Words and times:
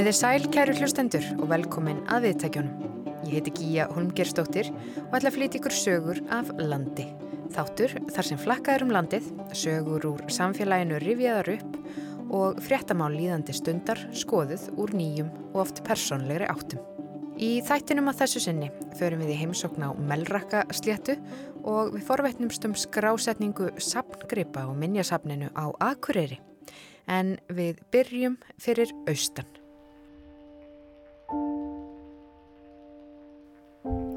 Komið 0.00 0.14
þið 0.14 0.16
sæl, 0.16 0.44
kæru 0.48 0.74
hlustendur 0.78 1.24
og 1.34 1.48
velkomin 1.50 1.98
að 2.08 2.22
viðtækjónum. 2.24 2.92
Ég 3.28 3.34
heiti 3.34 3.52
Gíja 3.58 3.84
Holmgerstóttir 3.92 4.70
og 4.70 5.12
ætla 5.18 5.28
að 5.28 5.34
flytja 5.34 5.60
ykkur 5.60 5.76
sögur 5.76 6.20
af 6.32 6.48
landi. 6.56 7.04
Þáttur 7.52 7.92
þar 8.08 8.28
sem 8.30 8.40
flakkaður 8.40 8.86
um 8.86 8.94
landið, 8.96 9.28
sögur 9.52 10.08
úr 10.08 10.24
samfélaginu 10.32 11.02
rifjaðar 11.04 11.52
upp 11.58 11.76
og 12.32 12.64
fréttamál 12.64 13.10
líðandi 13.12 13.58
stundar 13.60 14.00
skoðuð 14.16 14.70
úr 14.80 14.96
nýjum 14.96 15.28
og 15.50 15.60
oft 15.66 15.84
personlegri 15.84 16.48
áttum. 16.48 16.80
Í 17.36 17.52
þættinum 17.68 18.08
að 18.08 18.22
þessu 18.24 18.46
sinni 18.46 18.72
förum 18.96 19.20
við 19.26 19.36
í 19.36 19.40
heimsokna 19.44 19.92
á 19.92 20.00
Melrakka 20.00 20.64
sléttu 20.72 21.20
og 21.60 21.92
við 21.98 22.08
forvetnumst 22.08 22.64
um 22.64 22.72
skrásetningu 22.88 23.74
sapngripa 23.76 24.64
og 24.64 24.80
minnjasapninu 24.80 25.52
á 25.52 25.68
Akureyri. 25.92 26.40
En 27.04 27.36
við 27.52 27.84
byrjum 27.92 28.40
fyrir 28.56 28.96
austan. 29.04 29.59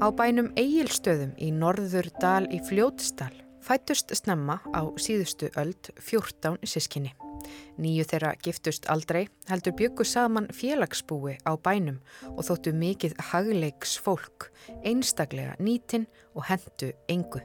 Á 0.04 0.12
bænum 0.12 0.50
Egilstöðum 0.60 1.30
í 1.40 1.46
norður 1.48 2.10
dal 2.20 2.44
í 2.52 2.58
Fljótsdal 2.60 3.32
fættust 3.64 4.10
snemma 4.12 4.58
á 4.76 4.84
síðustu 5.00 5.48
öld 5.56 5.88
14 5.96 6.58
sískinni. 6.68 7.14
Nýju 7.80 8.04
þeirra 8.10 8.34
giftust 8.44 8.84
aldrei 8.92 9.22
heldur 9.48 9.72
byggu 9.78 10.04
saman 10.04 10.50
félagsbúi 10.52 11.38
á 11.48 11.56
bænum 11.56 12.02
og 12.34 12.44
þóttu 12.44 12.76
mikið 12.76 13.16
hagleiks 13.30 13.96
fólk, 13.96 14.50
einstaklega 14.84 15.56
nýtin 15.56 16.04
og 16.36 16.50
hendu 16.52 16.92
engu. 17.08 17.40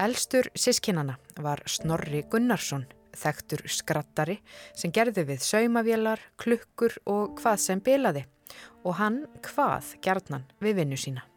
Elstur 0.00 0.48
sískinana 0.56 1.20
var 1.36 1.60
Snorri 1.68 2.24
Gunnarsson, 2.32 2.88
þektur 3.12 3.68
skrattari 3.68 4.40
sem 4.72 4.96
gerði 4.96 5.28
við 5.34 5.44
saumavélar, 5.44 6.24
klukkur 6.40 7.02
og 7.04 7.36
hvað 7.42 7.64
sem 7.68 7.84
bilaði 7.84 8.24
og 8.86 8.94
hann 8.96 9.26
hvað 9.44 9.98
gerðnan 10.00 10.48
við 10.64 10.80
vinnu 10.80 10.96
sína. 10.96 11.28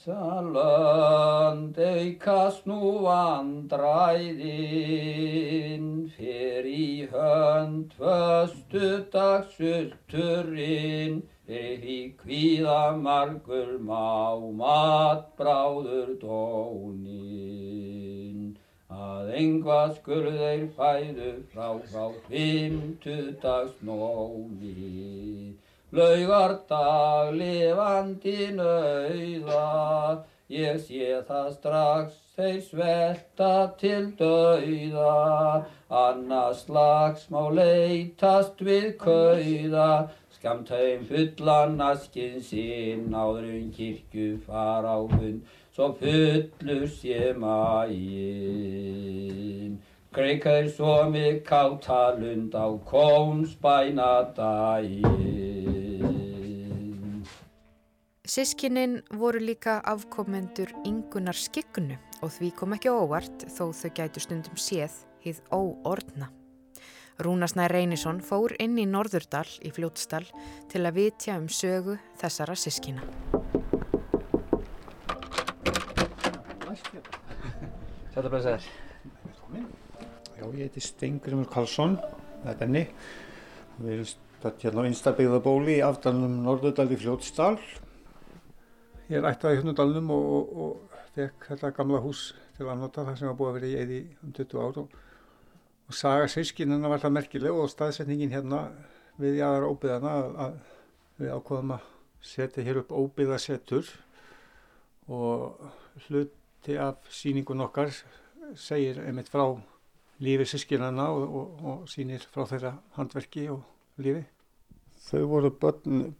Ísalönd 0.00 1.76
eikast 1.80 2.66
nú 2.68 3.00
vandræðin, 3.06 4.42
fer 6.16 6.64
í 6.68 7.08
hönd 7.12 7.94
föstu 7.96 8.90
dagsulturinn, 9.14 11.16
fyrir 11.48 11.86
í 11.94 11.96
kvíða 12.20 12.84
margur 13.06 13.70
má 13.88 14.12
mat 14.60 15.24
bráður 15.40 16.12
dónin. 16.26 18.44
Að 18.90 19.24
engvað 19.40 19.96
skurð 20.02 20.36
þeir 20.44 20.68
fæðu 20.76 21.32
frá 21.54 21.68
frá 21.88 22.04
fymtu 22.28 23.16
dags 23.40 23.76
nóni. 23.80 25.56
Laugardag 25.90 27.34
lifandi 27.34 28.54
nauða, 28.54 30.22
ég 30.46 30.78
sé 30.78 31.18
það 31.26 31.48
strax 31.56 32.14
þeir 32.36 32.60
svelta 32.62 33.74
til 33.80 34.14
dauða. 34.20 35.64
Annars 35.90 36.62
slags 36.68 37.26
má 37.34 37.50
leytast 37.50 38.62
við 38.62 39.02
kauða, 39.02 40.14
skamt 40.36 40.70
heim 40.70 41.02
fullan 41.10 41.82
askinn 41.82 42.38
sinn, 42.38 43.10
áðurinn 43.10 43.74
kirkju 43.74 44.38
fara 44.46 44.94
á 44.94 45.02
hund, 45.10 45.42
svo 45.74 45.90
fullur 45.98 46.86
sé 46.86 47.34
mægin. 47.34 48.22
Greikaður 50.14 50.70
svo 50.70 51.10
mig 51.10 51.42
kátalund 51.50 52.54
á 52.54 52.78
kónsbænadægin. 52.94 55.49
Sískinin 58.30 59.00
voru 59.18 59.40
líka 59.42 59.80
afkomendur 59.90 60.70
yngunar 60.86 61.34
skiknu 61.34 61.96
og 62.22 62.30
því 62.30 62.50
kom 62.60 62.76
ekki 62.76 62.92
óvart 62.94 63.42
þó 63.50 63.72
þau 63.74 63.90
gætu 63.96 64.22
stundum 64.22 64.60
séð 64.60 64.94
hið 65.24 65.40
óordna. 65.50 66.28
Rúnasnær 67.18 67.74
Reynisson 67.74 68.20
fór 68.22 68.54
inn 68.62 68.78
í 68.78 68.84
Norðurdal 68.86 69.48
í 69.66 69.72
Fljótsdal 69.74 70.22
til 70.70 70.84
að 70.84 71.00
vitja 71.00 71.40
um 71.42 71.50
sögu 71.50 71.98
þessara 72.22 72.54
sískina. 72.54 73.02
Þetta 78.14 78.26
bara 78.28 78.42
segir. 78.46 78.70
Já, 80.38 80.46
ég 80.46 80.64
heiti 80.68 80.86
Stengrimur 80.86 81.50
Karlsson, 81.50 81.98
það 82.46 82.54
er 82.54 82.62
Benni. 82.62 82.86
Við 83.82 83.94
erum 83.98 84.10
stætt 84.14 84.66
hérna 84.68 84.86
á 84.86 84.90
Instabegðabóli 84.94 85.80
í 85.80 85.86
afdalunum 85.90 86.44
Norðurdal 86.46 86.92
í 86.94 87.02
Fljótsdal. 87.02 87.56
Ég 89.10 89.18
er 89.18 89.26
ættaði 89.26 89.58
hérna 89.58 89.72
dalnum 89.74 90.10
og, 90.14 90.26
og, 90.30 90.50
og 90.62 90.98
fekk 91.16 91.48
þetta 91.48 91.72
gamla 91.74 91.98
hús 92.04 92.28
til 92.54 92.68
að 92.68 92.82
nota 92.84 93.02
það 93.08 93.16
sem 93.18 93.26
var 93.26 93.38
búið 93.40 93.48
að 93.50 93.56
vera 93.56 93.70
í 93.70 93.78
eði 93.80 93.96
um 94.22 94.34
20 94.36 94.60
ár. 94.62 94.78
Og, 94.84 94.92
og 95.90 95.96
saga 95.98 96.28
sískinina 96.30 96.92
var 96.92 97.02
það 97.02 97.16
merkileg 97.16 97.58
og 97.58 97.72
staðsetningin 97.72 98.30
hérna 98.30 98.60
við 99.18 99.40
jáðar 99.40 99.66
óbyðana 99.66 100.14
að, 100.20 100.30
að 100.44 100.54
við 101.18 101.34
ákvaðum 101.34 101.74
að 101.74 101.90
setja 102.30 102.66
hér 102.68 102.80
upp 102.84 102.94
óbyðasettur 102.94 103.90
og 105.10 105.66
hluti 106.06 106.78
af 106.78 107.10
síningun 107.10 107.66
okkar 107.66 107.90
segir 108.54 109.02
einmitt 109.02 109.32
frá 109.32 109.48
lífi 110.22 110.76
og, 110.78 111.64
og 111.66 111.88
sínir 111.90 112.22
frá 112.30 112.46
þeirra 112.46 112.76
handverki 112.94 113.48
og 113.50 113.64
lífi. 113.98 114.22
Þau 115.00 115.22
voru 115.30 115.50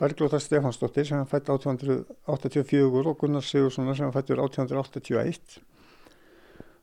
Berglóta 0.00 0.40
Stefansdóttir 0.40 1.04
sem 1.06 1.26
fætti 1.28 1.52
1884 1.52 3.10
og 3.10 3.18
Gunnar 3.20 3.44
Sigurssona 3.44 3.94
sem 3.94 4.12
fætti 4.14 4.32
1881. 4.32 5.60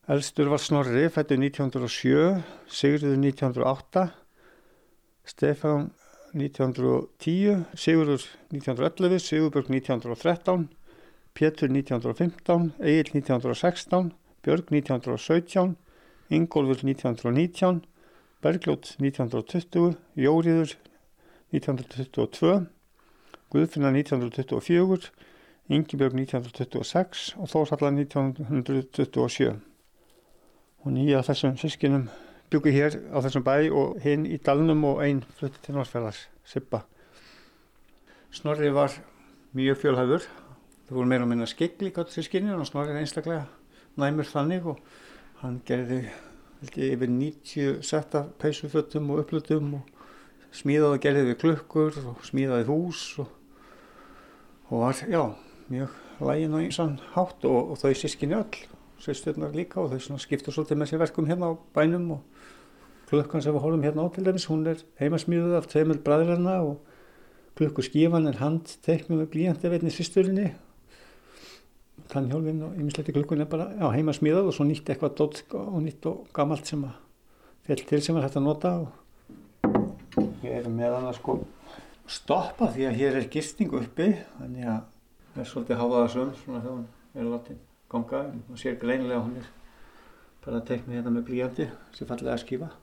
Elstur 0.08 0.52
var 0.54 0.62
Snorri, 0.64 1.10
fætti 1.12 1.36
1907, 1.36 2.44
Sigurður 2.70 3.18
1908, 3.18 4.06
Stefan 5.28 5.90
1910, 6.38 7.66
Sigurður 7.76 8.24
1911, 8.54 9.20
Sigurbjörg 9.26 9.74
1913, 9.74 10.70
Pétur 11.34 11.68
1915, 11.74 12.72
Egil 12.80 13.12
1916, 13.18 14.14
Björg 14.46 14.72
1917, 14.72 15.76
Ingólfur 16.30 16.86
1919, 16.88 17.84
Bergljót 18.42 18.96
1920, 19.02 19.98
Jóriður 20.16 20.78
1922, 21.54 22.68
Guðfinna 23.52 23.92
1924, 23.96 25.12
Ingibjörg 25.72 26.16
1926 26.16 27.34
og 27.40 27.50
Þórsallar 27.52 27.96
1927. 27.96 29.54
Og 30.84 30.94
nýja 30.96 31.24
þessum 31.28 31.56
sískinum 31.60 32.08
byggur 32.52 32.76
hér 32.76 33.00
á 33.12 33.20
þessum 33.24 33.44
bæ 33.44 33.56
og 33.72 33.98
hinn 34.04 34.28
í 34.28 34.40
dalnum 34.44 34.86
og 34.88 35.02
einn 35.04 35.24
flutti 35.40 35.60
til 35.64 35.76
Norrfjörðars, 35.76 36.28
Sippa. 36.48 36.84
Snorri 38.32 38.72
var 38.72 38.94
mjög 39.56 39.82
fjölhæfur, 39.82 40.28
það 40.88 40.96
voru 41.00 41.12
meira 41.12 41.28
og 41.28 41.32
minna 41.32 41.48
skegli 41.48 41.92
gott 41.96 42.12
sískinni 42.14 42.56
og 42.56 42.68
Snorri 42.68 42.96
er 42.96 43.02
einstaklega 43.02 43.46
næmur 44.00 44.28
þannig 44.28 44.68
og 44.68 44.80
hann 45.42 45.62
gerði 45.68 46.04
ekki, 46.64 46.92
yfir 46.94 47.12
90 47.12 47.84
setta 47.86 48.28
peysufötum 48.40 49.12
og 49.12 49.24
upplutum 49.26 49.78
og 49.80 49.97
smíðaði 50.56 51.02
gerði 51.04 51.24
við 51.30 51.40
klukkur 51.42 52.00
og 52.08 52.26
smíðaði 52.28 52.68
hús 52.70 53.04
og, 53.24 53.32
og 54.70 54.84
var, 54.86 55.02
já, 55.08 55.24
mjög 55.72 55.96
lægin 56.28 56.56
og 56.58 56.66
einsann 56.66 56.98
hátt 57.14 57.46
og, 57.46 57.74
og 57.74 57.82
þau 57.82 57.94
sískinni 57.98 58.38
öll, 58.38 58.62
sýsturnar 59.04 59.56
líka 59.56 59.82
og 59.82 59.94
þau 59.94 60.20
skiptu 60.22 60.54
svolítið 60.54 60.82
með 60.82 60.92
sér 60.92 61.04
verkum 61.04 61.28
hérna 61.30 61.52
á 61.52 61.54
bænum 61.76 62.12
og 62.18 62.46
klukkan 63.10 63.44
sem 63.44 63.56
við 63.56 63.64
horfum 63.64 63.84
hérna 63.86 64.08
á 64.08 64.08
til 64.12 64.26
dæmis, 64.26 64.48
hún 64.50 64.66
er 64.68 64.82
heimasmíðuð 65.00 65.58
af 65.60 65.68
tveimur 65.72 66.00
bræðirna 66.04 66.60
og 66.66 66.80
klukkur 67.58 67.86
skífan 67.86 68.30
er 68.30 68.40
handteiknum 68.42 69.22
með 69.22 69.32
blíjandi 69.36 69.72
veitni 69.72 69.94
sýsturinni 69.94 70.52
tannhjálfin 72.12 72.64
og 72.64 72.78
yminsleiti 72.78 73.16
klukkun 73.16 73.42
er 73.44 73.50
bara 73.52 73.70
já, 73.76 73.88
heima 73.96 74.16
smíðað 74.16 74.50
og 74.50 74.56
svo 74.56 74.68
nýtt 74.68 74.90
eitthvað 74.92 75.16
dótt 75.20 75.44
og 75.58 75.80
nýtt 75.84 76.08
og 76.10 76.30
gamalt 76.36 76.70
sem 76.70 76.84
að 76.88 76.96
fell 77.68 77.84
til 77.90 78.02
sem 78.04 78.18
er 78.18 78.28
hægt 78.28 78.40
að 78.40 78.48
nota 78.48 78.74
og 78.84 79.07
ég 80.58 80.66
er 80.66 80.74
með 80.74 80.98
hann 80.98 81.10
að 81.12 81.20
sko 81.20 81.38
stoppa 82.08 82.72
því 82.74 82.88
að 82.90 83.00
hér 83.02 83.20
er 83.20 83.30
gisting 83.32 83.76
uppi 83.78 84.10
þannig 84.38 84.68
að 84.74 84.82
það 85.36 85.44
er 85.44 85.52
svolítið 85.52 85.82
háfaða 85.84 86.10
söm 86.16 86.34
svona 86.42 86.64
þegar 86.66 86.76
hann 86.76 87.22
er 87.22 87.32
látið 87.32 87.64
ganga. 87.92 88.26
Og 88.52 88.60
sér 88.60 88.82
greinilega 88.82 89.24
hún 89.24 89.40
er 89.40 89.48
bara 90.44 90.60
að 90.62 90.68
teikna 90.72 90.98
hérna 90.98 91.14
með 91.14 91.26
blíjandi 91.30 91.70
sem 91.96 92.10
fallega 92.10 92.36
að 92.36 92.44
skýfa 92.46 92.74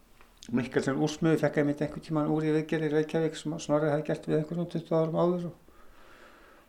Mikkelsen 0.52 0.98
úrsmöðu 1.00 1.38
fekk 1.40 1.62
ég 1.62 1.64
mitt 1.64 1.80
einhvern 1.80 2.04
tíman 2.04 2.26
úr 2.28 2.44
í 2.44 2.50
viðgerð 2.52 2.84
í 2.84 2.88
Reykjavík 2.92 3.38
sem 3.40 3.54
Snorri 3.64 3.88
hefði 3.88 4.04
gert 4.10 4.26
við 4.28 4.36
einhvern 4.42 4.66
20 4.74 4.90
árum 4.98 5.16
áður 5.16 5.46
og 5.48 5.54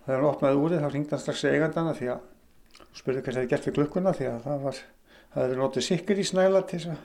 þegar 0.06 0.22
hann 0.22 0.28
opnaði 0.30 0.62
úrið 0.62 0.86
þá 0.86 0.88
ringdi 0.94 1.12
hann 1.12 1.24
strax 1.26 1.44
eigandana 1.50 1.96
því 1.98 2.08
að 2.14 2.86
spurði 2.96 3.24
hvað 3.26 3.34
það 3.34 3.42
hefði 3.42 3.52
gert 3.52 3.68
við 3.68 3.76
klukkuna 3.76 4.14
því 4.16 4.30
að 4.30 4.40
það 4.46 4.64
var, 4.64 4.80
það 5.34 5.44
hefði 5.44 5.60
notið 5.60 5.88
sikkur 5.90 6.22
í 6.24 6.28
snæla 6.30 6.62
til 6.72 6.82
að 6.94 7.04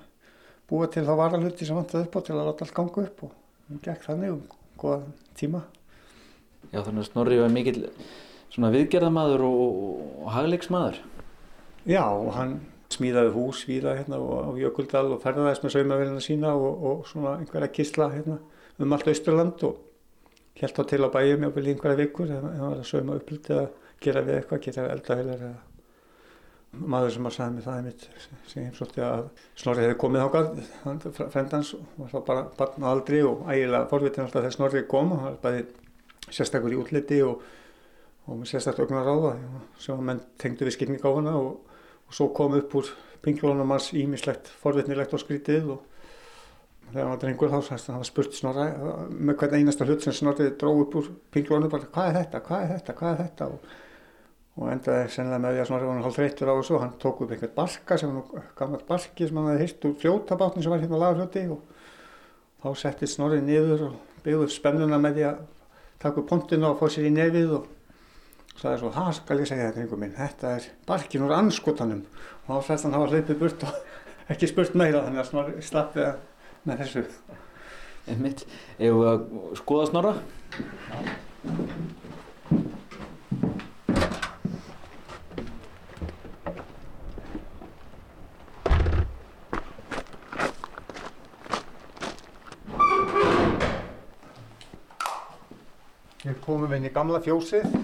búa 0.71 0.91
til 0.95 1.05
þá 1.09 1.13
varalhutti 1.25 1.67
sem 1.67 1.81
vantaði 1.81 2.07
upp 2.07 2.15
á 2.15 2.21
til 2.29 2.37
að 2.37 2.47
láta 2.53 2.67
allt 2.69 2.77
ganga 2.79 3.05
upp 3.09 3.25
og 3.27 3.35
hann 3.71 3.85
gekk 3.85 4.07
þannig 4.09 4.35
og 4.35 4.57
góða 4.81 4.99
tíma. 5.39 5.63
Já 6.71 6.83
þannig 6.83 7.05
að 7.05 7.09
Snorri 7.09 7.39
var 7.41 7.55
mikil 7.55 7.79
svona 8.51 8.73
viðgerðamaður 8.75 9.47
og, 9.47 9.63
og 10.25 10.33
hagleiksmaður. 10.35 11.01
Já 11.89 12.05
og 12.05 12.33
hann 12.37 12.59
smíðaði 12.91 13.35
hús 13.37 13.63
víða 13.69 13.95
hérna 13.99 14.19
á 14.19 14.51
Jökuldal 14.59 15.07
og 15.15 15.23
ferðaðist 15.23 15.65
með 15.65 15.77
saumaverðina 15.77 16.25
sína 16.25 16.55
og, 16.59 16.83
og 16.91 17.07
svona 17.09 17.37
einhverja 17.39 17.71
kísla 17.77 18.11
hérna 18.13 18.41
um 18.81 18.97
allt 18.97 19.09
Austurland 19.13 19.63
og 19.69 19.79
held 20.61 20.77
þá 20.77 20.83
til 20.91 21.05
á 21.07 21.09
bæjum 21.15 21.47
jáfnvel 21.47 21.71
einhverja 21.73 22.01
vikur 22.03 22.33
eða 22.35 22.51
hann 22.51 22.67
var 22.67 22.83
að 22.83 22.89
sauma 22.91 23.19
upplýtt 23.21 23.53
eða 23.55 23.67
gera 24.03 24.25
við 24.27 24.41
eitthvað, 24.41 24.65
gera 24.67 24.89
eldavelar 24.97 25.45
eða 25.47 25.70
maður 26.71 27.15
sem 27.17 27.27
að 27.27 27.35
sagði 27.35 27.55
mig 27.55 27.65
það 27.65 27.79
einmitt 27.81 28.05
sem 28.47 28.67
heimsótti 28.67 29.03
að 29.03 29.25
Snorri 29.59 29.85
hefði 29.85 29.97
komið 29.99 30.27
ákvæð 30.27 31.25
frendans 31.33 31.73
var 31.97 32.13
þá 32.13 32.21
bara 32.29 32.45
barn 32.59 32.87
aldri 32.93 33.23
og 33.27 33.43
ægilega 33.51 33.89
forvitin 33.91 34.25
alltaf 34.25 34.45
þegar 34.45 34.55
Snorri 34.55 34.85
kom 34.91 35.11
hann 35.17 35.25
var 35.25 35.41
bæði 35.43 35.65
sérstakur 36.31 36.77
í 36.77 36.79
útliti 36.79 37.19
og, 37.27 37.43
og 38.27 38.39
með 38.39 38.53
sérstaklega 38.53 38.87
ögnar 38.87 39.09
ráða 39.09 39.35
sem 39.83 39.97
að 39.97 40.07
menn 40.13 40.23
tengdu 40.39 40.69
við 40.69 40.77
skilning 40.77 41.03
á 41.03 41.11
hana 41.11 41.35
og, 41.41 41.77
og 42.07 42.17
svo 42.17 42.31
kom 42.39 42.55
upp 42.61 42.79
úr 42.79 42.95
pinglónum 43.25 43.75
hans 43.75 43.91
ímislegt 43.99 44.53
forvitnilegt 44.63 45.17
og 45.17 45.25
skrítið 45.25 45.75
og 45.75 45.83
þegar 46.93 47.03
hann 47.03 47.15
var 47.17 47.23
drengur 47.25 47.51
þá 47.51 47.75
hann 47.75 47.99
var 47.99 48.09
spurt 48.09 48.39
Snorri 48.39 48.71
með 49.11 49.43
hvern 49.43 49.59
einasta 49.59 49.91
hlut 49.91 50.07
sem 50.07 50.15
Snorri 50.15 50.53
dró 50.55 50.77
upp 50.85 51.01
úr 51.03 51.11
pinglónum 51.35 51.73
bara 51.73 51.91
hvað 51.91 52.13
er 52.13 52.21
þetta, 52.23 52.47
hvað 52.47 52.65
er 52.65 52.77
þetta, 52.77 53.01
hvað 53.03 53.13
er 53.17 53.25
þetta? 53.27 53.51
Og 53.51 53.89
og 54.61 54.69
endaði 54.69 55.09
sennilega 55.15 55.41
með 55.41 55.55
því 55.55 55.61
að 55.63 55.69
Snorri 55.71 55.87
var 55.89 55.95
hann 55.97 56.05
hálf 56.05 56.17
þreyttur 56.19 56.51
á 56.53 56.55
þessu 56.59 56.75
og 56.77 56.83
hann 56.85 56.97
tók 57.01 57.21
upp 57.25 57.31
einhvern 57.33 57.55
barka 57.57 57.97
sem 58.01 58.13
var 58.13 58.49
gammalt 58.59 58.87
barki 58.89 59.29
sem 59.29 59.39
hann 59.41 59.49
hefði 59.49 59.67
hýrt 59.67 59.87
úr 59.89 59.95
fljótabátni 60.03 60.65
sem 60.65 60.75
var 60.75 60.83
hérna 60.83 60.99
á 61.01 61.03
lagarfljóti 61.03 61.45
og 61.55 61.61
þá 62.61 62.83
setti 62.83 63.09
Snorri 63.09 63.41
niður 63.45 63.87
og 63.89 63.95
byggði 64.27 64.49
spennuna 64.53 64.99
með 65.01 65.17
því 65.17 65.25
að 65.31 65.39
taka 66.05 66.21
upp 66.21 66.29
pontinu 66.29 66.69
og 66.69 66.77
fóð 66.81 66.93
sér 66.97 67.09
í 67.09 67.15
nefið 67.15 67.55
og 67.57 67.71
sagði 68.61 68.83
svo, 68.83 68.93
það 68.93 69.11
skal 69.17 69.39
ég 69.41 69.49
segja 69.49 69.71
þetta 69.71 69.83
einhver 69.85 70.03
minn, 70.03 70.17
þetta 70.19 70.53
er 70.59 70.69
barkin 70.91 71.25
úr 71.25 71.37
anskotanum 71.39 72.03
og 72.45 72.51
þá 72.51 72.69
sætt 72.69 72.85
hann 72.85 72.99
hafa 72.99 73.15
hleypið 73.15 73.41
burt 73.41 73.65
og 73.65 73.81
ekki 74.35 74.51
spurt 74.51 74.77
meira 74.77 75.07
þannig 75.07 75.25
að 75.25 75.31
Snorri 75.31 75.65
slappið 75.65 76.69
með 76.69 76.85
þessu. 76.85 77.07
Einmitt, 78.11 78.45
ef 78.77 79.01
við 79.01 79.09
að 79.15 79.25
skoða 79.63 79.89
Snorra? 79.89 80.15
Hér 81.01 82.00
komum 96.61 96.75
við 96.75 96.83
inn 96.83 96.91
í 96.91 96.93
gamla 96.93 97.19
fjósið 97.25 97.77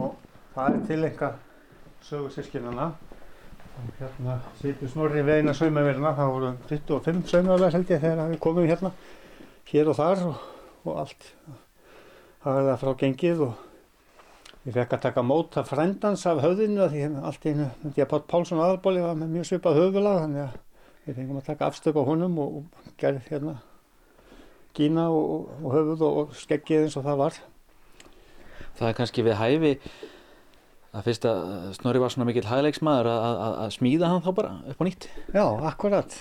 og 0.00 0.14
það 0.54 0.76
er 0.76 0.84
til 0.88 0.96
einhver 1.04 1.34
sögu 2.06 2.30
sískinana. 2.32 2.86
Og 3.74 3.98
hérna 3.98 4.38
situr 4.60 4.88
snorri 4.88 5.24
við 5.26 5.42
eina 5.42 5.52
saumaverna, 5.56 6.14
það 6.16 6.32
voru 6.32 6.52
25 6.70 7.20
saumaverðar 7.28 7.76
held 7.76 7.92
ég 7.92 8.00
þegar 8.00 8.32
við 8.32 8.40
komum 8.46 8.68
hérna 8.70 8.94
hér 9.68 9.92
og 9.92 9.98
þar 9.98 10.24
og, 10.30 10.48
og 10.86 10.98
allt. 11.02 11.28
Það 12.44 12.60
er 12.62 12.68
það 12.70 12.82
frá 12.86 12.92
gengið 13.04 13.46
og 13.50 13.54
ég 14.64 14.76
fekk 14.78 14.96
að 14.96 15.04
taka 15.04 15.28
móta 15.28 15.68
frendans 15.68 16.26
af 16.30 16.40
höfðinu 16.46 16.88
því 16.88 17.04
hérna 17.04 17.28
allt 17.28 17.44
einu 17.44 17.70
ég 17.90 18.04
að 18.06 18.12
Pátt 18.14 18.28
Pálsson 18.32 18.62
aðalbóli 18.64 19.04
var 19.04 19.18
með 19.20 19.34
mjög 19.36 19.50
svipað 19.50 19.82
höfulag 19.82 20.22
þannig 20.22 20.46
að 20.46 20.60
við 21.04 21.18
fengum 21.18 21.42
að 21.42 21.48
taka 21.50 21.68
afstöp 21.68 21.98
á 22.00 22.08
honum 22.08 22.38
og, 22.40 22.62
og 22.62 22.94
gerði 23.00 23.26
hérna 23.28 23.58
gína 24.76 25.10
og, 25.12 25.50
og 25.60 25.74
höfuð 25.76 26.06
og 26.08 26.38
skeggið 26.38 26.86
eins 26.86 26.96
og 26.96 27.04
það 27.04 27.20
var 27.20 27.44
það 28.78 28.90
er 28.90 28.98
kannski 28.98 29.24
við 29.26 29.38
hæfi 29.40 29.72
að 30.94 31.08
fyrst 31.08 31.26
að 31.26 31.42
Snorri 31.78 32.02
var 32.02 32.12
svona 32.14 32.28
mikill 32.28 32.46
hægleiksmaður 32.46 33.10
að 33.10 33.74
smíða 33.74 34.12
hann 34.12 34.22
þá 34.22 34.30
bara 34.36 34.54
upp 34.70 34.82
á 34.82 34.84
nýtt. 34.86 35.08
Já, 35.34 35.44
akkurat. 35.70 36.16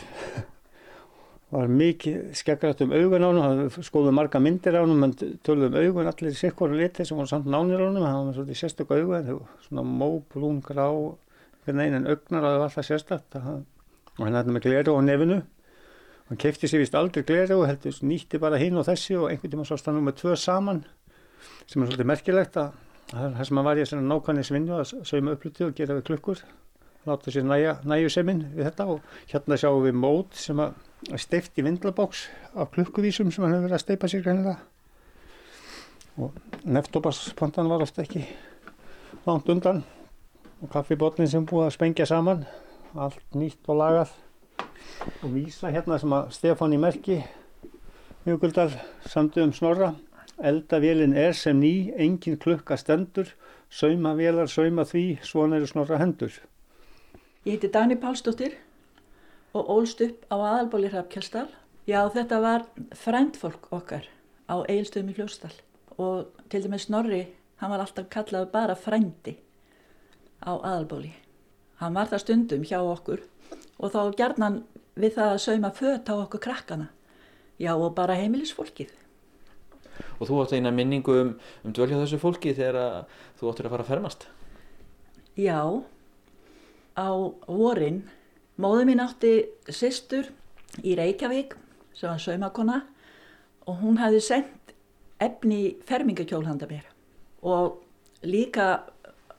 Var 1.54 1.70
mikið 1.70 2.32
skeggrætt 2.34 2.82
um 2.82 2.94
augun 2.98 3.26
á 3.26 3.30
hann 3.30 3.68
skoðum 3.86 4.18
marga 4.18 4.42
myndir 4.42 4.74
á 4.74 4.82
hann 4.82 5.06
en 5.06 5.14
töluðum 5.46 5.78
augun 5.78 6.10
allir 6.10 6.34
sikkur 6.38 6.74
liti 6.74 7.06
sem 7.06 7.18
voru 7.18 7.30
samt 7.30 7.46
nánir 7.46 7.84
á 7.84 7.86
hann 7.86 8.00
það 8.02 8.18
var 8.18 8.38
svona 8.40 8.58
sérstök 8.58 8.96
augun 8.98 9.44
svona 9.68 9.86
mó, 9.86 10.08
blún, 10.34 10.64
grá 10.66 10.88
einin 11.70 12.10
augnar 12.10 12.42
að 12.42 12.50
það 12.50 12.58
var 12.58 12.66
alltaf 12.70 12.90
sérstakt 12.90 13.38
og 13.38 14.26
hann 14.26 14.40
hætti 14.40 14.56
með 14.58 14.66
gleru 14.66 14.98
á 14.98 15.02
nefinu. 15.06 15.40
Hann 16.32 16.40
kefti 16.40 16.70
sér 16.72 16.82
vist 16.82 16.98
aldrei 16.98 17.22
gleru 17.28 17.62
heldur 17.68 18.02
nýtti 18.02 18.42
bara 18.42 18.58
hinn 18.58 18.80
og 18.80 18.88
þessi 18.90 19.20
og 19.20 19.30
einhvern 19.30 19.54
tíma 19.54 19.70
svo 19.70 19.78
stannum 19.78 20.10
með 20.10 20.24
tvö 20.24 20.36
saman 20.40 20.82
sem 21.68 21.82
er 21.82 21.88
svolítið 21.90 22.10
merkilegt 22.10 22.60
að 22.62 22.82
það 23.14 23.46
sem 23.48 23.62
að 23.62 23.70
var 23.70 23.82
ég 23.82 23.94
að 23.94 24.06
nákvæmlega 24.10 24.50
svinnu 24.50 24.78
að 24.80 24.94
sauma 25.06 25.34
uppluti 25.36 25.66
og 25.68 25.76
gera 25.78 25.98
við 25.98 26.08
klukkur 26.10 26.44
láta 27.04 27.32
sér 27.32 27.44
næja, 27.44 27.78
næju 27.84 28.10
seminn 28.12 28.46
við 28.54 28.70
þetta 28.70 28.86
og 28.94 29.02
hérna 29.28 29.58
sjáum 29.60 29.84
við 29.84 29.98
mót 30.00 30.38
sem 30.40 30.60
að 30.64 31.18
steift 31.20 31.60
í 31.60 31.66
vindlabóks 31.66 32.28
af 32.56 32.72
klukkuvísum 32.76 33.32
sem 33.32 33.44
hann 33.44 33.58
hefur 33.58 33.68
verið 33.68 33.78
að 33.78 33.84
steipa 33.84 34.10
sér 34.12 34.24
greinilega. 34.24 34.58
Og 36.16 36.38
neftóparspontan 36.64 37.68
var 37.72 37.84
alltaf 37.84 38.06
ekki 38.06 38.24
langt 39.26 39.50
undan 39.52 39.84
og 40.62 40.72
kaffibotnin 40.72 41.28
sem 41.28 41.46
búið 41.50 41.68
að 41.68 41.76
spengja 41.76 42.08
saman 42.08 42.46
allt 42.96 43.36
nýtt 43.36 43.68
og 43.68 43.82
lagað. 43.82 44.14
Og 45.26 45.34
vísa 45.34 45.74
hérna 45.74 46.00
sem 46.00 46.14
að 46.16 46.32
Stefán 46.38 46.76
í 46.76 46.80
Merki 46.80 47.20
Mjöguldal 48.24 48.70
samtu 49.10 49.44
um 49.44 49.52
Snorra 49.52 49.92
Eldavélin 50.42 51.14
er 51.14 51.34
sem 51.34 51.60
ný, 51.60 51.94
engin 51.94 52.38
klukka 52.38 52.78
stendur, 52.78 53.28
sauma 53.70 54.16
vélar, 54.18 54.50
sauma 54.50 54.82
því, 54.82 55.20
svona 55.22 55.60
eru 55.60 55.68
snorra 55.70 56.00
hendur. 56.02 56.34
Ég 57.46 57.54
heiti 57.54 57.70
Dani 57.70 57.96
Pálsdóttir 58.02 58.56
og 59.54 59.70
ólst 59.70 60.02
upp 60.02 60.26
á 60.34 60.36
aðalbóli 60.36 60.90
Hrafkjálsdal. 60.90 61.50
Já, 61.86 62.02
þetta 62.10 62.40
var 62.42 62.66
frændfólk 62.98 63.70
okkar 63.76 64.08
á 64.50 64.66
Eilstöðum 64.66 65.12
í 65.12 65.18
Fljósdal 65.20 65.54
og 66.02 66.32
til 66.50 66.64
dæmis 66.64 66.88
Snorri, 66.88 67.28
hann 67.62 67.70
var 67.70 67.84
alltaf 67.84 68.10
kallað 68.10 68.50
bara 68.56 68.76
frændi 68.76 69.36
á 70.42 70.58
aðalbóli. 70.58 71.14
Hann 71.78 71.94
var 71.94 72.10
það 72.10 72.24
stundum 72.24 72.66
hjá 72.66 72.80
okkur 72.82 73.22
og 73.78 73.94
þá 73.94 74.02
gerðan 74.18 74.64
við 74.98 75.20
það 75.20 75.36
að 75.36 75.44
sauma 75.46 75.74
fött 75.76 76.10
á 76.10 76.14
okkur 76.16 76.42
krakkana. 76.42 76.90
Já, 77.62 77.76
og 77.76 77.94
bara 77.94 78.18
heimilisfólkið 78.18 79.03
og 80.24 80.30
þú 80.30 80.40
átt 80.44 80.56
eina 80.56 80.72
minningu 80.72 81.18
um, 81.20 81.34
um 81.68 81.76
dvölja 81.76 82.00
þessu 82.00 82.22
fólki 82.22 82.56
þegar 82.56 83.06
þú 83.40 83.52
áttir 83.52 83.68
að 83.68 83.76
fara 83.76 83.86
að 83.86 83.92
fermast? 83.92 84.28
Já. 85.36 85.60
Á 86.96 87.10
vorin 87.50 88.04
móðu 88.62 88.88
mín 88.88 89.04
átti 89.04 89.34
sýstur 89.68 90.30
í 90.86 90.96
Reykjavík 90.98 91.58
sem 91.94 92.10
var 92.10 92.22
saumakona 92.22 92.82
og 93.68 93.80
hún 93.82 94.00
hafði 94.02 94.22
sendt 94.24 94.74
efni 95.24 95.76
fermingakjól 95.88 96.46
handa 96.48 96.68
mér. 96.70 96.86
Og 97.44 97.82
líka 98.24 98.86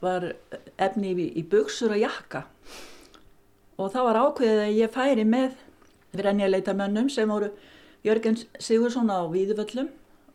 var 0.04 0.32
efni 0.76 1.14
í, 1.14 1.28
í 1.40 1.42
buksur 1.48 1.94
og 1.94 2.02
jakka. 2.02 2.44
Og 3.78 3.90
það 3.90 4.08
var 4.08 4.20
ákveðið 4.22 4.64
að 4.64 4.78
ég 4.78 4.94
færi 4.94 5.24
með 5.26 5.54
vrenjaleitamönnum 6.14 7.08
sem 7.10 7.30
voru 7.30 7.50
Jörgen 8.04 8.36
Sigursson 8.60 9.10
á 9.10 9.24
Víðuvöllum 9.32 9.88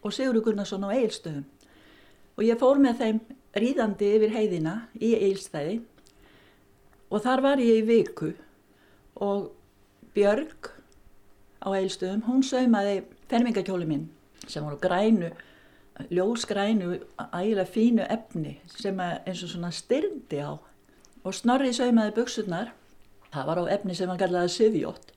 og 0.03 0.15
Sigurður 0.15 0.49
Gunnarsson 0.49 0.85
á 0.87 0.95
Eilstöðum 0.95 1.45
og 2.39 2.45
ég 2.47 2.59
fór 2.59 2.79
með 2.79 3.01
þeim 3.03 3.17
ríðandi 3.59 4.11
yfir 4.15 4.31
heiðina 4.33 4.75
í 4.95 5.11
Eilstæði 5.17 5.79
og 7.09 7.23
þar 7.25 7.43
var 7.43 7.63
ég 7.63 7.81
í 7.81 7.87
viku. 7.87 8.31
Og 9.19 9.49
Björg 10.15 10.71
á 11.59 11.67
Eilstöðum, 11.75 12.23
hún 12.29 12.45
saumaði 12.45 13.01
fermingakjóli 13.29 13.87
minn 13.89 14.07
sem 14.47 14.63
voru 14.63 14.79
grænu, 14.81 15.33
ljósgrænu, 16.09 16.95
ægilega 17.35 17.67
fínu 17.67 18.07
efni 18.07 18.55
sem 18.71 18.99
eins 19.03 19.43
og 19.43 19.51
svona 19.51 19.73
styrndi 19.75 20.39
á. 20.39 20.55
Og 21.27 21.35
Snorri 21.35 21.73
saumaði 21.75 22.15
buksurnar, 22.15 22.71
það 23.33 23.51
var 23.51 23.63
á 23.67 23.73
efni 23.75 23.97
sem 23.97 24.09
hann 24.09 24.21
kallaði 24.21 24.55
Sivjótt, 24.55 25.11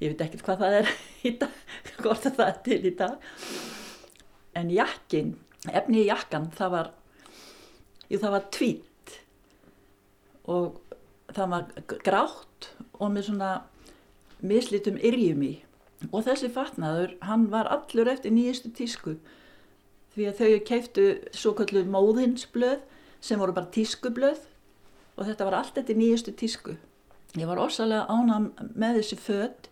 ég 0.00 0.14
veit 0.14 0.24
ekkert 0.24 0.46
hvað 0.48 0.64
það 0.64 0.80
er 0.80 0.92
í 1.28 1.36
dag, 1.42 1.62
hvort 2.00 2.28
það 2.30 2.46
er 2.48 2.60
til 2.64 2.80
í 2.80 2.96
dag 2.96 3.73
en 4.58 4.70
jakkin, 4.72 5.34
efni 5.70 6.02
í 6.02 6.08
jakkan 6.08 6.50
það 6.54 6.74
var, 6.76 6.90
jú, 8.08 8.18
það 8.18 8.34
var 8.36 8.48
tvít. 8.54 9.14
Og 10.44 10.80
það 11.34 11.52
var 11.54 11.68
grátt 12.04 12.70
og 13.00 13.12
með 13.14 13.30
svona 13.30 13.52
mislitum 14.44 14.98
yrjum 15.00 15.44
í. 15.46 15.54
Og 16.12 16.26
þessi 16.26 16.50
fatnaður 16.52 17.14
hann 17.24 17.48
var 17.52 17.70
allur 17.72 18.10
eftir 18.12 18.34
nýjustu 18.34 18.72
tísku. 18.76 19.16
Því 20.14 20.26
að 20.30 20.40
þau 20.40 20.64
keiftu 20.68 21.06
svo 21.34 21.54
kallu 21.58 21.84
móðinsblöð 21.88 22.82
sem 23.24 23.40
voru 23.40 23.56
bara 23.56 23.72
tískublöð. 23.74 24.42
Og 25.16 25.28
þetta 25.30 25.46
var 25.48 25.60
allt 25.60 25.78
eftir 25.80 25.96
nýjustu 25.98 26.34
tísku. 26.36 26.76
Ég 27.34 27.48
var 27.50 27.58
orsalega 27.58 28.04
ánam 28.10 28.52
með 28.76 29.00
þessi 29.00 29.18
född 29.18 29.70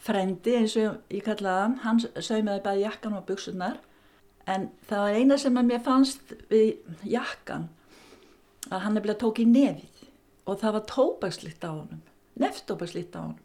frendi 0.00 0.56
eins 0.56 0.74
og 0.80 1.12
ég 1.12 1.24
kallaði 1.26 1.60
hann 1.60 1.76
hann 1.84 2.00
saumaði 2.24 2.64
bæði 2.64 2.84
jakkan 2.86 3.16
og 3.18 3.26
buksunar 3.28 3.78
En 4.50 4.70
það 4.88 5.04
var 5.04 5.18
eina 5.20 5.38
sem 5.38 5.58
að 5.60 5.68
mér 5.68 5.82
fannst 5.84 6.34
við 6.50 7.04
jakkan 7.06 7.68
að 8.70 8.82
hann 8.84 8.96
nefnilega 8.96 9.20
tók 9.20 9.40
í 9.42 9.46
nefið 9.48 10.02
og 10.50 10.58
það 10.60 10.74
var 10.76 10.86
tópakslitt 10.90 11.64
á 11.66 11.70
honum, 11.70 12.02
neftópakslitt 12.40 13.14
á 13.14 13.20
honum. 13.20 13.38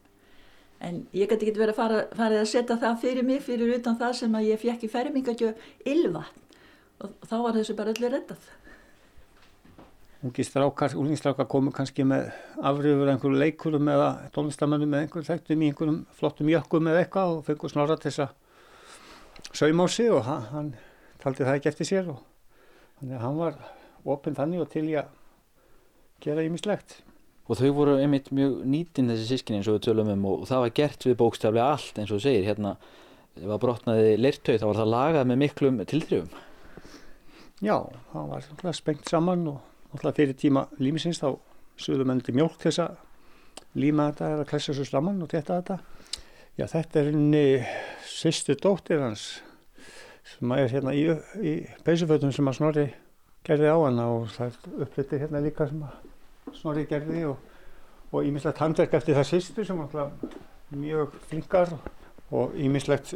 En 0.86 1.04
ég 1.16 1.30
gæti 1.30 1.48
ekki 1.48 1.60
verið 1.60 1.76
að 1.76 1.80
fara, 1.80 2.02
farið 2.18 2.42
að 2.42 2.50
setja 2.52 2.78
það 2.82 3.00
fyrir 3.04 3.28
mig 3.28 3.44
fyrir 3.46 3.76
utan 3.78 3.98
það 4.00 4.18
sem 4.20 4.38
að 4.38 4.50
ég 4.50 4.62
fekk 4.62 4.86
í 4.86 4.92
fermingagjöf 4.92 5.70
ylvatn 5.88 6.44
og 7.04 7.16
þá 7.28 7.36
var 7.44 7.58
þessu 7.58 7.76
bara 7.78 7.94
öllu 7.94 8.12
reddað. 8.12 8.46
Úlingstrákar 10.26 11.46
komu 11.52 11.72
kannski 11.76 12.06
með 12.08 12.32
afrifur 12.58 13.12
einhverju 13.12 13.42
leikurum 13.44 13.92
eða 13.94 14.10
tónlistamennum 14.34 14.90
með 14.90 15.06
einhverjum 15.06 15.28
þekktum 15.28 15.62
í 15.62 15.70
einhverjum 15.70 16.00
flottum 16.18 16.50
jökkum 16.50 16.90
eða 16.90 17.04
eitthvað 17.04 17.34
og 17.36 17.44
fengur 17.46 17.74
snorra 17.74 17.98
til 18.00 18.10
þess 18.10 18.24
að 18.26 19.60
sauma 19.60 19.86
á 19.86 19.88
sig 19.92 20.10
og 20.12 20.26
hann 20.26 20.74
taldi 21.26 21.46
það 21.46 21.60
ekki 21.60 21.72
eftir 21.72 21.90
sér 21.90 22.14
og 22.14 22.22
þannig 23.00 23.18
að 23.18 23.26
hann 23.26 23.40
var 23.42 23.60
opinn 24.16 24.38
þannig 24.38 24.64
og 24.64 24.72
til 24.72 24.86
í 24.88 24.96
að 25.00 25.12
gera 26.24 26.46
ímislegt. 26.46 27.00
Og 27.46 27.60
þau 27.60 27.70
voru 27.78 27.96
einmitt 28.02 28.32
mjög 28.34 28.62
nýtin 28.66 29.10
þessi 29.12 29.28
sískinni 29.30 29.60
eins 29.60 29.70
og 29.70 29.78
við 29.78 29.88
tölum 29.88 30.12
um 30.14 30.28
og 30.32 30.46
það 30.50 30.64
var 30.64 30.76
gert 30.80 31.06
við 31.06 31.18
bókstaflega 31.20 31.74
allt 31.76 32.00
eins 32.02 32.14
og 32.14 32.22
þú 32.22 32.26
segir 32.26 32.48
hérna 32.48 32.76
það 33.36 33.62
brotnaði 33.62 34.14
leirtau 34.18 34.56
þá 34.56 34.66
var 34.66 34.80
það 34.80 34.92
lagað 34.94 35.30
með 35.30 35.42
miklum 35.42 35.82
tilþrifum. 35.92 36.44
Já, 37.64 37.78
það 38.12 38.32
var 38.32 38.46
svona 38.46 38.76
spengt 38.76 39.10
saman 39.12 39.46
og 39.52 39.60
náttúrulega 39.92 40.20
fyrir 40.20 40.40
tíma 40.40 40.66
límisins 40.82 41.22
þá 41.22 41.36
suðum 41.80 42.14
enn 42.14 42.24
til 42.26 42.36
mjölk 42.38 42.58
þess 42.64 42.84
að 42.84 42.98
líma 43.80 44.10
þetta 44.12 44.32
eða 44.36 44.48
klessa 44.50 44.76
svo 44.76 44.88
slaman 44.88 45.22
og 45.24 45.32
þetta 45.32 45.60
þetta. 45.60 45.78
Já, 46.56 46.66
þetta 46.72 47.02
er 47.02 47.12
henni 47.12 47.46
sýstu 48.08 48.56
dóttir 48.60 49.04
hans 49.04 49.28
sem 50.26 50.54
er 50.56 50.72
hérna 50.72 50.94
í, 50.96 51.06
í 51.42 51.54
peysufötum 51.86 52.34
sem 52.34 52.48
að 52.50 52.58
Snorri 52.60 52.86
gerði 53.46 53.70
á 53.70 53.78
hana 53.78 54.08
og 54.16 54.32
það 54.34 54.48
er 54.48 54.86
upplyttið 54.86 55.26
hérna 55.26 55.44
líka 55.46 55.68
sem 55.70 55.84
að 55.86 56.56
Snorri 56.56 56.88
gerði 56.90 57.28
og 57.30 58.26
ímislegt 58.26 58.62
handverk 58.62 58.96
eftir 58.98 59.18
það 59.18 59.30
sýstu 59.30 59.66
sem 59.68 59.86
var 59.94 60.12
mjög 60.74 61.14
flinkar 61.30 61.76
og 62.34 62.56
ímislegt 62.58 63.14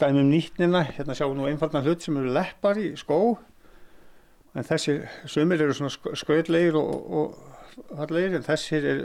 dæmum 0.00 0.30
nýtnina, 0.30 0.84
hérna 0.94 1.16
sjáum 1.18 1.34
við 1.34 1.40
nú 1.40 1.48
einfaldan 1.50 1.84
hlut 1.84 2.04
sem 2.04 2.16
eru 2.20 2.30
leppar 2.36 2.78
í 2.78 2.92
skó. 2.98 3.36
En 4.56 4.64
þessir 4.64 5.02
sömur 5.28 5.60
eru 5.60 5.74
svona 5.76 6.14
skraudlegir 6.16 6.78
og, 6.78 7.34
hallegir 7.98 8.38
en 8.38 8.46
þessir 8.46 8.86
er 8.88 9.02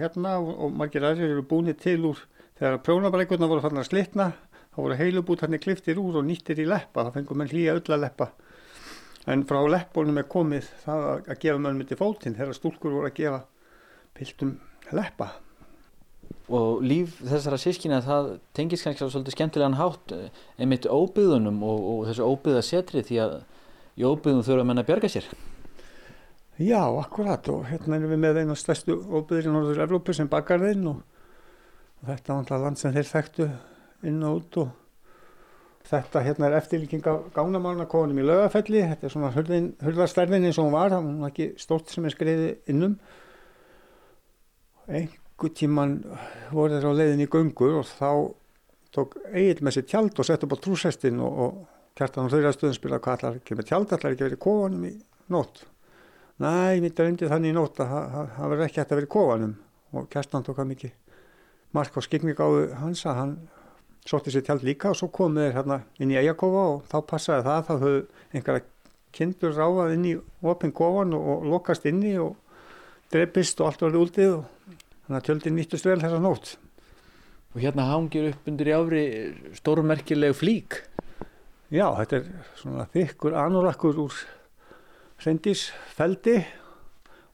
hérna 0.00 0.38
og, 0.40 0.50
og 0.56 0.74
margir 0.74 1.04
aðrir 1.06 1.36
eru 1.36 1.44
búinir 1.46 1.76
til 1.78 2.00
úr 2.08 2.24
þegar 2.58 2.80
prjónabreikurna 2.86 3.50
voru 3.50 3.62
fannar 3.62 3.84
að 3.84 3.92
slitna 3.92 4.32
þá 4.78 4.84
voru 4.84 4.94
heilubút 4.94 5.40
hann 5.42 5.58
kliftir 5.58 5.98
úr 5.98 6.20
og 6.20 6.26
nýttir 6.28 6.60
í 6.62 6.64
leppa, 6.68 7.08
það 7.08 7.16
fengum 7.16 7.40
mann 7.40 7.50
hlýja 7.50 7.74
öll 7.74 7.94
að 7.96 8.04
leppa. 8.04 8.28
En 9.26 9.42
frá 9.42 9.58
leppunum 9.66 10.20
er 10.20 10.26
komið 10.30 10.68
það 10.84 11.06
að 11.16 11.40
gefa 11.42 11.62
mönnum 11.64 11.88
til 11.88 11.96
fótinn 11.98 12.36
þegar 12.38 12.54
stúlkur 12.54 12.92
voru 12.94 13.08
að 13.08 13.16
gefa 13.16 13.40
piltum 14.14 14.52
leppa. 14.94 15.32
Og 16.54 16.84
líf 16.86 17.16
þessara 17.18 17.58
sískina 17.58 17.98
það 18.06 18.30
tengist 18.54 18.86
kannski 18.86 19.02
á 19.02 19.10
svolítið 19.10 19.34
skemmtilegan 19.34 19.76
hátt 19.80 20.14
eh, 20.14 20.28
einmitt 20.62 20.86
óbyðunum 20.86 21.58
og, 21.66 21.88
og 21.92 22.04
þessu 22.08 22.28
óbyða 22.30 22.62
setri 22.64 23.02
því 23.04 23.18
að 23.24 23.34
í 23.98 24.06
óbyðum 24.06 24.44
þurfa 24.46 24.68
menn 24.68 24.82
að 24.84 24.92
bjarga 24.92 25.10
sér. 25.10 25.26
Já, 26.62 26.84
akkurat. 26.86 27.50
Og 27.50 27.66
hérna 27.66 27.98
erum 27.98 28.14
við 28.14 28.22
með 28.22 28.40
einu 28.44 28.56
stærstu 28.56 28.94
óbyður 28.94 29.50
í 29.50 29.56
Norður 29.56 29.82
Evrópu 29.88 30.14
sem 30.14 30.30
bakar 30.30 30.62
þeim 30.62 30.86
og 30.94 31.02
þetta 32.06 32.32
er 32.32 32.38
alltaf 32.38 32.62
land 32.62 32.80
sem 32.80 32.94
þeir 32.94 33.10
þekktu 33.10 33.50
inn 34.06 34.22
og 34.26 34.42
út 34.42 34.60
og 34.62 34.74
þetta 35.88 36.22
hérna 36.26 36.48
er 36.48 36.58
eftirlíking 36.58 37.06
af 37.08 37.30
gánamálna 37.34 37.86
konum 37.88 38.18
í 38.20 38.26
lögafelli, 38.26 38.82
þetta 38.90 39.08
er 39.08 39.14
svona 39.14 39.30
hurðarstærðin 39.32 40.48
eins 40.48 40.58
og 40.60 40.68
hún 40.68 40.76
var, 40.76 40.94
hún 40.98 41.22
var 41.22 41.32
ekki 41.32 41.54
stórt 41.60 41.88
sem 41.92 42.04
er 42.04 42.14
skreiði 42.14 42.50
innum 42.68 42.98
einhver 44.88 45.54
tíman 45.56 45.98
voru 46.52 46.76
þeir 46.76 46.88
á 46.88 46.98
leiðin 47.00 47.24
í 47.24 47.30
gungur 47.32 47.80
og 47.80 47.88
þá 47.88 48.10
tók 48.94 49.18
Egil 49.32 49.64
með 49.64 49.78
sér 49.78 49.88
tjald 49.88 50.20
og 50.20 50.28
sett 50.28 50.44
upp 50.44 50.54
á 50.56 50.62
trúsestin 50.64 51.20
og, 51.24 51.42
og 51.44 51.58
kjartan 51.98 52.28
á 52.28 52.32
þauðraðstöðum 52.32 52.76
spila 52.76 53.00
hvað 53.02 53.18
allar 53.18 53.40
ekki 53.40 53.58
með 53.58 53.68
tjald, 53.68 53.92
allar 53.92 54.14
ekki 54.14 54.26
verið 54.26 54.40
kofanum 54.44 54.86
í 54.88 54.94
nótt. 55.32 55.64
Næ, 56.38 56.78
mitt 56.82 57.00
er 57.00 57.10
undir 57.10 57.30
þannig 57.32 57.52
í 57.52 57.56
nótt 57.56 57.80
að 57.82 57.92
það 57.92 58.52
verður 58.52 58.64
ekki 58.68 58.80
hægt 58.80 58.92
að 58.92 59.00
vera 59.00 59.08
í 59.08 59.12
kofanum. 59.14 59.54
Og 59.96 60.08
kjartan 60.12 60.44
tók 60.46 60.60
að 60.62 60.70
mikið 60.72 60.92
mark 61.76 61.96
á 61.98 62.00
skikning 62.04 62.38
á 62.38 62.48
hans 62.80 63.04
að 63.08 63.18
hann 63.18 63.34
sótti 64.06 64.32
sér 64.32 64.44
tjald 64.46 64.64
líka 64.66 64.92
og 64.92 64.98
svo 64.98 65.08
komið 65.12 65.48
þeir 65.48 65.56
hérna 65.58 65.78
inn 65.98 66.12
í 66.12 66.18
eigakofa 66.20 66.64
og 66.74 66.84
þá 66.90 66.98
passaði 67.10 67.46
það 67.48 67.64
þá 67.66 67.72
höfðu 67.74 68.02
einhverja 68.32 68.66
kindur 69.18 69.56
ráðað 69.56 69.94
inn 69.96 70.06
í 70.06 70.14
opin 70.52 70.74
kofan 70.76 71.16
og, 71.16 71.26
og 71.32 71.48
lokast 71.48 71.86
inni 71.88 72.14
og 72.20 72.36
dreipist 73.12 73.60
og 73.60 73.70
allt 73.70 73.84
var 73.86 73.98
úldið 73.98 74.34
og 74.36 74.46
þannig 75.06 75.18
að 75.18 75.26
tjöldin 75.28 75.56
nýttust 75.58 75.88
vel 75.88 76.00
þessa 76.02 76.20
nótt. 76.22 76.54
Og 77.56 77.62
hérna 77.64 77.88
hangir 77.88 78.30
upp 78.34 78.48
undir 78.50 78.68
í 78.68 78.74
áfri 78.76 79.02
stórmerkileg 79.56 80.36
flík. 80.36 80.82
Já, 81.72 81.88
þetta 81.96 82.20
er 82.20 82.26
svona 82.60 82.84
þykkur 82.92 83.36
anorakkur 83.40 84.02
úr 84.04 84.18
hrendisfeldi 85.24 86.38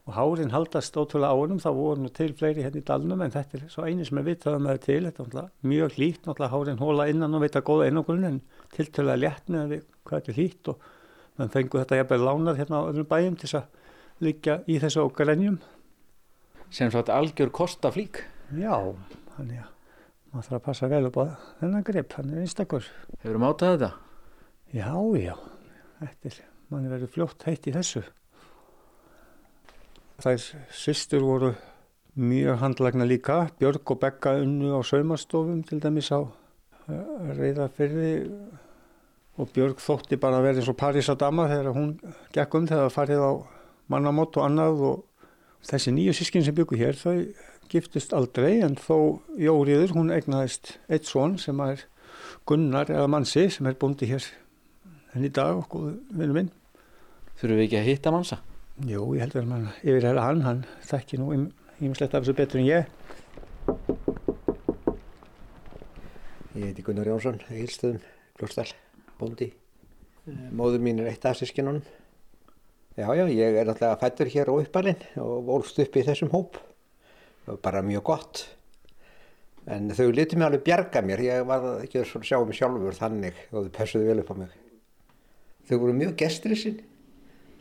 og 0.04 0.12
hárin 0.12 0.52
haldast 0.52 0.96
ótrúlega 1.00 1.32
á 1.32 1.36
hennum, 1.40 1.60
það 1.62 1.78
voru 1.78 2.02
nú 2.04 2.10
til 2.12 2.34
fleiri 2.36 2.64
hérna 2.64 2.80
í 2.82 2.84
dalnum 2.84 3.22
en 3.24 3.32
þetta 3.32 3.56
er 3.56 3.68
svo 3.72 3.86
eini 3.88 4.04
sem 4.04 4.18
er 4.20 4.26
vitaðum 4.26 4.66
að 4.66 4.74
það 4.74 4.74
er 4.74 4.82
til, 4.84 5.04
þetta 5.06 5.44
er 5.44 5.70
mjög 5.70 5.94
hlýtt, 5.96 6.28
hárin 6.52 6.82
hóla 6.82 7.06
innan 7.08 7.36
og 7.38 7.44
veita 7.44 7.64
góða 7.64 7.88
einogurinn 7.88 8.28
en 8.28 8.42
tiltölulega 8.76 9.22
létt 9.22 9.48
með 9.48 9.72
við 9.72 9.86
hvað 10.04 10.20
þetta 10.20 10.32
er 10.32 10.38
hlýtt 10.40 10.70
og 10.74 10.90
mann 11.38 11.54
fengur 11.54 11.82
þetta 11.82 12.00
jafnveg 12.02 12.24
lánað 12.28 12.60
hérna 12.60 12.80
á 12.84 12.88
öðrum 12.90 13.08
bæjum 13.10 13.38
til 13.40 13.50
að 13.58 13.64
liggja 14.22 14.58
í 14.70 14.76
þessu 14.82 15.02
okkarennjum. 15.08 15.60
Sem 16.74 16.90
svo 16.92 17.02
að 17.02 17.14
algjör 17.14 17.52
kosta 17.54 17.90
flík? 17.94 18.20
Já, 18.54 18.76
þannig 19.36 19.62
að 19.64 19.70
maður 20.34 20.48
þarf 20.48 20.58
að 20.58 20.64
passa 20.68 20.90
vel 20.90 21.04
upp 21.08 21.18
á 21.18 21.24
þennan 21.60 21.86
grip, 21.86 22.14
hann 22.18 22.34
er 22.34 22.42
einstakur. 22.44 22.90
Hefur 23.22 23.38
þú 23.38 23.42
mátað 23.42 23.72
þetta? 23.74 23.90
Já, 24.74 24.92
já, 25.22 25.34
þetta 26.02 26.30
er, 26.30 26.38
mann 26.70 26.86
er 26.86 26.94
verið 26.96 27.12
fljótt 27.14 27.48
heitt 27.48 27.68
í 27.70 27.74
þessu. 27.74 28.04
Þær 30.22 30.44
sýstur 30.70 31.24
voru 31.26 31.54
mjög 32.14 32.60
handlagna 32.60 33.06
líka, 33.08 33.48
Björg 33.58 33.90
og 33.90 33.98
Begga 34.02 34.36
unnu 34.44 34.76
á 34.78 34.80
saumastofum 34.86 35.64
til 35.66 35.80
dæmis 35.82 36.12
á 36.14 36.22
reyðafyrði 36.86 38.12
og 39.40 39.50
Björg 39.50 39.80
þótti 39.82 40.18
bara 40.20 40.38
að 40.38 40.46
vera 40.46 40.62
eins 40.62 40.70
og 40.70 40.78
París 40.78 41.10
að 41.10 41.22
dama 41.24 41.48
þegar 41.50 41.74
hún 41.74 41.90
gekk 42.36 42.54
um 42.54 42.68
þegar 42.70 42.86
það 42.86 42.94
farið 42.98 43.24
á 43.26 43.32
mannamót 43.90 44.38
og 44.38 44.46
annað 44.46 44.84
og 44.90 45.02
þessi 45.66 45.94
nýju 45.96 46.14
sískin 46.14 46.46
sem 46.46 46.54
byggur 46.54 46.78
hér 46.78 47.00
þau 47.00 47.16
giftist 47.72 48.14
aldrei 48.14 48.60
en 48.62 48.78
þó 48.78 49.18
Jóriður 49.40 49.96
hún 49.98 50.14
egnaðist 50.14 50.76
eitt 50.86 51.10
svon 51.10 51.38
sem 51.42 51.58
er 51.64 51.86
Gunnar 52.46 52.92
eða 52.92 53.10
Mansi 53.10 53.48
sem 53.50 53.66
er 53.66 53.78
búndi 53.80 54.06
hér 54.06 54.24
henni 55.14 55.30
dag 55.32 55.56
okkur 55.64 55.94
vinnu 56.14 56.34
minn. 56.36 56.50
Þurfum 57.38 57.58
við 57.58 57.66
ekki 57.66 57.80
að 57.80 57.88
hitta 57.88 58.12
Mansa? 58.14 58.42
Jú, 58.82 59.12
ég 59.14 59.22
heldur 59.22 59.44
að 59.44 59.50
mann 59.52 59.66
yfir 59.86 60.02
hérna 60.02 60.22
hann, 60.24 60.40
hann 60.42 60.62
þekki 60.82 61.20
nú 61.20 61.28
ímislegt 61.78 62.16
af 62.18 62.24
þessu 62.24 62.32
betur 62.34 62.58
en 62.58 62.64
ég. 62.66 62.88
Ég 66.58 66.64
heiti 66.72 66.82
Gunnar 66.82 67.06
Jónsson, 67.06 67.38
Egilstöðum, 67.54 68.00
Glósdal, 68.34 68.66
bóndi. 69.20 69.52
Móður 70.26 70.82
mín 70.82 70.98
er 70.98 71.12
eitt 71.12 71.22
af 71.30 71.38
sískinunum. 71.38 71.84
Já, 72.98 73.06
já, 73.14 73.22
ég 73.30 73.60
er 73.60 73.70
alltaf 73.70 74.02
fættur 74.02 74.32
hér 74.32 74.50
á 74.50 74.54
uppalinn 74.58 75.04
og 75.22 75.46
volst 75.46 75.78
upp 75.78 75.94
í 75.94 76.02
þessum 76.08 76.32
hóp. 76.34 76.58
Bara 77.62 77.82
mjög 77.86 78.02
gott. 78.08 78.42
En 79.70 79.86
þau 79.94 80.08
lítið 80.10 80.40
mig 80.40 80.48
alveg 80.48 80.64
bjarga 80.66 81.04
mér, 81.06 81.22
ég 81.22 81.46
var 81.46 81.68
ekki 81.84 82.02
að 82.02 82.26
sjá 82.26 82.40
mig 82.42 82.58
sjálfur 82.58 82.98
þannig 82.98 83.38
og 83.52 83.68
þau 83.68 83.72
pessuðu 83.78 84.10
vel 84.10 84.24
upp 84.24 84.34
á 84.34 84.36
mig. 84.42 84.58
Þau 85.70 85.76
voru 85.78 85.96
mjög 86.02 86.18
gestrisinn. 86.24 86.82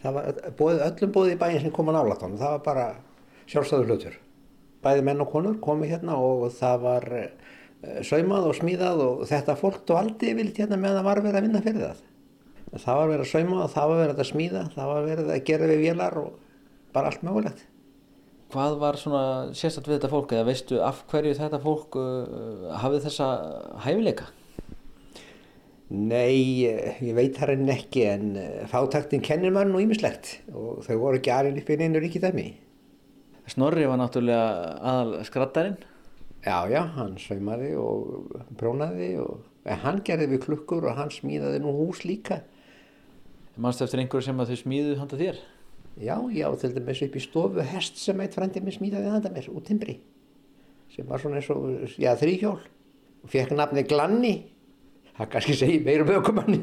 Það 0.04 0.18
var 0.18 0.38
bóðið, 0.60 0.84
öllum 0.90 1.16
bóðið 1.16 1.34
í 1.34 1.40
bæinn 1.40 1.62
sem 1.64 1.74
kom 1.74 1.90
að 1.92 1.98
nála 2.00 2.20
tónu, 2.20 2.40
það 2.42 2.56
var 2.58 2.64
bara 2.66 2.88
sjálfstæður 3.48 3.92
hlutur. 3.92 4.18
Bæði 4.84 5.06
menn 5.08 5.24
og 5.24 5.30
konur 5.32 5.60
komið 5.64 5.94
hérna 5.96 6.18
og 6.20 6.50
það 6.58 6.82
var 6.84 7.06
saumað 8.04 8.50
og 8.50 8.58
smíðað 8.58 9.04
og 9.04 9.22
þetta 9.28 9.56
fólk 9.60 9.84
dvaldi 9.88 10.34
vilt 10.38 10.60
hérna 10.60 10.80
meðan 10.80 11.02
það 11.02 11.08
var 11.10 11.22
verið 11.26 11.40
að 11.40 11.48
vinna 11.48 11.64
fyrir 11.64 11.86
það. 11.86 12.02
Það 12.74 13.00
var 13.00 13.12
verið 13.12 13.24
að 13.24 13.32
sauma 13.32 13.68
það 13.70 13.90
var 13.92 14.02
verið 14.02 14.22
að 14.24 14.30
smíða, 14.32 14.64
það 14.74 14.92
var 14.92 15.08
verið 15.08 15.32
að 15.34 15.44
gera 15.50 15.70
við 15.70 15.84
vélar 15.84 16.20
og 16.20 16.30
bara 16.96 17.12
allt 17.12 17.26
mögulegt. 17.26 17.66
Hvað 18.54 18.78
var 18.84 19.00
svona 19.02 19.26
sérstatt 19.58 19.90
við 19.90 19.98
þetta 19.98 20.12
fólk 20.14 20.34
eða 20.36 20.48
veistu 20.48 20.80
af 20.86 21.04
hverju 21.10 21.36
þetta 21.40 21.60
fólk 21.64 21.98
uh, 21.98 22.72
hafið 22.84 23.08
þessa 23.08 23.30
hæfileika? 23.86 24.30
Nei, 25.94 26.66
ég 26.66 27.14
veit 27.14 27.38
það 27.38 27.54
henni 27.54 27.74
ekki 27.76 28.06
en 28.10 28.28
fátaktin 28.72 29.22
kennir 29.22 29.54
mann 29.54 29.76
og 29.76 29.84
ímislegt 29.84 30.40
og 30.50 30.82
þau 30.88 30.96
voru 31.04 31.20
ekki 31.20 31.34
aðrin 31.34 31.60
upp 31.62 31.70
í 31.70 31.78
einu 31.78 32.02
ríkidæmi. 32.02 32.48
Snorri 33.54 33.86
var 33.86 34.00
náttúrulega 34.02 34.78
aðal 34.82 35.26
skrattarinn. 35.28 35.78
Já, 36.44 36.66
já, 36.72 36.82
hann 36.98 37.14
saumaði 37.22 37.76
og 37.80 38.34
brónaði 38.58 39.12
og 39.22 39.44
en 39.70 39.80
hann 39.84 40.02
gerði 40.04 40.32
við 40.34 40.44
klukkur 40.48 40.90
og 40.90 40.98
hann 40.98 41.12
smíðaði 41.14 41.62
nú 41.64 41.72
hús 41.78 42.04
líka 42.08 42.42
mannstu 43.56 43.86
eftir 43.86 44.02
einhverju 44.02 44.28
sem 44.28 44.42
að 44.42 44.52
þau 44.52 44.60
smíðu 44.64 44.96
handa 45.00 45.20
þér? 45.20 45.42
Já, 46.02 46.16
ég 46.34 46.50
á 46.50 46.52
til 46.58 46.72
dæmis 46.74 47.04
upp 47.06 47.16
í 47.16 47.22
stofu 47.22 47.66
hest 47.70 48.00
sem 48.02 48.22
eitt 48.24 48.34
frendi 48.34 48.64
mér 48.64 48.78
smíðaði 48.80 49.14
handa 49.14 49.32
mér 49.34 49.50
út 49.54 49.68
timbri 49.70 50.00
sem 50.94 51.06
var 51.10 51.22
svona 51.22 51.40
eins 51.40 51.50
og, 51.54 51.68
já, 52.02 52.12
þrýhjól 52.18 52.58
og 52.58 53.30
fekk 53.30 53.54
nafni 53.58 53.86
Glanni 53.88 54.34
það 55.18 55.30
kannski 55.36 55.58
segi 55.60 55.80
meirum 55.86 56.14
aukumanni 56.18 56.62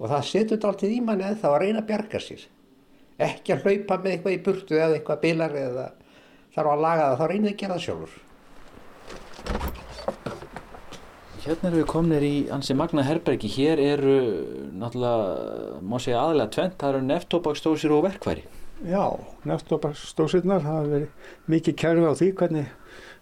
og 0.00 0.10
það 0.10 0.26
setur 0.30 0.56
þetta 0.56 0.72
alltaf 0.72 0.90
í 0.90 1.00
manni 1.04 1.30
það 1.30 1.48
var 1.54 1.60
að 1.60 1.64
reyna 1.66 1.82
að 1.84 1.88
bjarga 1.92 2.22
sér 2.22 2.48
ekki 3.22 3.54
að 3.54 3.66
hlaupa 3.66 4.00
með 4.02 4.16
eitthvað 4.16 4.36
í 4.36 4.42
burtu 4.48 4.78
eða 4.78 4.98
eitthvað 4.98 5.22
bilar 5.22 5.56
eða 5.62 5.86
þarf 6.52 6.74
að 6.74 6.84
laga 6.84 7.08
það, 7.08 7.18
þá 7.20 7.24
reynið 7.32 7.52
að 7.52 7.58
gera 7.62 7.78
það 7.78 7.86
sjálfur 7.86 8.20
Hérna 11.42 11.72
erum 11.72 11.80
við 11.80 11.86
komnir 11.90 12.22
í 12.22 12.34
ansi 12.54 12.74
magna 12.78 13.02
herbergi. 13.02 13.48
Hér 13.50 13.80
eru 13.82 14.12
náttúrulega, 14.78 15.80
má 15.82 15.96
segja 15.98 16.20
aðlega 16.22 16.52
tvent, 16.54 16.76
það 16.78 16.92
eru 16.92 17.00
neftópakstósir 17.08 17.94
og 17.96 18.04
verkværi. 18.06 18.44
Já, 18.82 19.14
neftópakstósirnar 19.46 20.64
hafa 20.66 20.86
verið 20.90 21.34
mikið 21.52 21.76
kærfi 21.78 22.06
á 22.06 22.12
því 22.18 22.28
hvernig 22.40 22.70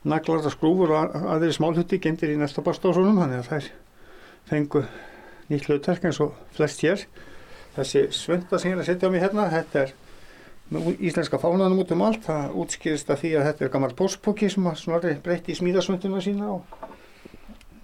naglar 0.09 0.47
og 0.49 0.55
skrúfur 0.55 0.93
og 0.97 1.17
aðri 1.35 1.53
smálhutti 1.53 1.99
gemdir 2.01 2.33
í 2.33 2.39
neftópakstósunum, 2.41 3.19
þannig 3.21 3.43
að 3.43 3.51
þær 3.51 3.67
fengu 4.49 4.83
nýtt 5.51 5.69
hlutverk 5.69 6.07
eins 6.09 6.21
og 6.25 6.39
flest 6.57 6.81
hér. 6.87 7.05
Þessi 7.75 8.07
svönda 8.17 8.57
sem 8.57 8.73
ég 8.73 8.79
er 8.79 8.81
að 8.81 8.89
setja 8.89 9.11
á 9.11 9.13
mig 9.13 9.21
hérna, 9.21 9.51
þetta 9.53 9.83
er 9.85 9.93
íslenska 10.97 11.41
fánanum 11.43 11.83
út 11.85 11.93
um 11.93 12.07
allt. 12.09 12.25
Það 12.25 12.57
útskýrist 12.65 13.13
að 13.13 13.21
því 13.25 13.35
að 13.37 13.47
þetta 13.51 13.67
er 13.67 13.73
gammal 13.75 13.93
póspóki 13.99 14.49
sem 14.49 14.71
snorri 14.81 15.19
breytti 15.21 15.53
í 15.53 15.59
smíðasvönduna 15.61 16.25
sína 16.25 16.55
og 16.55 16.89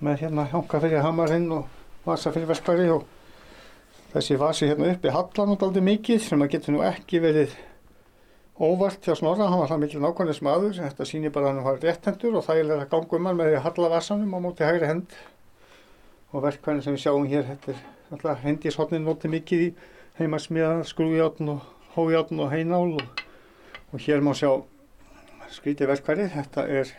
með 0.01 0.25
hérna 0.25 0.49
hanga 0.49 0.81
fyrir 0.81 1.05
hamarinn 1.05 1.53
og 1.59 1.69
vasa 2.09 2.33
fyrir 2.33 2.49
vespari 2.49 2.89
og 2.95 3.05
þessi 4.17 4.37
vasi 4.41 4.69
hérna 4.71 4.95
uppi 4.95 5.13
hallan 5.13 5.51
út 5.53 5.65
aldrei 5.67 5.85
mikið 5.85 6.23
sem 6.25 6.41
að 6.41 6.55
getur 6.55 6.73
nú 6.73 6.85
ekki 6.87 7.21
verið 7.21 7.57
óvart 8.57 9.05
hjá 9.05 9.13
Snorra, 9.19 9.51
hann 9.51 9.61
var 9.61 9.69
það 9.69 9.83
mikil 9.83 9.99
nákvæmlega 10.01 10.39
smaður, 10.39 10.79
þetta 10.79 11.07
sýnir 11.09 11.33
bara 11.35 11.51
að 11.51 11.59
hann 11.59 11.67
var 11.67 11.83
réttendur 11.83 12.39
og 12.39 12.47
þægilega 12.47 12.87
gangum 12.95 13.29
hann 13.29 13.37
með 13.37 13.51
því 13.51 13.59
að 13.59 13.67
halla 13.67 13.91
vasanum 13.93 14.33
á 14.33 14.39
móti 14.41 14.65
hægri 14.65 14.89
hend 14.89 15.19
og 16.33 16.47
verkvæðin 16.47 16.81
sem 16.87 16.97
við 16.97 17.03
sjáum 17.05 17.29
hér, 17.29 17.45
þetta 17.51 17.75
er 17.75 17.83
alltaf 18.17 18.41
hendishotnin 18.47 19.05
notið 19.05 19.35
mikið 19.35 19.67
í 19.67 19.69
heimasmiða, 20.17 20.73
skrújátn 20.89 21.53
og 21.53 21.69
hójátn 21.99 22.41
og 22.41 22.51
heinál 22.55 22.97
og, 22.97 23.23
og 23.93 24.01
hér 24.01 24.25
má 24.25 24.33
sjá 24.33 24.55
skrítið 25.53 25.93
verkværi, 25.93 26.31
þetta 26.33 26.65
er, 26.73 26.97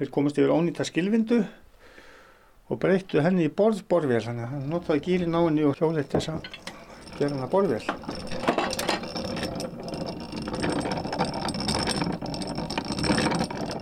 þeir 0.00 0.14
komast 0.18 0.42
yfir 0.42 0.56
ónýta 0.58 0.86
skilvindu 0.88 1.44
og 2.68 2.80
breyttu 2.82 3.22
henni 3.24 3.46
í 3.48 3.52
borð-borðvél 3.58 4.24
þannig 4.26 4.44
að 4.44 4.50
hann 4.52 4.66
notaði 4.72 5.04
gírin 5.06 5.36
á 5.36 5.40
henni 5.40 5.64
og 5.64 5.78
hjólið 5.78 6.08
til 6.12 6.20
þess 6.20 6.32
að 6.34 6.40
gera 7.16 7.30
henni 7.32 7.44
að 7.46 7.52
borðvél. 7.54 7.84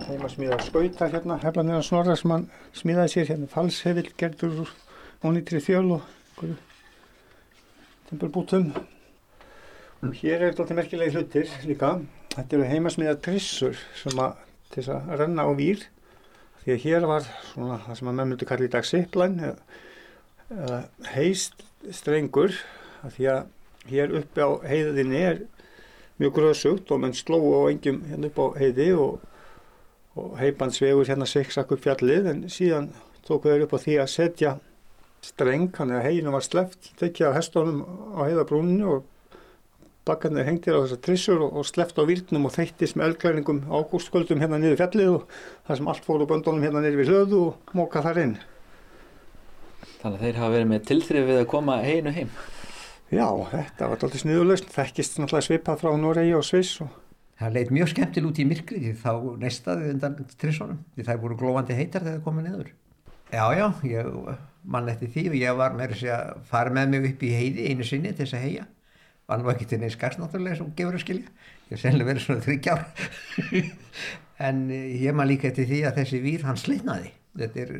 Þeim 0.07 0.23
að 0.23 0.33
smíða 0.35 0.59
skautar 0.63 1.11
hérna, 1.13 1.39
heflanir 1.43 1.79
að 1.81 1.87
snorra 1.89 2.15
sem 2.19 2.33
hann 2.35 2.47
smíðaði 2.79 3.13
sér 3.13 3.31
hérna 3.33 3.51
falshefill 3.51 4.13
gerður 4.21 4.63
úr 4.63 4.71
ónýttri 5.27 5.59
þjöl 5.65 5.97
og 5.97 6.47
tempelbútum. 8.07 8.71
Og 10.05 10.15
hér 10.21 10.39
er 10.39 10.51
alltaf 10.53 10.71
merkilegi 10.77 11.17
hlutir 11.17 11.51
líka. 11.67 11.97
Þetta 12.37 12.55
eru 12.55 12.71
heimasmíða 12.71 13.17
trissur 13.25 13.75
sem 13.97 14.19
að 14.21 14.37
til 14.71 14.83
þess 14.83 14.95
að 14.95 15.15
renna 15.23 15.43
á 15.43 15.51
výr 15.57 15.87
því 16.67 16.75
að 16.75 16.83
hér 16.83 17.05
var 17.07 17.27
svona 17.53 17.77
það 17.85 17.95
sem 17.95 18.07
að 18.11 18.15
menn 18.17 18.29
myndi 18.33 18.45
kalla 18.47 18.65
í 18.67 18.71
dag 18.71 18.87
zipline 18.87 19.51
eða, 20.51 20.79
heist 21.13 21.63
strengur 21.95 22.57
því 23.13 23.29
að 23.31 23.87
hér 23.87 24.15
uppi 24.19 24.43
á 24.43 24.49
heiðinni 24.67 25.21
er 25.29 25.39
mjög 26.19 26.33
gröðsugt 26.35 26.91
og 26.91 26.99
menn 27.05 27.15
slóu 27.15 27.53
á 27.63 27.71
engjum 27.71 28.01
hérna 28.09 28.27
upp 28.27 28.41
á 28.43 28.45
heiði 28.59 28.89
og, 28.99 29.21
og 30.19 30.35
heibandsvegur 30.41 31.07
hérna 31.07 31.29
siksak 31.29 31.71
upp 31.71 31.85
fjallið 31.85 32.31
en 32.33 32.43
síðan 32.51 32.91
tóku 33.23 33.47
þeir 33.47 33.63
upp 33.63 33.77
á 33.79 33.83
því 33.85 33.99
að 34.03 34.11
setja 34.11 34.57
streng, 35.23 35.71
hann 35.79 35.93
er 35.93 36.01
að 36.01 36.09
heginum 36.09 36.35
var 36.35 36.43
sleft 36.43 36.91
tekja 36.99 37.31
á 37.31 37.37
hestónum 37.37 37.85
á 38.11 38.27
heiðabrúninu 38.27 38.91
og 38.97 39.07
bakkarnir 40.07 40.47
hengtir 40.47 40.75
á 40.75 40.83
þessar 40.83 41.01
trissur 41.05 41.41
og, 41.45 41.55
og 41.59 41.65
sleft 41.67 41.99
á 41.99 42.03
výrnum 42.07 42.47
og 42.47 42.53
þeittist 42.55 42.97
með 42.97 43.11
öllklæningum 43.11 43.63
ágústkvöldum 43.67 44.43
hérna 44.43 44.59
niður 44.61 44.79
fjallið 44.81 45.11
og 45.13 45.25
það 45.67 45.79
sem 45.79 45.89
allt 45.93 46.07
fór 46.07 46.23
úr 46.23 46.29
böndunum 46.31 46.63
hérna 46.65 46.83
niður 46.83 47.01
við 47.01 47.11
hlöðu 47.11 47.41
og 47.49 47.73
móka 47.77 48.03
þar 48.05 48.21
inn. 48.23 48.37
Þannig 50.01 50.17
að 50.17 50.23
þeir 50.23 50.39
hafa 50.41 50.53
verið 50.55 50.71
með 50.71 50.87
tilþrifið 50.91 51.41
að 51.41 51.49
koma 51.53 51.77
heinu 51.83 52.13
heim. 52.15 52.31
Já, 53.07 53.27
þetta 53.53 53.87
var 53.87 54.01
alltaf 54.01 54.21
sniðulegst, 54.23 54.71
þekkist 54.75 55.19
náttúrulega 55.21 55.47
svipað 55.47 55.83
frá 55.83 55.93
Noregi 55.99 56.33
og 56.35 56.43
Sviss. 56.47 56.81
Og... 56.83 56.91
Það 57.37 57.53
leitt 57.55 57.71
mjög 57.71 57.91
skemmtil 57.93 58.25
út 58.27 58.41
í 58.41 58.45
myrkri 58.49 58.81
því 58.81 58.93
þá 59.03 59.11
nestaði 59.43 59.91
undan 59.93 60.17
trissunum 60.41 60.79
því 60.95 61.05
það 61.07 61.23
voru 61.23 61.37
glóðandi 61.39 61.77
heitar 61.77 62.03
þegar 62.03 62.17
það 62.17 62.25
komið 62.25 62.47
niður. 62.47 62.71
Já, 63.27 63.43
já, 63.59 63.67
ég 63.91 64.09
mann 64.67 64.89
eftir 64.91 65.11
því 65.13 65.23
og 65.31 65.37
ég 65.37 65.59
var 65.59 65.75
með 65.77 65.93
þess 65.93 66.09
að 66.15 66.41
fara 66.49 66.73
með 66.73 66.89
mig 66.93 67.07
upp 67.11 67.23
í 67.27 67.31
heiði 67.35 67.67
einu 67.69 67.87
sinni 67.87 68.11
til 68.11 68.25
þess 68.25 68.37
að 68.39 68.45
heia 68.47 68.65
var 69.27 69.41
nú 69.41 69.51
ekki 69.51 69.67
til 69.67 69.81
neins 69.81 69.97
skars 69.97 70.17
náttúrulega 70.21 70.59
sem 70.61 70.71
gefur 70.77 70.95
að 70.95 71.03
skilja. 71.03 71.31
Ég 71.67 71.75
hef 71.75 71.83
sennilega 71.83 72.11
verið 72.13 72.25
svona 72.25 72.45
þryggjár 72.45 72.83
en 74.47 74.61
ég 74.71 75.15
maður 75.15 75.31
líka 75.33 75.49
eftir 75.51 75.67
því 75.67 75.81
að 75.89 75.99
þessi 76.01 76.21
vír 76.23 76.45
hann 76.47 76.59
slitnaði. 76.61 77.11
Þetta 77.37 77.65
er 77.65 77.73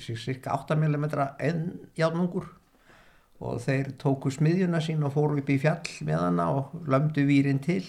cirka 0.00 0.54
8 0.56 0.78
mm 0.78 1.06
enn 1.44 1.64
játnungur 1.98 2.46
og 3.44 3.58
þeir 3.60 3.90
tóku 4.00 4.30
smiðjuna 4.32 4.80
sín 4.80 5.04
og 5.04 5.12
fóru 5.12 5.42
upp 5.42 5.50
í 5.52 5.58
fjall 5.60 5.82
með 6.08 6.22
hana 6.22 6.46
og 6.56 6.86
lömdu 6.88 7.26
vírin 7.28 7.60
til. 7.60 7.82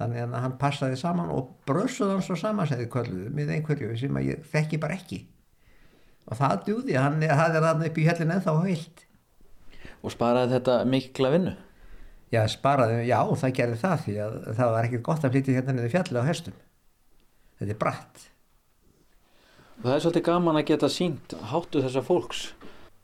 Þannig 0.00 0.22
að 0.22 0.36
hann 0.44 0.58
passaði 0.60 1.00
saman 1.00 1.32
og 1.34 1.56
brössuð 1.68 2.14
hann 2.14 2.22
svo 2.24 2.36
samansæði 2.38 2.86
kvölduðu 2.92 3.32
með 3.36 3.56
einhverju 3.56 3.96
sem 4.00 4.20
ég 4.24 4.44
þekki 4.52 4.78
bara 4.80 4.96
ekki. 4.96 5.24
Og 6.30 6.38
það 6.38 6.62
djúði, 6.68 6.94
hann 7.00 7.18
hafði 7.26 7.64
hann 7.64 7.84
upp 7.88 7.98
í 7.98 8.06
fjallin 8.06 8.36
ennþá 8.36 8.54
heilt. 8.62 9.02
Og 10.00 10.14
sparaði 10.14 10.54
þetta 10.54 10.78
mikla 10.88 11.34
vinnu? 11.34 11.56
Já, 12.30 12.44
sparaði, 12.46 13.00
já, 13.08 13.18
það 13.40 13.54
gerði 13.56 13.78
það 13.80 14.02
því 14.04 14.16
að 14.22 14.34
það 14.54 14.74
var 14.74 14.86
ekkert 14.86 15.06
gott 15.08 15.24
að 15.26 15.32
flytja 15.34 15.54
hérna 15.56 15.72
niður 15.74 15.94
fjalli 15.96 16.20
á 16.22 16.28
hestum. 16.28 16.58
Þetta 17.58 17.74
er 17.74 17.80
bratt. 17.80 18.26
Það 19.80 19.94
er 19.94 20.02
svolítið 20.04 20.26
gaman 20.28 20.60
að 20.60 20.68
geta 20.68 20.90
sínt 20.92 21.34
háttu 21.50 21.82
þessa 21.82 22.02
fólks. 22.06 22.42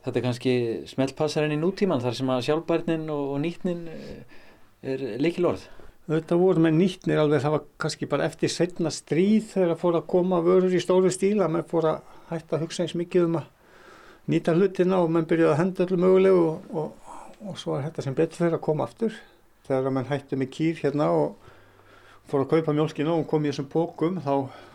Þetta 0.04 0.20
er 0.20 0.24
kannski 0.28 0.52
smeltpassarinn 0.86 1.56
í 1.56 1.58
nútíman 1.58 2.02
þar 2.04 2.14
sem 2.18 2.30
að 2.30 2.44
sjálfbærnin 2.46 3.08
og, 3.10 3.32
og 3.34 3.40
nýtnin 3.42 3.82
er 4.86 5.02
likil 5.18 5.48
orð. 5.50 5.64
Þetta 6.06 6.38
voru 6.38 6.62
með 6.62 6.76
nýtnir 6.76 7.18
alveg, 7.18 7.42
það 7.42 7.54
var 7.56 7.64
kannski 7.82 8.06
bara 8.12 8.28
eftir 8.28 8.52
setna 8.52 8.92
stríð 8.94 9.48
þegar 9.50 9.72
það 9.72 9.80
fór 9.80 9.98
að 9.98 10.06
koma 10.12 10.38
vörur 10.44 10.76
í 10.78 10.82
stóru 10.84 11.10
stíla, 11.10 11.48
maður 11.50 11.70
fór 11.72 11.88
að 11.90 12.12
hætta 12.28 12.54
að 12.54 12.62
hugsa 12.62 12.84
eins 12.84 12.94
mikið 12.94 13.26
um 13.26 13.40
að 13.40 13.48
nýta 14.30 14.54
hlutina 14.54 15.00
og 15.02 15.10
maður 15.10 15.32
byrjaði 15.32 15.50
að 15.50 15.60
henda 15.64 15.86
öllu 15.86 15.98
mögulegu 16.04 16.44
og, 16.44 16.70
og 16.78 17.05
og 17.44 17.58
svo 17.60 17.76
er 17.76 17.88
þetta 17.88 18.04
sem 18.06 18.16
betur 18.16 18.42
fyrir 18.44 18.56
að 18.56 18.64
koma 18.64 18.86
aftur. 18.86 19.16
Þegar 19.66 19.92
mann 19.92 20.08
hætti 20.08 20.38
með 20.38 20.52
kýr 20.56 20.82
hérna 20.84 21.10
og 21.12 21.52
fór 22.30 22.44
að 22.44 22.52
kaupa 22.54 22.74
mjölkina 22.74 23.14
og 23.14 23.26
kom 23.30 23.44
í 23.44 23.50
þessum 23.50 23.70
pókum 23.70 24.20
þá 24.22 24.32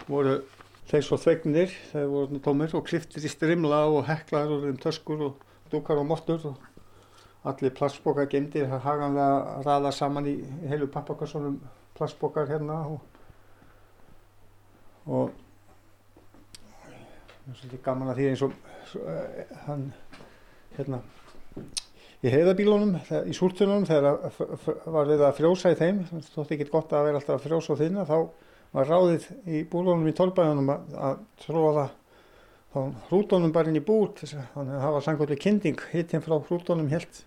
voru 0.08 0.42
þeir 0.92 1.06
svo 1.08 1.18
þvegnir 1.20 1.74
þeir 1.92 2.10
voru 2.12 2.40
tómir 2.44 2.76
og 2.76 2.86
kliftir 2.88 3.24
í 3.24 3.32
strimla 3.32 3.86
og 3.92 4.06
heklar 4.08 4.52
og 4.52 4.68
um 4.70 4.80
töskur 4.80 5.26
og 5.28 5.46
dúkar 5.72 6.00
og 6.00 6.08
mottur 6.08 6.46
og 6.52 6.68
allir 7.48 7.74
plastbókar 7.76 8.30
gemdir 8.32 8.68
það 8.70 8.84
haganlega 8.86 9.62
raða 9.66 9.92
saman 9.96 10.28
í 10.30 10.36
heilu 10.70 10.88
pappakassonum 10.92 11.60
plastbókar 11.98 12.50
hérna 12.52 12.82
og 12.92 13.00
og 15.08 15.32
það 16.86 17.52
er 17.52 17.56
svolítið 17.60 17.84
gaman 17.88 18.12
að 18.12 18.20
því 18.20 18.28
eins 18.30 18.44
og 18.46 18.52
uh, 19.02 19.56
hann 19.66 19.88
hérna 20.78 21.02
í 22.22 22.30
heiðabílunum, 22.30 22.96
í 23.26 23.34
súrtunum 23.34 23.88
þegar 23.90 24.20
var 24.86 25.10
við 25.10 25.24
að 25.26 25.38
frjósa 25.40 25.72
í 25.74 25.80
þeim 25.80 26.04
þótti 26.34 26.58
ekki 26.58 26.70
gott 26.70 26.94
að 26.94 27.08
vera 27.08 27.22
alltaf 27.22 27.40
að 27.40 27.48
frjósa 27.48 27.74
á 27.74 27.82
þinna 27.82 28.06
þá 28.10 28.18
var 28.72 28.92
ráðið 28.92 29.26
í 29.50 29.64
búlunum 29.72 30.08
í 30.08 30.16
tólbæðunum 30.16 30.70
að, 30.72 30.94
að 31.10 31.26
tróða 31.42 31.88
þá 32.72 32.80
hrútonum 33.10 33.52
bara 33.56 33.72
inn 33.72 33.82
í 33.82 33.84
búr 33.84 34.14
þannig 34.22 34.76
að 34.78 34.86
það 34.86 34.96
var 34.96 35.06
sangkvöldi 35.08 35.40
kynding 35.42 35.86
hittinn 35.92 36.24
frá 36.24 36.38
hrútonum 36.38 36.92
helt 36.94 37.24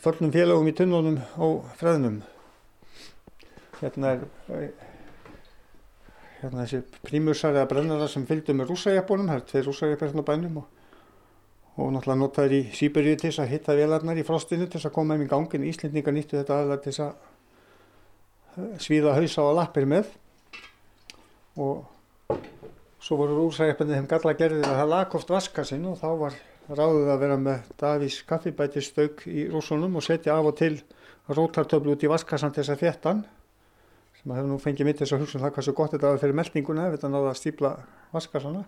förnum 0.00 0.32
félagum 0.32 0.70
í 0.70 0.74
tunnunum 0.76 1.18
og 1.44 1.66
freðnum. 1.76 2.22
Hérna 3.80 4.14
er 4.16 4.24
hérna 6.40 6.64
þessi 6.64 6.80
prímursar 7.04 7.52
eða 7.52 7.68
brennara 7.68 8.08
sem 8.08 8.24
fylgdu 8.28 8.56
með 8.56 8.72
rúsajabunum 8.72 9.28
það 9.28 9.40
er 9.40 9.48
tvei 9.50 9.64
rúsajabur 9.66 10.08
hérna 10.08 10.24
á 10.24 10.30
bænum 10.30 10.60
og 10.62 10.79
og 11.78 11.92
náttúrulega 11.94 12.18
notaður 12.20 12.56
í 12.58 12.62
Sýberíu 12.74 13.18
til 13.18 13.30
þess 13.30 13.42
að 13.44 13.52
hitta 13.54 13.76
velarnar 13.78 14.18
í 14.18 14.26
frostinu 14.26 14.66
til 14.66 14.78
þess 14.78 14.90
að 14.90 14.96
koma 14.96 15.16
um 15.16 15.24
í 15.24 15.28
gangin. 15.30 15.66
Íslendingar 15.70 16.16
nýttu 16.16 16.38
þetta 16.40 16.58
aðlega 16.58 16.82
til 16.84 16.92
þess 16.92 17.04
að 17.06 17.12
eh, 18.56 18.74
svíða 18.86 19.16
hausa 19.16 19.46
og 19.46 19.56
lappir 19.60 19.88
með 19.90 20.10
og 21.60 22.36
svo 23.00 23.16
voru 23.20 23.42
úrsæðjapinni 23.46 23.98
þeim 23.98 24.08
galla 24.10 24.36
gerðið 24.38 24.68
að 24.68 24.78
það 24.80 24.92
lag 24.92 25.18
oft 25.18 25.32
vaska 25.32 25.64
sinn 25.66 25.86
og 25.88 25.98
þá 26.00 26.08
var 26.20 26.38
ráðið 26.70 27.10
að 27.10 27.20
vera 27.24 27.36
með 27.40 27.70
Davís 27.80 28.20
kaffibætistauk 28.28 29.24
í 29.26 29.48
rúsunum 29.50 29.96
og 29.98 30.04
setja 30.06 30.36
af 30.36 30.50
og 30.52 30.56
til 30.60 30.74
rótartöflu 31.30 31.96
út 31.96 32.04
í 32.04 32.10
vaskassan 32.10 32.52
til 32.54 32.62
þess 32.62 32.74
að 32.76 32.84
þéttan 32.84 33.22
sem 34.20 34.32
að 34.32 34.40
hefur 34.40 34.50
nú 34.50 34.58
fengið 34.60 34.88
mitt 34.88 35.00
þess 35.00 35.16
að 35.16 35.24
hugsa 35.24 35.38
um 35.38 35.44
það 35.44 35.54
hvað 35.56 35.66
svo 35.66 35.74
gott 35.78 35.94
þetta 35.94 36.12
var 36.12 36.22
fyrir 36.22 36.38
meldinguna 36.38 36.86
ef 36.86 36.96
þetta 36.96 37.10
náða 37.14 37.32
að 37.32 37.40
stípla 37.40 37.72
vaskassana 38.12 38.64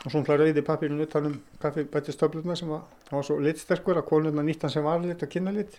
og 0.00 0.12
svona 0.12 0.36
rauði 0.40 0.62
papirinn 0.64 1.02
utanum 1.04 1.34
kaffibætistöfluna 1.60 2.56
sem 2.56 2.70
var, 2.72 2.86
var 3.10 3.26
svo 3.26 3.36
litsterkur 3.42 4.00
að 4.00 4.08
konuna 4.08 4.44
nýttan 4.46 4.72
sem 4.72 4.84
var 4.84 5.02
lit 5.04 5.22
og 5.22 5.32
kynna 5.32 5.52
lit 5.54 5.76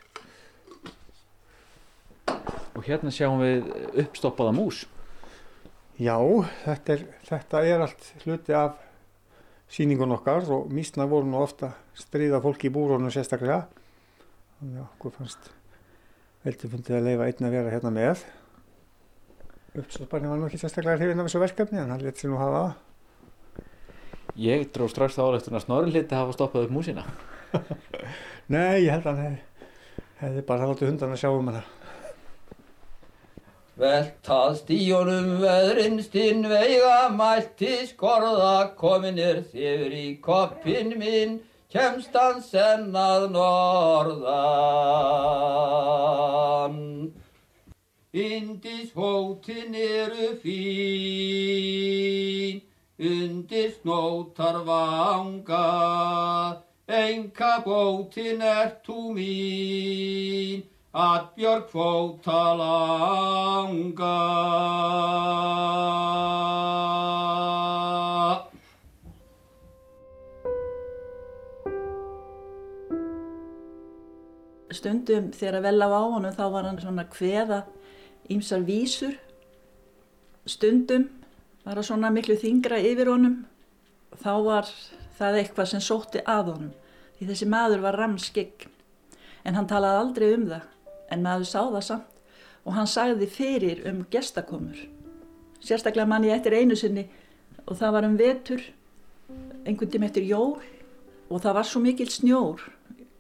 Og 2.72 2.86
hérna 2.88 3.12
sjáum 3.12 3.42
við 3.44 3.68
uppstoppaða 4.00 4.54
mús. 4.56 4.86
Já, 6.00 6.16
þetta 6.64 6.94
er, 6.96 7.02
þetta 7.28 7.64
er 7.68 7.84
allt 7.84 8.06
hluti 8.24 8.56
af 8.58 8.80
síningun 9.72 10.16
okkar 10.16 10.48
og 10.56 10.72
mísna 10.74 11.06
voru 11.10 11.28
nú 11.30 11.42
ofta 11.44 11.74
stríða 12.00 12.40
fólki 12.42 12.72
í 12.72 12.74
búrónu 12.74 13.12
sérstaklega. 13.14 13.66
Þannig 14.60 14.80
að 14.80 14.86
okkur 14.88 15.18
fannst 15.20 15.52
veldi 16.46 16.72
fundið 16.72 16.98
að 16.98 17.10
leifa 17.10 17.28
einn 17.28 17.50
að 17.50 17.58
vera 17.58 17.76
hérna 17.76 17.94
með. 18.00 18.24
Uppstopparni 19.82 20.32
var 20.32 20.40
nú 20.40 20.48
ekki 20.48 20.64
sérstaklega 20.64 20.98
hrifin 20.98 21.22
af 21.22 21.30
þessu 21.30 21.44
verkefni 21.44 21.84
en 21.84 21.94
hann 21.94 22.08
let 22.08 22.24
sér 22.24 22.32
nú 22.32 22.40
hafa 22.42 22.64
það. 22.64 22.91
Ég 24.40 24.70
dró 24.72 24.88
strax 24.88 25.18
þá 25.18 25.24
álektun 25.28 25.58
að 25.60 25.66
snorri 25.66 25.92
hliti 25.92 26.16
hafa 26.16 26.36
stoppað 26.36 26.68
upp 26.68 26.74
músina. 26.78 27.04
Nei, 28.54 28.86
ég 28.86 28.92
held 28.94 29.06
að 29.10 29.20
hann 29.20 29.38
hefði, 30.22 30.42
bara 30.48 30.68
látið 30.70 30.92
hundan 30.92 31.16
að 31.16 31.22
sjá 31.24 31.30
um 31.36 31.50
hana. 31.52 31.64
Veltað 33.82 34.58
stíunum 34.62 35.30
veðrinstinn 35.42 36.44
veiga 36.46 37.10
mælti 37.16 37.88
skorða 37.90 38.76
kominir 38.78 39.42
þifur 39.50 39.94
í 39.98 40.20
koppin 40.22 40.90
minn 41.02 41.40
kemst 41.72 42.14
hann 42.14 42.42
senn 42.44 42.96
að 42.96 43.32
norðan. 43.34 44.32
Indis 48.12 48.92
hótin 48.92 49.74
eru 49.76 50.36
fín, 50.44 51.82
undir 53.02 53.72
snótar 53.82 54.62
vanga, 54.66 56.62
enga 56.86 57.54
bótin 57.66 58.42
ert 58.46 58.84
þú 58.86 59.14
mín, 59.16 60.62
að 60.94 61.24
björg 61.36 61.72
fóta 61.72 62.42
langa. 62.60 64.18
Stundum 74.72 75.32
þegar 75.34 75.66
vel 75.66 75.82
á 75.82 75.90
á 75.90 76.02
honum 76.06 76.38
þá 76.38 76.46
var 76.54 76.70
hann 76.70 76.80
svona 76.82 77.08
kveða 77.10 77.64
ímsar 78.30 78.62
vísur. 78.70 79.18
Stundum 80.46 81.10
var 81.66 81.78
það 81.78 81.88
svona 81.88 82.12
miklu 82.14 82.38
þingra 82.42 82.80
yfir 82.82 83.12
honum. 83.12 83.42
Þá 84.22 84.34
var 84.46 84.72
það 85.18 85.40
eitthvað 85.42 85.70
sem 85.72 85.84
sótti 85.84 86.24
að 86.26 86.54
honum. 86.56 86.72
Því 87.18 87.28
þessi 87.30 87.50
maður 87.50 87.86
var 87.86 88.00
ramskegn. 88.02 88.72
En 89.46 89.58
hann 89.58 89.70
talaði 89.70 90.02
aldrei 90.02 90.28
um 90.36 90.48
það. 90.50 90.66
En 91.12 91.24
maður 91.26 91.50
sá 91.50 91.62
það 91.62 91.86
samt. 91.88 92.08
Og 92.66 92.76
hann 92.78 92.90
sagði 92.90 93.28
fyrir 93.30 93.82
um 93.90 94.04
gestakomur. 94.14 94.78
Sérstaklega 95.62 96.10
mann 96.10 96.26
ég 96.26 96.38
eftir 96.38 96.56
einu 96.58 96.78
sinni 96.78 97.08
og 97.68 97.78
það 97.78 97.96
var 97.96 98.06
um 98.08 98.18
vetur, 98.18 98.62
einhvern 99.66 99.92
tím 99.94 100.06
eftir 100.06 100.26
jól 100.26 100.56
og 101.30 101.42
það 101.42 101.58
var 101.58 101.68
svo 101.70 101.82
mikil 101.84 102.10
snjór 102.10 102.64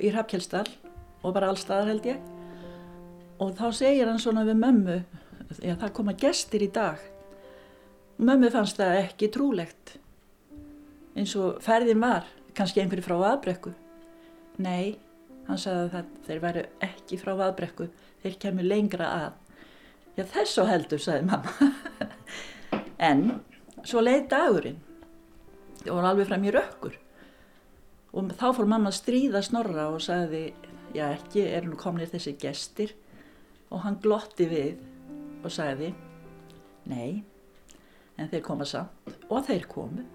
í 0.01 0.09
Hrafkjelsdal 0.09 0.65
og 1.21 1.33
bara 1.35 1.51
allstaðar 1.53 1.91
held 1.91 2.07
ég. 2.09 2.21
Og 3.41 3.53
þá 3.57 3.67
segir 3.73 4.09
hann 4.09 4.21
svona 4.21 4.45
við 4.45 4.57
mömmu, 4.61 4.97
já 5.61 5.73
það 5.73 5.95
koma 5.97 6.17
gestir 6.17 6.65
í 6.65 6.69
dag. 6.73 6.97
Mömmu 8.19 8.49
fannst 8.53 8.77
það 8.77 8.97
ekki 8.99 9.29
trúlegt, 9.33 9.95
eins 11.15 11.35
og 11.39 11.61
ferðin 11.63 12.01
var, 12.03 12.27
kannski 12.57 12.81
einhverju 12.83 13.05
frá 13.05 13.15
aðbrekku. 13.31 13.71
Nei, 14.61 14.97
hann 15.47 15.59
sagði 15.61 16.01
að 16.01 16.09
þeir 16.27 16.41
væru 16.43 16.65
ekki 16.85 17.19
frá 17.21 17.31
aðbrekku, 17.35 17.87
þeir 18.23 18.37
kemur 18.43 18.67
lengra 18.67 19.07
að. 19.15 19.37
Já 20.17 20.25
þess 20.33 20.59
og 20.61 20.69
heldur, 20.69 21.01
sagði 21.01 21.29
mamma. 21.29 21.71
en 23.09 23.23
svo 23.87 24.03
leið 24.03 24.27
dagurinn, 24.33 24.81
það 25.81 25.95
var 25.95 26.09
alveg 26.11 26.29
fram 26.29 26.45
í 26.45 26.53
rökkur. 26.53 26.99
Og 28.11 28.33
þá 28.35 28.47
fór 28.57 28.67
mamma 28.67 28.91
að 28.91 28.99
stríða 28.99 29.41
snorra 29.45 29.87
og 29.93 30.01
sagði, 30.03 30.49
já 30.93 31.07
ekki, 31.13 31.45
eru 31.47 31.71
nú 31.71 31.79
komnir 31.79 32.11
þessi 32.11 32.35
gestir. 32.39 32.93
Og 33.71 33.85
hann 33.85 34.01
glotti 34.03 34.49
við 34.51 34.81
og 35.41 35.53
sagði, 35.53 35.93
nei, 36.91 37.23
en 38.21 38.29
þeir 38.29 38.43
koma 38.45 38.67
samt. 38.67 39.15
Og 39.29 39.43
þeir 39.47 39.67
komu. 39.71 40.05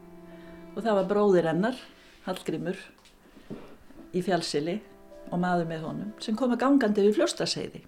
Og 0.76 0.82
það 0.84 0.98
var 1.00 1.10
bróðir 1.10 1.50
hennar, 1.50 1.78
Hallgrimur, 2.26 2.78
í 4.16 4.22
fjálsili 4.24 4.80
og 5.32 5.40
maður 5.42 5.68
með 5.70 5.86
honum, 5.88 6.10
sem 6.22 6.36
kom 6.38 6.54
að 6.54 6.62
gangandi 6.62 7.04
við 7.06 7.18
fljóstaseiði. 7.18 7.82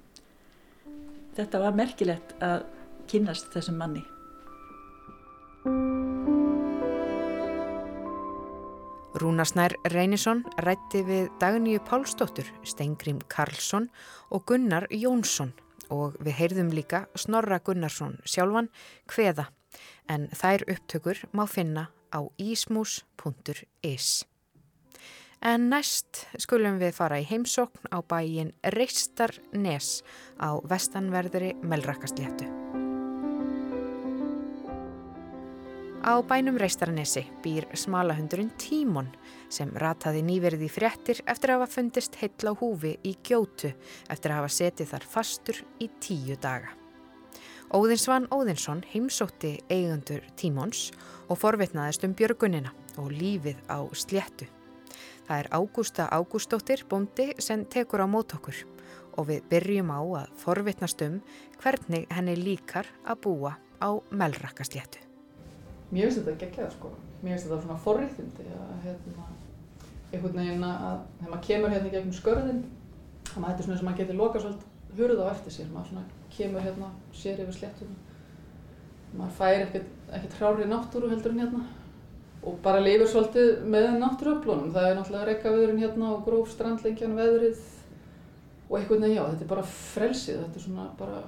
Þetta 1.38 1.60
var 1.62 1.76
merkilegt 1.78 2.34
að 2.42 2.64
kynnast 3.10 3.52
þessum 3.54 3.78
manni. 3.78 4.02
Rúnarsnær 9.18 9.74
Reynisson 9.90 10.44
rætti 10.62 11.02
við 11.06 11.30
Dagníu 11.42 11.80
Pálsdóttur, 11.86 12.46
Stengrim 12.62 13.18
Karlsson 13.30 13.88
og 14.30 14.44
Gunnar 14.46 14.86
Jónsson 14.94 15.54
og 15.90 16.18
við 16.22 16.36
heyrðum 16.38 16.70
líka 16.76 17.06
Snorra 17.18 17.58
Gunnarsson 17.64 18.18
sjálfan 18.28 18.68
hveða 19.10 19.48
en 20.08 20.28
þær 20.32 20.64
upptökur 20.68 21.22
má 21.32 21.46
finna 21.46 21.88
á 22.12 22.20
ismus.is. 22.38 24.24
En 25.38 25.68
næst 25.70 26.24
skulum 26.42 26.80
við 26.80 26.96
fara 26.96 27.20
í 27.22 27.26
heimsókn 27.28 27.92
á 27.94 28.02
bæin 28.02 28.50
Reistarnes 28.74 30.00
á 30.42 30.58
vestanverðri 30.66 31.54
Melrakastléttu. 31.62 32.48
Á 36.08 36.14
bænum 36.22 36.56
Reistarnesi 36.56 37.24
býr 37.44 37.68
smalahundurinn 37.76 38.50
Tímon 38.56 39.10
sem 39.52 39.70
rataði 39.76 40.22
nýverið 40.24 40.62
í 40.64 40.70
fréttir 40.72 41.22
eftir 41.26 41.52
að 41.52 41.60
hafa 41.60 41.74
fundist 41.74 42.18
heill 42.22 42.50
á 42.50 42.52
húfi 42.56 42.94
í 43.04 43.16
gjótu 43.26 43.74
eftir 44.08 44.32
að 44.32 44.40
hafa 44.40 44.52
setið 44.56 44.92
þar 44.94 45.08
fastur 45.14 45.58
í 45.82 45.90
tíu 46.00 46.38
daga. 46.40 46.72
Óðinsvann 47.68 48.24
Óðinsson 48.32 48.78
heimsótti 48.88 49.58
eigundur 49.68 50.22
Tímons 50.40 50.86
og 51.28 51.36
forvitnaðist 51.36 52.06
um 52.06 52.14
björgunina 52.16 52.70
og 52.96 53.10
lífið 53.12 53.58
á 53.68 53.84
sléttu. 53.92 54.46
Það 55.28 55.42
er 55.42 55.48
Ágústa 55.52 56.06
Ágústóttir 56.08 56.86
bóndi 56.88 57.34
sem 57.44 57.66
tekur 57.68 58.00
á 58.00 58.08
mót 58.08 58.32
okkur 58.32 58.62
og 59.20 59.28
við 59.28 59.44
byrjum 59.50 59.92
á 59.92 60.00
að 60.00 60.30
forvitnast 60.40 61.04
um 61.04 61.18
hvernig 61.60 62.06
henni 62.08 62.38
líkar 62.40 62.88
að 63.04 63.20
búa 63.26 63.52
á 63.84 64.00
Melrakkasléttu. 64.16 65.04
Mér 65.92 66.08
finnst 66.08 66.22
þetta 66.24 66.40
geggjað 66.40 66.72
sko. 66.72 66.94
Mér 67.20 67.36
finnst 67.36 67.50
þetta 67.50 67.62
svona 67.66 67.80
forriðundi 67.84 68.46
að 68.48 68.86
hérna, 68.86 69.26
einhvern 70.14 70.40
veginn 70.40 70.64
að 70.64 71.04
þegar 71.18 71.34
maður 71.34 71.44
kemur 71.50 71.76
hérna 71.76 71.92
gegnum 71.92 72.16
skörðin 72.16 72.64
þannig 73.28 73.44
að 73.44 73.50
þetta 73.50 73.60
er 73.60 73.68
svona 73.68 73.82
sem 73.82 73.90
maður 73.90 74.00
getur 74.00 74.20
lokað 74.22 74.46
svolítið 74.46 74.96
hurð 75.02 75.20
á 75.20 75.26
eftir 75.34 75.58
sér. 75.58 75.68
Maður 75.74 75.92
svona 75.92 76.06
kemur 76.36 76.64
hérna, 76.64 76.92
sér 77.14 77.40
yfir 77.42 77.56
sléttuna. 77.60 77.96
Maður 79.16 79.34
fær 79.38 79.64
ekkert, 79.64 79.92
ekkert 80.12 80.38
hrári 80.38 80.68
náttúru 80.68 81.10
heldur 81.10 81.34
en 81.34 81.44
hérna 81.44 81.64
og 82.46 82.58
bara 82.62 82.80
lifur 82.82 83.08
svolítið 83.10 83.64
með 83.66 83.88
náttúruöflunum. 84.02 84.70
Það 84.74 84.88
er 84.88 84.96
náttúrulega 84.98 85.28
rekkaviðurinn 85.32 85.82
hérna 85.82 86.12
og 86.14 86.24
gróf 86.26 86.52
strandlengjan 86.52 87.16
veðrið 87.18 87.62
og 88.68 88.76
einhvern 88.78 89.04
veginn 89.04 89.16
já, 89.16 89.24
þetta 89.30 89.46
er 89.46 89.52
bara 89.52 89.66
frelsið, 89.72 90.40
þetta 90.44 90.60
er 90.60 90.64
svona 90.66 90.88
bara 90.98 91.22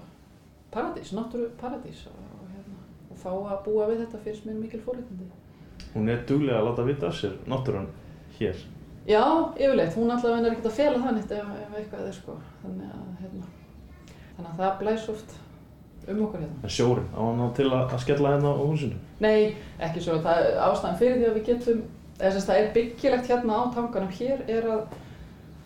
paradís, 0.70 1.12
náttúru 1.16 1.48
paradís 1.60 2.02
og, 2.10 2.42
hérna, 2.52 2.82
og 3.10 3.20
fá 3.20 3.30
að 3.32 3.62
búa 3.66 3.88
við 3.90 4.04
þetta 4.04 4.20
finnst 4.26 4.46
mér 4.46 4.60
mikil 4.60 4.82
fórhættandi. 4.84 5.30
Hún 5.94 6.12
er 6.12 6.20
duglega 6.28 6.60
að 6.60 6.68
láta 6.68 6.84
vita 6.86 7.08
af 7.08 7.16
sér, 7.16 7.38
náttúran, 7.50 7.88
hér. 8.38 8.60
Já, 9.08 9.24
yfirleitt, 9.56 9.96
hún 9.96 10.12
allavega 10.12 10.44
er 10.44 10.52
ekkert 10.52 10.68
að 10.70 10.76
fela 10.76 11.14
nýtt 11.16 11.32
ef, 11.34 11.54
ef 11.64 11.78
eitthvað 11.80 12.10
er 12.10 12.14
sko, 12.14 12.36
þannig 12.60 12.92
að, 12.92 13.08
hérna, 13.22 13.48
þannig 14.40 14.58
að 14.58 14.64
það 14.64 14.78
blæs 14.82 15.08
oft 15.12 15.38
um 16.10 16.22
okkur 16.24 16.40
hérna. 16.40 16.60
En 16.64 16.74
sjórin, 16.74 17.08
á 17.12 17.20
hann 17.20 17.54
til 17.56 17.68
að, 17.68 17.82
að 17.94 18.04
skella 18.04 18.34
hérna 18.34 18.52
á 18.56 18.62
húsinu? 18.62 19.00
Nei, 19.20 19.56
ekki 19.78 20.04
svo, 20.04 20.18
það 20.24 20.44
er 20.46 20.60
ástæðan 20.66 21.00
fyrir 21.00 21.18
því 21.18 21.28
að 21.28 21.36
við 21.38 21.48
getum, 21.50 21.82
eða 22.18 22.32
sem 22.34 22.46
það 22.48 22.60
er 22.60 22.70
byggilegt 22.76 23.30
hérna 23.30 23.58
á 23.60 23.62
tanganum 23.76 24.14
hér 24.16 24.44
er 24.48 24.70
að 24.74 24.96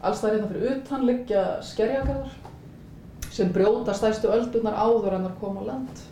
alls 0.05 0.21
það 0.21 0.35
hérna 0.35 0.49
fyrir 0.51 0.75
utan 0.75 1.07
liggja 1.09 1.45
skerjagarðar 1.65 3.31
sem 3.35 3.53
brjóta 3.55 3.95
stærstu 3.97 4.31
öldurnar 4.31 4.77
áður 4.77 5.17
en 5.17 5.29
það 5.29 5.39
koma 5.41 5.65
á 5.65 5.69
land 5.71 6.03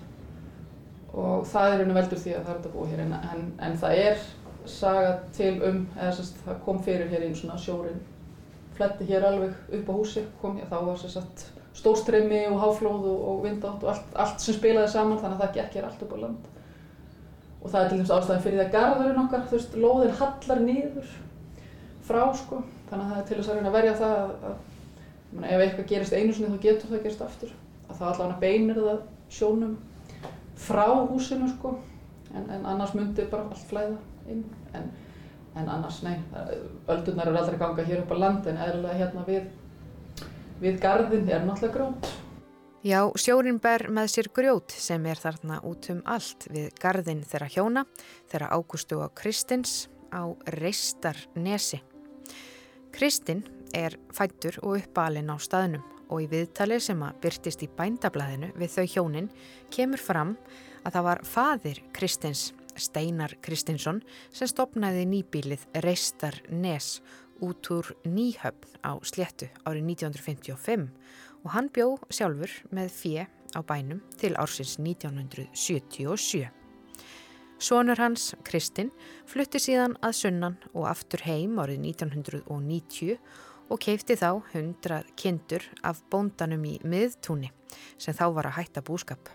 og 1.13 1.45
það 1.51 1.75
er 1.75 1.83
einu 1.83 1.97
veldur 1.99 2.23
því 2.23 2.33
að 2.37 2.47
það 2.47 2.55
er 2.55 2.61
þetta 2.63 2.73
búið 2.77 2.95
hér 2.95 3.03
en, 3.05 3.13
en, 3.35 3.45
en 3.67 3.77
það 3.83 3.99
er 4.07 4.25
saga 4.73 5.13
til 5.37 5.53
um, 5.67 5.83
eða 5.99 6.15
sérst, 6.17 6.41
það 6.47 6.63
kom 6.65 6.81
fyrir 6.87 7.11
hér 7.13 7.27
einu 7.27 7.37
svona 7.37 7.59
sjórin 7.61 8.01
fletti 8.79 9.07
hér 9.11 9.27
alveg 9.29 9.75
upp 9.79 9.91
á 9.91 9.95
húsi, 9.95 10.25
kom 10.41 10.57
hér, 10.57 10.71
þá 10.71 10.79
var 10.87 11.03
sérst 11.73 11.81
stórstreymi 11.81 12.47
og 12.49 12.61
háflóð 12.61 13.07
og, 13.07 13.29
og 13.29 13.45
vindátt 13.45 13.83
og 13.83 13.89
allt, 13.89 14.05
allt 14.15 14.41
sem 14.41 14.55
spilaði 14.55 14.89
saman 14.93 15.19
þannig 15.19 15.39
að 15.39 15.43
það 15.43 15.55
gekk 15.57 15.77
hér 15.77 15.85
allt 15.89 16.03
upp 16.03 16.13
á 16.13 16.19
land. 16.23 16.49
Og 17.63 17.71
það 17.71 17.83
er 17.83 17.89
til 17.89 17.99
dæmis 17.99 18.11
ástæðan 18.11 18.43
fyrir 18.43 18.59
því 18.59 18.65
að 18.65 18.73
garðurinn 18.73 19.23
okkar, 19.23 19.45
þú 19.49 19.57
veist, 19.57 19.77
lóðin 19.79 20.17
hallar 20.19 20.61
niður 20.67 21.13
frá 22.03 22.23
sko, 22.35 22.63
þannig 22.91 23.05
að 23.05 23.13
það 23.13 23.21
er 23.21 23.27
til 23.29 23.39
þess 23.39 23.53
að 23.53 23.67
að 23.67 23.77
verja 23.77 23.95
það 24.01 24.17
að, 24.19 24.33
að 24.49 24.57
meni, 25.33 25.53
ef 25.53 25.65
eitthvað 25.65 25.89
gerist 25.93 26.17
einu 26.17 26.35
sinni 26.35 26.51
þá 26.51 26.67
getur 26.67 26.91
það 26.91 27.07
gerist 27.07 27.25
aftur. 27.29 27.55
Að 27.89 28.01
það 28.01 28.09
allavega 28.11 28.41
beinir 28.43 28.83
það 28.83 29.01
sjónum 29.33 29.77
frá 30.63 30.87
húsinu 31.09 31.49
sko, 31.55 31.77
en, 32.35 32.51
en 32.51 32.67
annars 32.75 32.95
myndi 32.99 33.29
bara 33.31 33.47
allt 33.49 33.71
flæða 33.71 33.97
inn. 34.33 34.45
En, 34.75 34.91
en 35.55 35.69
annars, 35.69 36.03
nei, 36.03 36.17
öldurnar 36.91 37.31
eru 37.31 37.39
aldrei 37.39 37.59
ganga 37.61 37.87
hér 37.87 38.03
upp 38.03 38.13
á 38.13 38.17
land 38.19 38.47
en 38.51 38.61
eðlilega 38.67 38.99
hérna 38.99 39.25
við, 39.29 39.49
við 40.63 40.79
garðin 40.83 41.31
er 41.31 41.43
náttúrulega 41.47 41.75
grót. 41.77 42.11
Já, 42.83 42.99
sjórin 43.15 43.61
ber 43.63 43.87
með 43.95 44.09
sér 44.11 44.29
grjót 44.35 44.75
sem 44.75 45.05
er 45.07 45.19
þarna 45.23 45.61
út 45.67 45.87
um 45.93 46.01
allt 46.11 46.49
við 46.51 46.73
garðin 46.83 47.23
þeirra 47.23 47.49
hjóna, 47.55 47.85
þeirra 48.31 48.51
Ágústu 48.57 48.99
og 48.99 49.15
Kristins 49.19 49.87
á 50.11 50.27
Reistarnesi. 50.59 51.79
Kristinn 52.93 53.45
er 53.75 53.95
fættur 54.13 54.59
og 54.63 54.81
uppalinn 54.81 55.31
á 55.31 55.39
staðnum 55.39 55.85
og 56.13 56.25
í 56.25 56.29
viðtali 56.33 56.81
sem 56.83 57.01
að 57.07 57.23
byrtist 57.23 57.63
í 57.65 57.71
bændablaðinu 57.79 58.51
við 58.59 58.75
þau 58.75 58.87
hjónin 58.97 59.31
kemur 59.73 60.03
fram 60.03 60.35
að 60.83 60.97
það 60.97 61.07
var 61.07 61.23
fadir 61.25 61.81
Kristins, 61.95 62.51
Steinar 62.75 63.37
Kristinsson, 63.45 64.03
sem 64.33 64.51
stopnaði 64.51 65.07
nýbílið 65.07 65.65
Reistarnes 65.85 66.97
út 67.43 67.71
úr 67.75 67.91
Nýhöfn 68.07 68.79
á 68.87 68.95
sléttu 69.03 69.51
árið 69.67 69.85
1955 69.99 70.89
og 71.43 71.51
hann 71.57 71.69
bjó 71.75 71.97
sjálfur 72.07 72.53
með 72.71 72.95
fjö 72.95 73.27
á 73.27 73.61
bænum 73.67 74.01
til 74.17 74.37
ársins 74.39 74.79
1977. 74.79 76.49
Sónur 77.63 77.99
hans, 77.99 78.33
Kristinn, 78.43 78.91
flutti 79.27 79.61
síðan 79.63 79.95
að 80.03 80.17
sunnan 80.19 80.57
og 80.73 80.89
aftur 80.91 81.23
heim 81.27 81.61
árið 81.63 81.85
1990 81.93 83.19
og 83.71 83.83
keipti 83.83 84.17
þá 84.19 84.43
100 84.53 85.13
kindur 85.19 85.67
af 85.87 86.03
bóndanum 86.11 86.65
í 86.67 86.79
miðtúni 86.83 87.53
sem 87.99 88.15
þá 88.19 88.27
var 88.35 88.51
að 88.51 88.59
hætta 88.59 88.83
búskap. 88.83 89.31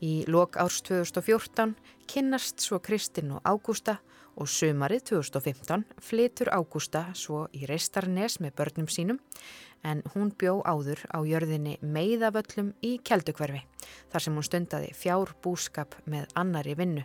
Í 0.00 0.24
lok 0.26 0.56
árs 0.56 0.80
2014 0.86 1.76
kynnast 2.10 2.62
svo 2.64 2.80
Kristinn 2.82 3.34
og 3.36 3.44
Ágústa 3.44 3.98
og 4.00 4.19
sömarið 4.48 5.02
2015 5.10 5.82
flytur 6.00 6.48
Ágústa 6.54 7.02
svo 7.18 7.42
í 7.52 7.66
Reistarnes 7.68 8.38
með 8.40 8.54
börnum 8.56 8.86
sínum 8.88 9.18
en 9.84 10.00
hún 10.14 10.30
bjó 10.32 10.60
áður 10.64 11.02
á 11.12 11.20
jörðinni 11.28 11.76
Meiðavöllum 11.84 12.70
í 12.80 12.94
Keldukverfi 13.04 13.60
þar 14.12 14.24
sem 14.24 14.38
hún 14.38 14.46
stundaði 14.46 14.94
fjár 14.96 15.34
búskap 15.44 15.98
með 16.08 16.32
annari 16.40 16.76
vinnu. 16.78 17.04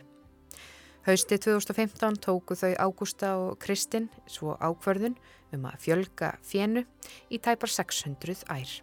Hausti 1.06 1.38
2015 1.38 2.22
tóku 2.24 2.56
þau 2.58 2.72
Ágústa 2.88 3.36
og 3.38 3.60
Kristinn 3.62 4.08
svo 4.32 4.56
ákverðun 4.58 5.20
um 5.54 5.68
að 5.70 5.78
fjölga 5.84 6.32
fjennu 6.42 6.86
í 7.30 7.38
tæpar 7.44 7.70
600 7.70 8.48
ær. 8.48 8.80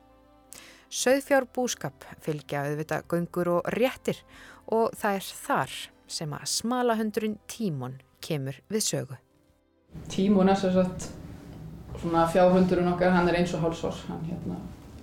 Söðfjár 0.92 1.48
búskap 1.48 2.04
fylgja 2.20 2.66
auðvita 2.68 3.00
göngur 3.08 3.56
og 3.56 3.74
réttir 3.74 4.20
og 4.68 4.92
það 4.92 5.18
er 5.18 5.34
þar 5.48 5.76
sem 6.06 6.32
að 6.36 6.48
smalahundurinn 6.52 7.38
Tímon 7.48 8.02
kemur 8.22 8.60
við 8.72 8.86
sögu. 8.86 9.18
Tímon 10.12 10.48
er 10.48 10.58
sér 10.60 10.76
satt 10.78 11.10
svona 12.00 12.24
fjárhundurinn 12.32 12.92
okkar, 12.94 13.12
hann 13.14 13.28
er 13.28 13.42
eins 13.42 13.52
og 13.54 13.66
hálsors, 13.66 14.04
hann 14.08 14.22
hérna 14.26 14.60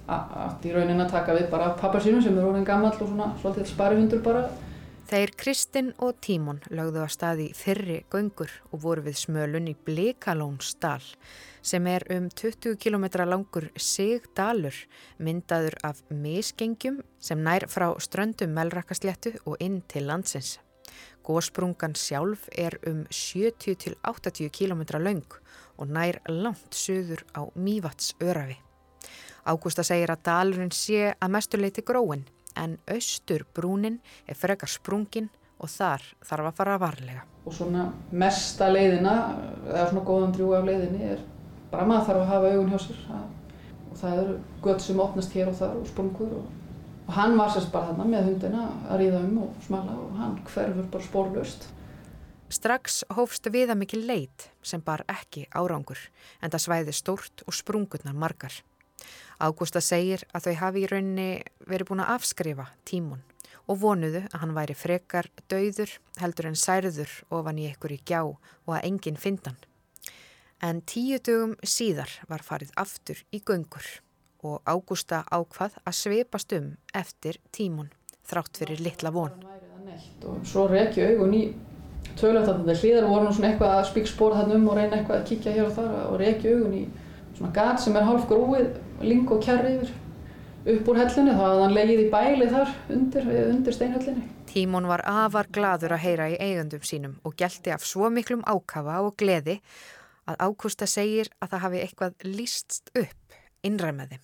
að 0.10 0.66
í 0.66 0.72
raunin 0.74 1.04
að 1.04 1.12
taka 1.14 1.36
við 1.38 1.52
bara 1.52 1.76
pappa 1.78 2.02
sínum 2.02 2.24
sem 2.26 2.38
er 2.38 2.48
orðin 2.48 2.66
gammal 2.68 2.92
og 2.96 3.06
svona 3.06 3.30
svolítið 3.42 3.70
sparihundur 3.70 4.24
bara. 4.26 4.48
Þeir 5.10 5.32
Kristinn 5.42 5.88
og 6.06 6.20
Tímon 6.22 6.60
lögðu 6.70 7.02
að 7.02 7.14
staði 7.16 7.48
fyrri 7.58 8.04
göngur 8.14 8.52
og 8.70 8.84
voru 8.84 9.08
við 9.08 9.18
smölun 9.24 9.72
í 9.72 9.74
Blikalónsdal 9.74 11.02
sem 11.66 11.88
er 11.90 12.06
um 12.14 12.30
20 12.30 12.78
km 12.78 13.08
langur 13.26 13.72
sigdalur 13.74 14.78
myndaður 15.18 15.80
af 15.90 16.04
misgengjum 16.14 17.02
sem 17.20 17.42
nær 17.42 17.66
frá 17.74 17.90
ströndum 17.98 18.54
melrakasléttu 18.54 19.34
og 19.46 19.58
inn 19.60 19.82
til 19.90 20.06
landsins. 20.10 20.60
Gósprungan 21.26 21.96
sjálf 21.96 22.48
er 22.58 22.80
um 22.90 23.04
70-80 23.12 24.50
km 24.50 24.82
laung 25.00 25.38
og 25.78 25.88
nær 25.88 26.20
langt 26.28 26.76
söður 26.76 27.24
á 27.38 27.46
Mývats 27.56 28.16
örafi. 28.20 28.58
Ágústa 29.46 29.84
segir 29.84 30.12
að 30.12 30.26
dalurinn 30.28 30.74
sé 30.76 31.14
að 31.16 31.34
mestuleiti 31.36 31.84
gróin 31.86 32.26
en 32.60 32.78
austur 32.92 33.46
brúnin 33.56 34.00
er 34.28 34.38
frekar 34.38 34.70
sprungin 34.70 35.30
og 35.60 35.72
þar 35.72 36.04
þarf 36.26 36.50
að 36.50 36.58
fara 36.60 36.78
varlega. 36.82 37.26
Og 37.46 37.56
svona 37.56 37.90
mesta 38.12 38.70
leiðina, 38.72 39.16
eða 39.68 39.90
svona 39.92 40.06
góðan 40.08 40.34
drjú 40.36 40.54
af 40.58 40.68
leiðinni 40.68 41.12
er 41.16 41.24
bara 41.72 41.88
maður 41.88 42.08
þarf 42.10 42.24
að 42.24 42.32
hafa 42.34 42.54
augun 42.54 42.72
hjá 42.74 42.80
sér 42.84 43.04
og 43.90 43.98
það 43.98 44.22
eru 44.24 44.38
gött 44.64 44.86
sem 44.86 45.02
opnast 45.02 45.36
hér 45.36 45.52
og 45.52 45.58
þar 45.60 45.78
og 45.80 45.88
sprungur 45.90 46.36
og, 46.40 46.50
og 47.10 47.16
hann 47.18 47.40
var 47.40 47.50
sérst 47.50 47.72
bara 47.74 47.90
þarna 47.90 48.06
með 48.06 48.28
hundina 48.28 48.64
að 48.86 49.00
ríða 49.02 49.20
um 49.26 49.38
og 49.42 49.54
smala 49.66 49.96
og 49.98 50.10
hann 50.20 50.36
hverfur 50.46 50.90
bara 50.94 51.06
spórlust. 51.08 51.64
Strax 52.54 53.00
hófst 53.18 53.48
viða 53.50 53.74
mikil 53.74 54.04
leit 54.06 54.46
sem 54.62 54.82
bar 54.86 55.02
ekki 55.10 55.48
árangur 55.58 56.04
en 56.38 56.54
það 56.54 56.62
svæði 56.68 56.94
stórt 56.94 57.42
og 57.48 57.56
sprungurnar 57.58 58.14
margar. 58.14 58.54
Ágústa 59.42 59.82
segir 59.82 60.22
að 60.38 60.46
þau 60.46 60.56
hafi 60.60 60.84
í 60.84 60.90
rauninni 60.92 61.30
verið 61.66 61.90
búin 61.90 62.04
að 62.04 62.12
afskrifa 62.20 62.68
tímun 62.86 63.24
og 63.66 63.80
vonuðu 63.82 64.22
að 64.28 64.44
hann 64.44 64.54
væri 64.60 64.76
frekar 64.78 65.32
dauður 65.50 65.96
heldur 66.22 66.50
en 66.52 66.60
særður 66.62 67.16
ofan 67.34 67.62
í 67.64 67.66
ykkur 67.72 67.96
í 67.96 68.04
gjá 68.06 68.22
og 68.22 68.70
að 68.76 68.86
enginn 68.86 69.18
findan. 69.18 69.58
En 70.62 70.86
tíu 70.86 71.18
dögum 71.18 71.58
síðar 71.66 72.14
var 72.30 72.46
farið 72.46 72.76
aftur 72.78 73.24
í 73.34 73.42
göngur 73.42 73.90
og 74.44 74.62
Ágústa 74.66 75.24
ákvað 75.32 75.80
að 75.84 75.98
sveipast 76.00 76.54
um 76.58 76.74
eftir 76.96 77.40
tímun 77.56 77.90
þrátt 78.30 78.62
fyrir 78.62 78.84
litla 78.84 79.12
von. 79.12 79.34
Og 80.30 80.46
svo 80.48 80.68
rekju 80.70 81.08
augun 81.14 81.36
í 81.36 81.44
töluðatandi 82.20 82.76
hlýðar 82.82 83.08
voru 83.10 83.28
nú 83.28 83.34
svona 83.36 83.52
eitthvað 83.52 83.78
að 83.78 83.88
spíkspóra 83.90 84.42
þarna 84.42 84.60
um 84.60 84.68
og 84.70 84.78
reyna 84.78 85.00
eitthvað 85.00 85.22
að 85.22 85.26
kíkja 85.32 85.56
hér 85.56 85.70
og 85.70 85.74
þar 85.78 85.96
og 86.06 86.20
rekju 86.22 86.54
augun 86.58 86.78
í 86.78 86.84
svona 87.38 87.52
gat 87.56 87.82
sem 87.84 87.98
er 87.98 88.08
hálf 88.08 88.28
gróið 88.30 88.70
ling 89.06 89.32
og 89.32 89.44
kjarri 89.44 89.76
yfir 89.78 89.98
upp 90.70 90.90
úr 90.92 91.00
hellinu, 91.00 91.34
þá 91.34 91.44
hafði 91.46 91.62
hann 91.64 91.76
leið 91.78 92.02
í 92.04 92.08
bæli 92.12 92.48
þar 92.52 92.74
undir, 92.94 93.30
undir 93.48 93.76
steinhöllinni. 93.76 94.26
Tímon 94.50 94.90
var 94.90 95.04
afar 95.08 95.48
gladur 95.54 95.96
að 95.96 96.04
heyra 96.04 96.28
í 96.34 96.40
eigundum 96.42 96.84
sínum 96.86 97.16
og 97.24 97.38
gelti 97.40 97.74
af 97.74 97.86
svo 97.88 98.10
miklum 98.14 98.44
ákafa 98.44 99.00
og 99.06 99.16
gleði 99.20 99.60
að 100.30 100.42
Ágústa 100.46 100.88
segir 100.90 101.32
að 101.40 101.54
það 101.54 101.64
hafi 101.66 101.84
eitthvað 101.86 102.28
líst 102.28 102.82
upp 102.94 103.40
innræmiði. 103.66 104.20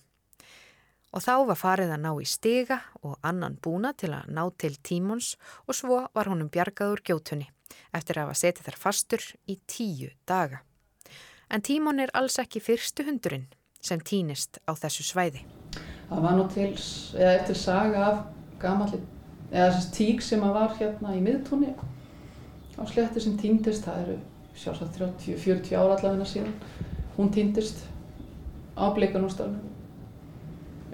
Og 1.16 1.22
þá 1.24 1.46
var 1.48 1.56
farið 1.56 1.94
að 1.94 2.02
ná 2.04 2.10
í 2.20 2.26
stiga 2.28 2.76
og 3.00 3.14
annan 3.24 3.54
búna 3.64 3.94
til 3.96 4.10
að 4.12 4.26
ná 4.36 4.42
til 4.60 4.74
tímons 4.84 5.30
og 5.64 5.76
svo 5.78 6.02
var 6.12 6.28
honum 6.28 6.50
bjargaður 6.52 7.00
gjótunni 7.08 7.46
eftir 7.96 8.18
að 8.18 8.26
hafa 8.26 8.40
setið 8.42 8.66
þar 8.66 8.76
fastur 8.82 9.22
í 9.48 9.56
tíu 9.64 10.10
daga. 10.28 10.60
En 11.48 11.64
tímon 11.64 12.02
er 12.04 12.12
alls 12.12 12.36
ekki 12.42 12.60
fyrstu 12.60 13.06
hundurinn 13.06 13.46
sem 13.80 14.02
týnist 14.02 14.58
á 14.68 14.76
þessu 14.76 15.06
svæði. 15.08 15.46
Það 16.10 16.26
var 16.26 16.36
nú 16.36 16.44
til, 16.52 16.68
eða 17.16 17.32
eftir 17.38 17.58
saga 17.62 18.02
af 18.10 18.18
gamalli, 18.60 19.00
eða 19.48 19.70
þess 19.72 19.92
tík 19.96 20.20
sem 20.26 20.44
að 20.44 20.58
var 20.58 20.74
hérna 20.76 21.14
í 21.16 21.22
miðtúni 21.24 21.72
á 22.76 22.82
sletti 22.90 23.22
sem 23.24 23.38
týndist, 23.40 23.88
það 23.88 24.02
eru 24.02 24.18
sjálfsagt 24.56 25.00
30-40 25.00 25.72
ára 25.80 25.96
allavegna 25.96 26.28
síðan, 26.28 26.52
hún 27.16 27.32
týndist 27.32 27.86
á 28.76 28.84
blikanústafnum 28.92 29.75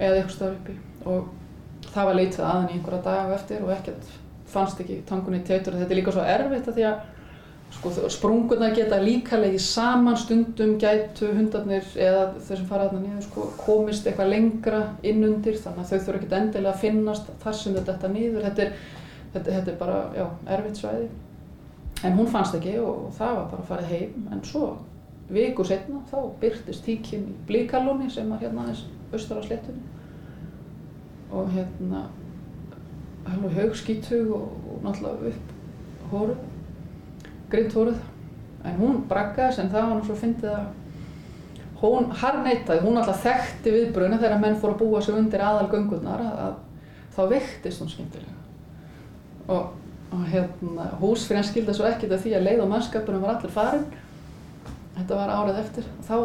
eða 0.03 0.19
eitthvað 0.19 0.35
stöður 0.37 0.59
uppi. 0.59 0.77
Og 1.07 1.89
það 1.93 2.09
var 2.09 2.19
leitað 2.19 2.45
aðan 2.49 2.69
í 2.69 2.77
einhverja 2.77 3.07
daga 3.07 3.39
eftir 3.39 3.65
og 3.65 3.73
ekkert 3.77 4.13
fannst 4.53 4.83
ekki 4.83 5.01
tangunni 5.09 5.43
teitur. 5.47 5.75
Og 5.75 5.83
þetta 5.83 5.95
er 5.95 6.01
líka 6.01 6.15
svo 6.15 6.29
erfitt 6.35 6.71
að 6.71 6.79
því 6.79 6.87
að 6.91 7.01
sko, 7.73 7.93
sprungurna 8.13 8.71
geta 8.77 9.01
líka 9.01 9.41
leiði 9.41 9.61
saman 9.65 10.19
stundum 10.21 10.77
gætu 10.81 11.33
hundarnir 11.33 11.89
eða 11.97 12.27
þeir 12.39 12.61
sem 12.61 12.69
fara 12.69 12.89
aðna 12.89 13.03
niður 13.07 13.27
sko, 13.27 13.49
komist 13.61 14.07
eitthvað 14.07 14.33
lengra 14.35 14.83
inn 15.03 15.25
undir. 15.29 15.59
Þannig 15.59 15.85
að 15.85 15.91
þau 15.93 15.99
þurfa 16.07 16.21
ekkert 16.21 16.39
endilega 16.41 16.75
að 16.75 16.87
finnast 16.87 17.35
þar 17.45 17.59
sem 17.59 17.77
þetta 17.81 17.99
er 18.09 18.17
niður. 18.17 18.49
Þetta 18.49 18.67
er, 18.67 18.73
þetta, 19.35 19.45
þetta 19.51 19.75
er 19.75 19.83
bara 19.83 20.01
já, 20.19 20.27
erfitt 20.57 20.83
svæði. 20.83 21.11
En 22.03 22.17
hún 22.19 22.31
fannst 22.31 22.57
ekki 22.59 22.79
og 22.83 23.13
það 23.15 23.37
var 23.37 23.53
bara 23.53 23.63
að 23.63 23.69
fara 23.71 23.91
heim. 23.93 24.27
En 24.35 24.43
svo 24.47 24.73
viku 25.33 25.65
setna 25.65 26.03
þá 26.11 26.19
byrtist 26.43 26.85
tíkinn 26.87 27.29
í 27.31 27.37
blíkalóni 27.49 28.11
sem 28.11 28.29
var 28.31 28.43
hérna 28.43 28.67
aðeins 28.67 28.83
austar 29.13 29.41
á 29.41 29.47
slettunni 29.47 29.83
og 31.33 31.51
hérna 31.55 32.05
alveg 33.29 33.57
haug 33.57 33.77
skítug 33.79 34.33
og, 34.37 34.49
og 34.69 34.85
náttúrulega 34.85 35.33
upp 35.33 36.13
hóruð, 36.13 36.41
grind 37.51 37.77
hóruð 37.77 38.01
en 38.65 38.79
hún 38.79 39.03
braggaðis 39.09 39.61
en 39.63 39.71
það 39.73 39.89
var 39.89 39.99
nú 39.99 40.07
svo 40.07 40.19
fyndið 40.19 40.53
að 40.53 40.67
hún 41.83 42.11
harneitaði, 42.15 42.83
hún 42.85 42.99
alltaf 43.01 43.25
þekkti 43.25 43.73
viðbröðinu 43.75 44.21
þegar 44.23 44.43
menn 44.43 44.61
fór 44.63 44.75
að 44.75 44.83
búa 44.85 45.01
sig 45.03 45.17
undir 45.19 45.43
aðalgöngurnar 45.43 46.23
að, 46.23 46.43
að 46.47 47.17
þá 47.17 47.23
vektist 47.33 47.83
hún 47.83 47.91
skemmtilega 47.91 48.39
og, 49.51 49.73
og 50.13 50.29
hérna 50.31 50.93
húsfyrir 51.01 51.49
skildi 51.49 51.75
svo 51.75 51.89
ekkert 51.89 52.15
af 52.15 52.23
því 52.23 52.37
að 52.39 52.47
leið 52.47 52.63
og 52.63 52.71
mannskapurinn 52.71 53.25
var 53.25 53.37
allir 53.37 53.55
farin 53.55 53.89
þetta 54.97 55.19
var 55.19 55.33
árið 55.33 55.61
eftir. 55.63 55.89
Þá 56.07 56.17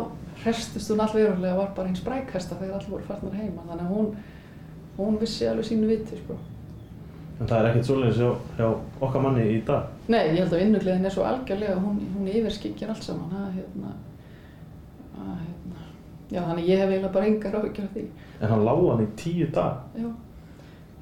hrestist 0.43 0.91
hún 0.91 1.01
allverulega 1.03 1.57
var 1.57 1.73
bara 1.75 1.89
eins 1.91 2.01
sprækhesta 2.03 2.57
þegar 2.59 2.77
allir 2.77 2.93
voru 2.93 3.07
farnar 3.07 3.39
heima 3.39 3.65
þannig 3.67 3.87
að 3.87 3.95
hún, 3.95 4.13
hún 4.97 5.17
vissi 5.21 5.47
alveg 5.49 5.69
sínu 5.69 5.89
viti 5.89 6.19
sko. 6.21 6.37
En 7.37 7.45
það 7.45 7.59
er 7.59 7.67
ekkert 7.69 7.87
svoleiðis 7.87 8.19
hjá, 8.21 8.29
hjá 8.57 8.67
okkar 9.05 9.21
manni 9.21 9.43
í 9.53 9.57
dag. 9.65 9.89
Nei, 10.09 10.23
ég 10.31 10.39
held 10.41 10.53
að 10.55 10.61
vinnugleðin 10.63 11.05
er 11.05 11.13
svo 11.13 11.25
algjörlega, 11.27 11.75
hún, 11.83 11.99
hún 12.15 12.29
yfirskikjar 12.31 12.93
allt 12.93 13.05
saman, 13.05 13.35
að, 13.37 13.59
hérna, 13.59 13.91
að, 15.13 15.35
hérna, 15.43 15.83
já, 16.31 16.39
þannig 16.39 16.71
ég 16.71 16.81
hef 16.81 16.93
eiginlega 16.93 17.13
bara 17.13 17.29
engar 17.29 17.59
áhyggjur 17.59 17.85
af 17.85 17.91
því. 17.93 18.05
En 18.39 18.53
hann 18.53 18.65
lág 18.65 18.81
hann 18.87 19.03
í 19.03 19.09
tíu 19.21 19.49
dag. 19.53 19.83
Já, 20.01 20.07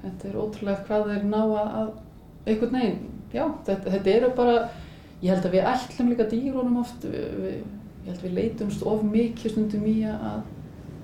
þetta 0.01 0.27
er 0.27 0.41
ótrúlega 0.41 0.83
hvað 0.89 1.07
þeir 1.13 1.25
ná 1.31 1.39
að, 1.45 1.71
að 1.79 2.51
einhvern 2.51 2.77
veginn, 2.81 2.99
já, 3.31 3.45
þetta, 3.69 3.95
þetta 3.95 4.13
eru 4.17 4.33
bara, 4.41 4.59
ég 5.21 5.31
held 5.31 5.47
að 5.47 5.55
við 5.55 5.71
ætlum 5.71 6.11
líka 6.11 6.27
dýrónum 6.35 6.81
oft, 6.83 7.07
við, 7.15 7.39
við, 7.45 7.63
ég 8.05 8.11
held 8.11 8.21
við 8.21 8.35
leitumst 8.37 8.83
of 8.85 9.01
mikið 9.03 9.55
stundum 9.55 9.85
í 9.89 9.95
að 10.05 10.43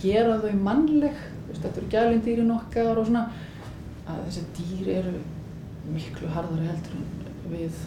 gera 0.01 0.37
þau 0.41 0.53
mannleg, 0.61 1.17
þetta 1.51 1.73
eru 1.73 1.89
gælindýrin 1.91 2.53
okkar 2.53 3.01
og 3.01 3.09
svona, 3.09 3.25
að 4.05 4.21
þessi 4.27 4.45
dýr 4.57 4.91
eru 4.99 5.15
miklu 5.91 6.29
harðari 6.31 6.69
heldur 6.69 6.99
en 6.99 7.51
við 7.51 7.81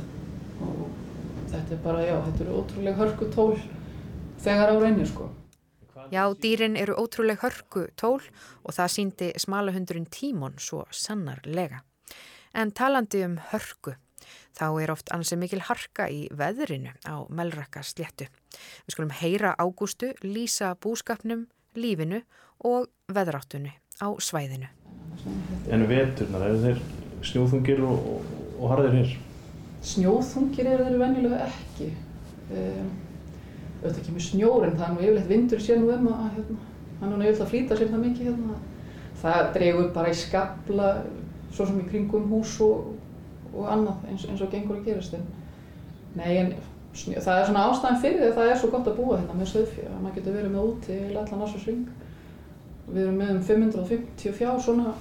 og 0.64 0.84
þetta 1.52 1.76
er 1.76 1.80
bara, 1.86 2.02
já, 2.02 2.14
þetta 2.26 2.44
eru 2.44 2.58
ótrúlega 2.60 3.00
hörku 3.00 3.30
tól 3.34 3.56
þegar 4.42 4.74
á 4.74 4.76
reynir 4.82 5.08
sko. 5.08 5.30
Já, 6.12 6.26
dýrin 6.36 6.76
eru 6.76 6.96
ótrúlega 6.98 7.46
hörku 7.46 7.86
tól 7.96 8.20
og 8.62 8.74
það 8.76 8.92
síndi 8.92 9.32
smalahundurinn 9.40 10.10
Tímon 10.10 10.58
svo 10.58 10.84
sannarlega. 10.90 11.84
En 12.54 12.74
talandi 12.74 13.22
um 13.26 13.38
hörku, 13.52 13.94
þá 14.54 14.66
er 14.82 14.92
oft 14.94 15.10
ansið 15.14 15.40
mikil 15.46 15.62
harka 15.64 16.10
í 16.10 16.26
veðrinu 16.34 16.92
á 17.06 17.24
Melrakka 17.30 17.82
sléttu. 17.82 18.28
Við 18.86 18.96
skulum 18.96 19.14
heyra 19.20 19.54
ágústu, 19.58 20.12
lýsa 20.24 20.74
búskapnum, 20.82 21.46
lífinu 21.78 22.22
og 22.64 22.88
veðráttunni 23.12 23.74
á 24.00 24.08
svæðinu. 24.18 24.70
En 25.72 25.86
veturnar, 25.88 26.48
eru 26.48 26.60
þeir 26.62 26.82
snjóþungir 27.24 27.82
og, 27.86 28.08
og, 28.14 28.34
og 28.58 28.72
harðir 28.72 28.98
hér? 28.98 29.14
Snjóþungir 29.84 30.70
eru 30.74 30.86
þeir 30.88 31.00
venjulega 31.00 31.48
ekki. 31.48 31.90
Um, 32.54 32.92
auðvitað 33.84 34.00
ekki 34.00 34.14
með 34.14 34.26
snjórin, 34.28 34.76
það 34.78 34.86
er 34.86 34.94
nú 34.94 35.04
yfirleitt 35.04 35.30
vindur 35.30 35.62
sér 35.62 35.80
nú 35.80 35.90
um 35.92 36.08
að 36.12 36.38
hérna, 36.38 36.58
hann 37.00 37.10
er 37.10 37.14
nú 37.14 37.24
yfirleitt 37.24 37.44
að 37.44 37.50
flýta 37.52 37.78
sér 37.78 37.90
það 37.92 38.04
mikið 38.04 38.28
hérna. 38.30 38.58
Það 39.24 39.48
dregur 39.56 39.90
bara 39.94 40.12
í 40.12 40.18
skabla, 40.20 40.90
svo 41.54 41.66
sem 41.68 41.80
í 41.80 41.88
kringum 41.88 42.28
hús 42.32 42.54
og, 42.64 42.92
og 43.52 43.68
annað 43.72 44.08
eins, 44.10 44.24
eins 44.28 44.44
og 44.44 44.52
gengur 44.52 44.80
að 44.80 44.88
gerast. 44.88 45.16
En, 45.16 45.26
nei, 46.18 46.32
en 46.40 46.54
það 46.94 47.40
er 47.40 47.48
svona 47.48 47.64
ástæðan 47.68 48.00
fyrir 48.02 48.20
því 48.20 48.28
að 48.28 48.36
það 48.38 48.50
er 48.50 48.58
svo 48.60 48.70
gott 48.70 48.88
að 48.88 48.98
búa 49.00 49.18
hérna 49.18 49.36
með 49.38 49.50
söðfjö, 49.50 49.86
að 49.90 50.00
maður 50.02 50.16
getur 50.18 50.36
verið 50.38 50.52
með 50.54 50.68
úti 50.68 50.94
í 50.94 51.16
allan 51.18 51.44
ásins 51.44 51.66
ring. 51.68 51.84
Við 52.86 53.02
erum 53.02 53.18
með 53.18 53.32
um 53.34 53.42
550 53.48 54.36
fjár 54.38 54.60
svona 54.62 54.94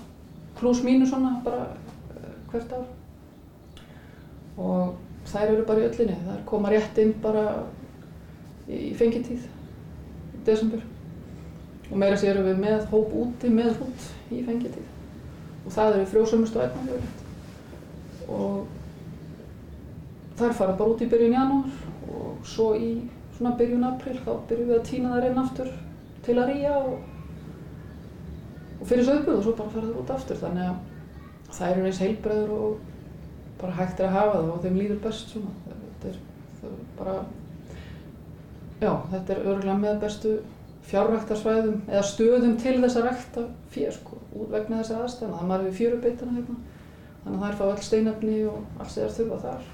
pluss 0.58 0.84
mínu 0.86 1.08
svona 1.10 1.36
bara 1.46 1.68
uh, 1.68 2.32
hvert 2.52 2.74
ár. 2.74 2.88
Og 4.58 4.96
þær 5.30 5.54
eru 5.54 5.68
bara 5.68 5.84
í 5.84 5.88
öllinni, 5.90 6.18
þær 6.26 6.44
koma 6.50 6.74
rétt 6.74 7.02
inn 7.04 7.14
bara 7.22 7.46
í 8.68 8.94
fengitíð 8.98 9.46
í 9.46 10.44
desember. 10.48 10.82
Og 11.92 11.98
meira 12.00 12.18
sér 12.18 12.42
við 12.42 12.62
með 12.64 12.88
hóp 12.94 13.14
úti 13.22 13.52
með 13.54 13.76
hrút 13.78 14.08
í 14.34 14.42
fengitíð. 14.48 14.88
Og 15.64 15.76
það 15.76 16.00
eru 16.00 16.10
frjósumustu 16.14 16.64
ærnafjörð 16.64 17.20
og 18.34 18.66
þær 20.40 20.54
fara 20.58 20.76
bara 20.78 20.94
út 20.94 21.02
í 21.04 21.10
byrjun 21.12 21.36
janúar 21.36 21.83
og 22.12 22.48
svo 22.48 22.70
í 22.78 22.94
svona 23.38 23.56
byrjun 23.60 23.88
april 23.88 24.18
þá 24.22 24.32
byrjum 24.50 24.72
við 24.72 24.78
að 24.80 24.88
týna 24.90 25.14
þær 25.16 25.30
inn 25.30 25.44
aftur 25.44 25.70
til 26.24 26.38
að 26.40 26.50
rýja 26.52 26.74
og, 26.80 26.98
og 28.80 28.90
fyrir 28.90 29.08
sögbuð 29.08 29.38
og 29.38 29.46
svo 29.46 29.56
bara 29.60 29.76
fara 29.76 29.92
þær 29.92 30.02
út 30.04 30.18
aftur 30.18 30.42
þannig 30.42 30.72
að 30.72 31.54
þær 31.54 31.72
eru 31.76 31.88
eins 31.90 32.02
heilbreður 32.02 32.58
og 32.58 32.82
bara 33.62 33.78
hægt 33.78 34.02
er 34.02 34.10
að 34.10 34.18
hafa 34.18 34.40
það 34.40 34.52
og 34.54 34.64
þeim 34.64 34.80
líður 34.82 35.00
best 35.04 35.32
svona. 35.32 35.54
Þetta 35.70 36.10
er, 36.10 36.20
það 36.60 36.72
er 36.72 36.82
bara, 36.98 37.16
já, 38.82 38.92
þetta 39.14 39.36
er 39.36 39.44
örgulega 39.44 39.78
með 39.84 40.02
bestu 40.04 40.34
fjárræktarsvæðum 40.90 41.78
eða 41.88 42.04
stöðum 42.10 42.58
til 42.60 42.76
þess 42.82 43.00
að 43.00 43.08
rækta 43.08 43.46
fér 43.72 43.94
sko, 43.96 44.20
út 44.36 44.52
vegna 44.52 44.82
þessar 44.82 45.06
aðstæðana. 45.06 45.38
Það 45.40 45.52
maður 45.52 45.70
við 45.70 45.78
fjörubeitina 45.80 46.36
hérna, 46.40 46.58
þannig 47.24 47.38
að 47.38 47.46
þær 47.46 47.60
fá 47.62 47.66
all 47.70 47.88
steinefni 47.88 48.42
og 48.50 48.84
alls 48.84 48.98
þegar 48.98 49.16
þurfa 49.20 49.40
þar. 49.46 49.72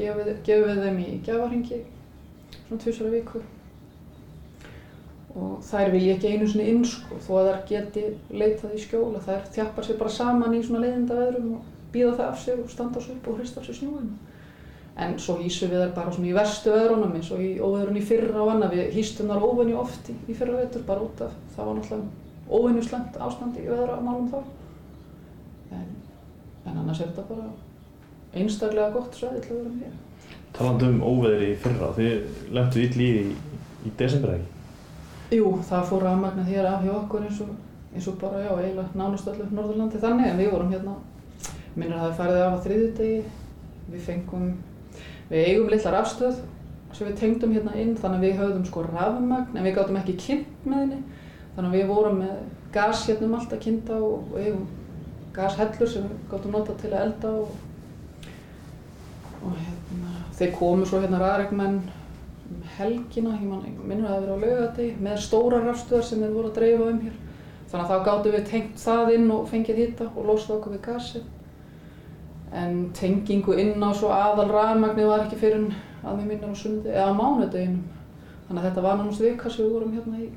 Gefum 0.00 0.68
við 0.68 0.84
þeim 0.84 1.00
í 1.04 1.08
gjafaringi, 1.26 1.80
svona 2.66 2.82
tvisara 2.82 3.12
viku. 3.14 3.42
Og 5.38 5.60
þær 5.62 5.92
vil 5.92 6.00
ég 6.08 6.16
ekki 6.16 6.32
einu 6.32 6.48
sinni 6.50 6.72
inn 6.72 6.80
sko, 6.86 7.18
þó 7.22 7.30
að 7.38 7.48
þær 7.50 7.60
geti 7.68 8.06
leitað 8.34 8.74
í 8.74 8.80
skjóla. 8.82 9.20
Þær 9.22 9.44
þjappar 9.54 9.86
sér 9.86 10.00
bara 10.00 10.14
saman 10.16 10.56
í 10.56 10.62
svona 10.64 10.82
leiðindaveðrum 10.86 11.52
og 11.58 11.68
býða 11.94 12.16
það 12.18 12.26
af 12.26 12.42
sig 12.42 12.58
og 12.58 12.72
standa 12.72 12.98
þessu 12.98 13.14
upp 13.14 13.30
og 13.30 13.38
hrista 13.38 13.62
af 13.62 13.68
sig 13.68 13.78
snjóinu. 13.78 14.18
En 15.00 15.14
svo 15.22 15.36
hýsum 15.38 15.70
við 15.70 15.84
þær 15.84 15.94
bara 16.00 16.16
svona 16.16 16.30
í 16.32 16.34
verstu 16.34 16.74
veðrunum 16.74 17.14
eins 17.16 17.30
og 17.30 17.44
í 17.44 17.52
óveðrun 17.62 18.00
í 18.00 18.04
fyrra 18.10 18.42
og 18.42 18.50
annað. 18.56 18.74
Við 18.74 18.98
hýstum 18.98 19.30
þar 19.30 19.46
óvenju 19.46 19.78
oft 19.84 20.10
í, 20.10 20.18
fyrra 20.34 20.58
vetur 20.58 20.84
bara 20.88 21.06
út 21.06 21.22
af 21.24 21.38
það 21.54 21.70
var 21.70 21.78
náttúrulega 21.78 22.28
óvenju 22.50 22.84
slemt 22.88 23.18
ástandi 23.22 23.62
í 23.62 23.70
veðramálum 23.70 24.30
þá. 24.32 24.38
En, 25.78 25.90
en 26.66 26.80
annars 26.82 27.00
er 27.04 27.12
þetta 27.12 27.28
bara 27.30 27.52
einstaklega 28.34 28.90
gott 28.94 29.16
svæði 29.18 29.44
til 29.44 29.56
að 29.56 29.62
vera 29.64 29.76
með. 29.76 29.98
Talandi 30.56 30.90
um 30.90 31.02
óveðri 31.06 31.52
í 31.52 31.58
fyrra, 31.62 31.92
þið 31.96 32.52
lentu 32.56 32.82
ill 32.84 33.04
í 33.06 33.12
í 33.86 33.92
desember 33.98 34.36
ekki? 34.36 34.58
Jú, 35.38 35.50
það 35.66 35.84
fór 35.90 36.06
rafmagnað 36.06 36.50
hér 36.50 36.68
af 36.68 36.84
hjá 36.84 36.92
okkur 36.96 37.26
eins 37.26 37.42
og, 37.44 37.52
eins 37.94 38.08
og 38.10 38.16
bara, 38.20 38.42
já, 38.44 38.50
eiginlega 38.56 38.98
nánast 38.98 39.28
öllu 39.30 39.46
Norðurlandi 39.54 40.00
þannig 40.02 40.30
en 40.30 40.40
við 40.40 40.50
vorum 40.54 40.72
hérna 40.74 40.96
minnir 41.76 41.98
að 41.98 42.06
það 42.08 42.16
farið 42.18 42.40
af 42.44 42.56
á 42.58 42.62
þriðjudegi 42.64 43.20
við 43.90 44.02
fengum 44.08 44.48
við 45.30 45.46
eigum 45.46 45.70
litla 45.70 45.94
rafstöð 45.94 46.40
sem 46.90 47.06
við 47.06 47.20
tengdum 47.20 47.54
hérna 47.54 47.76
inn 47.78 47.94
þannig 47.98 48.18
að 48.18 48.26
við 48.26 48.40
höfðum 48.40 48.66
sko 48.66 48.84
rafmagn 48.88 49.56
en 49.56 49.66
við 49.66 49.76
gáttum 49.78 50.00
ekki 50.00 50.16
kynnt 50.24 50.66
með 50.66 50.82
henni 50.82 51.00
þannig 51.54 51.70
að 51.70 51.76
við 51.78 51.90
vorum 51.92 52.20
með 52.24 52.36
gas 52.74 53.06
hérna 53.06 53.28
um 53.28 53.36
allt 53.38 53.54
að 53.54 53.64
kynnta 53.66 53.98
og, 54.02 54.32
og 54.32 54.40
eigum 54.42 54.66
gashellur 55.36 55.92
sem 55.92 56.08
við 56.08 56.24
gáttum 56.32 56.56
nota 56.56 56.74
til 56.80 56.90
að 56.90 57.04
elda 57.04 57.32
og, 57.38 57.54
og 59.44 59.56
hérna 59.56 60.20
þeir 60.36 60.52
komu 60.56 60.86
svo 60.88 61.00
hérna 61.02 61.20
ræðregmenn 61.20 61.80
um 62.50 62.62
helgina, 62.76 63.34
ég 63.38 63.46
man, 63.46 63.64
minnir 63.86 64.08
að 64.08 64.14
það 64.14 64.22
verið 64.24 64.32
á 64.32 64.42
laugadegi 64.44 64.94
með 65.04 65.20
stóra 65.24 65.60
rafstöðar 65.64 66.06
sem 66.06 66.22
þeir 66.22 66.32
voru 66.34 66.50
að 66.50 66.56
dreifa 66.58 66.88
um 66.90 67.02
hér. 67.04 67.18
Þannig 67.70 67.84
að 67.84 67.90
þá 67.90 68.06
gáttum 68.08 68.34
við 68.34 68.48
tengt 68.50 68.80
það 68.82 69.12
inn 69.14 69.28
og 69.30 69.46
fengið 69.50 69.80
hitta 69.84 70.08
og 70.10 70.26
losað 70.26 70.56
okkur 70.56 70.74
við 70.74 70.82
gasið. 70.88 71.28
En 72.60 72.78
tengingu 72.98 73.54
inn 73.62 73.84
á 73.86 73.90
svo 73.94 74.10
aðal 74.10 74.48
rafmagnið 74.50 75.10
var 75.12 75.26
ekki 75.26 75.38
fyrir 75.38 75.68
að 76.02 76.18
við 76.18 76.30
minnum 76.32 76.56
á 76.56 76.58
sundi, 76.58 76.90
eða 76.90 77.12
á 77.14 77.20
mánudeginum. 77.20 77.84
Þannig 78.48 78.62
að 78.62 78.66
þetta 78.68 78.86
var 78.86 78.98
náttúrulega 78.98 79.34
vika 79.36 79.52
sem 79.54 79.66
við 79.66 79.76
vorum 79.76 79.94
hérna 79.94 80.24
í. 80.24 80.30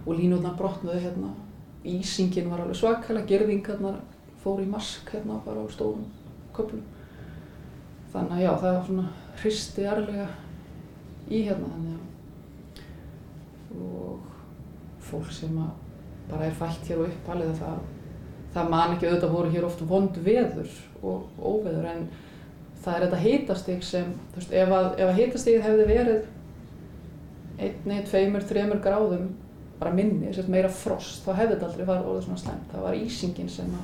Og 0.00 0.16
línutnar 0.18 0.56
brotnuði 0.58 1.04
hérna. 1.04 1.34
Ísingin 1.86 2.50
var 2.50 2.64
alveg 2.64 2.80
svakalega, 2.80 3.28
gerðingarnar 3.30 4.00
fór 4.42 4.64
í 4.64 4.66
mask 4.68 5.12
hérna 5.14 5.38
bara 5.44 5.62
á 5.62 5.66
stórum 5.70 6.08
köplum 6.56 6.82
þannig 8.12 8.36
að 8.36 8.44
já, 8.44 8.50
það 8.62 8.74
var 8.76 8.86
svona 8.88 9.06
hristi 9.40 9.86
arlega 9.86 10.26
í 11.30 11.44
hérna 11.46 11.70
þannig 11.74 11.94
að 11.96 12.08
og 13.80 14.26
fólk 15.10 15.30
sem 15.34 15.54
að 15.62 15.70
bara 16.30 16.46
er 16.46 16.58
fætt 16.58 16.90
hér 16.90 17.02
og 17.02 17.10
uppalið 17.10 17.52
að 17.52 17.60
það 17.62 17.80
það 18.54 18.72
man 18.72 18.96
ekki 18.96 19.06
auðvitað 19.06 19.34
voru 19.36 19.52
hér 19.54 19.66
oft 19.68 19.84
vond 19.86 20.18
veður 20.26 20.72
og 21.06 21.38
óveður 21.38 21.86
en 21.92 22.02
það 22.80 22.96
er 22.96 23.04
þetta 23.04 23.20
hitastig 23.24 23.84
sem, 23.86 24.10
þú 24.32 24.40
veist, 24.40 24.56
ef 24.56 24.74
að, 24.74 24.88
að 25.04 25.14
hitastigið 25.20 25.66
hefði 25.66 25.86
verið 25.90 26.20
einni, 27.60 28.00
tveimur, 28.08 28.46
þremur 28.48 28.82
gráðum 28.82 29.30
bara 29.80 29.92
minni, 29.96 30.32
meira 30.52 30.70
frost, 30.72 31.22
þá 31.24 31.34
hefði 31.38 31.54
þetta 31.54 31.68
aldrei 31.68 31.86
farið 31.88 32.10
orðið 32.12 32.26
svona 32.26 32.42
slemt. 32.42 32.66
Það 32.72 32.86
var 32.86 32.98
ísingin 32.98 33.52
sem 33.52 33.74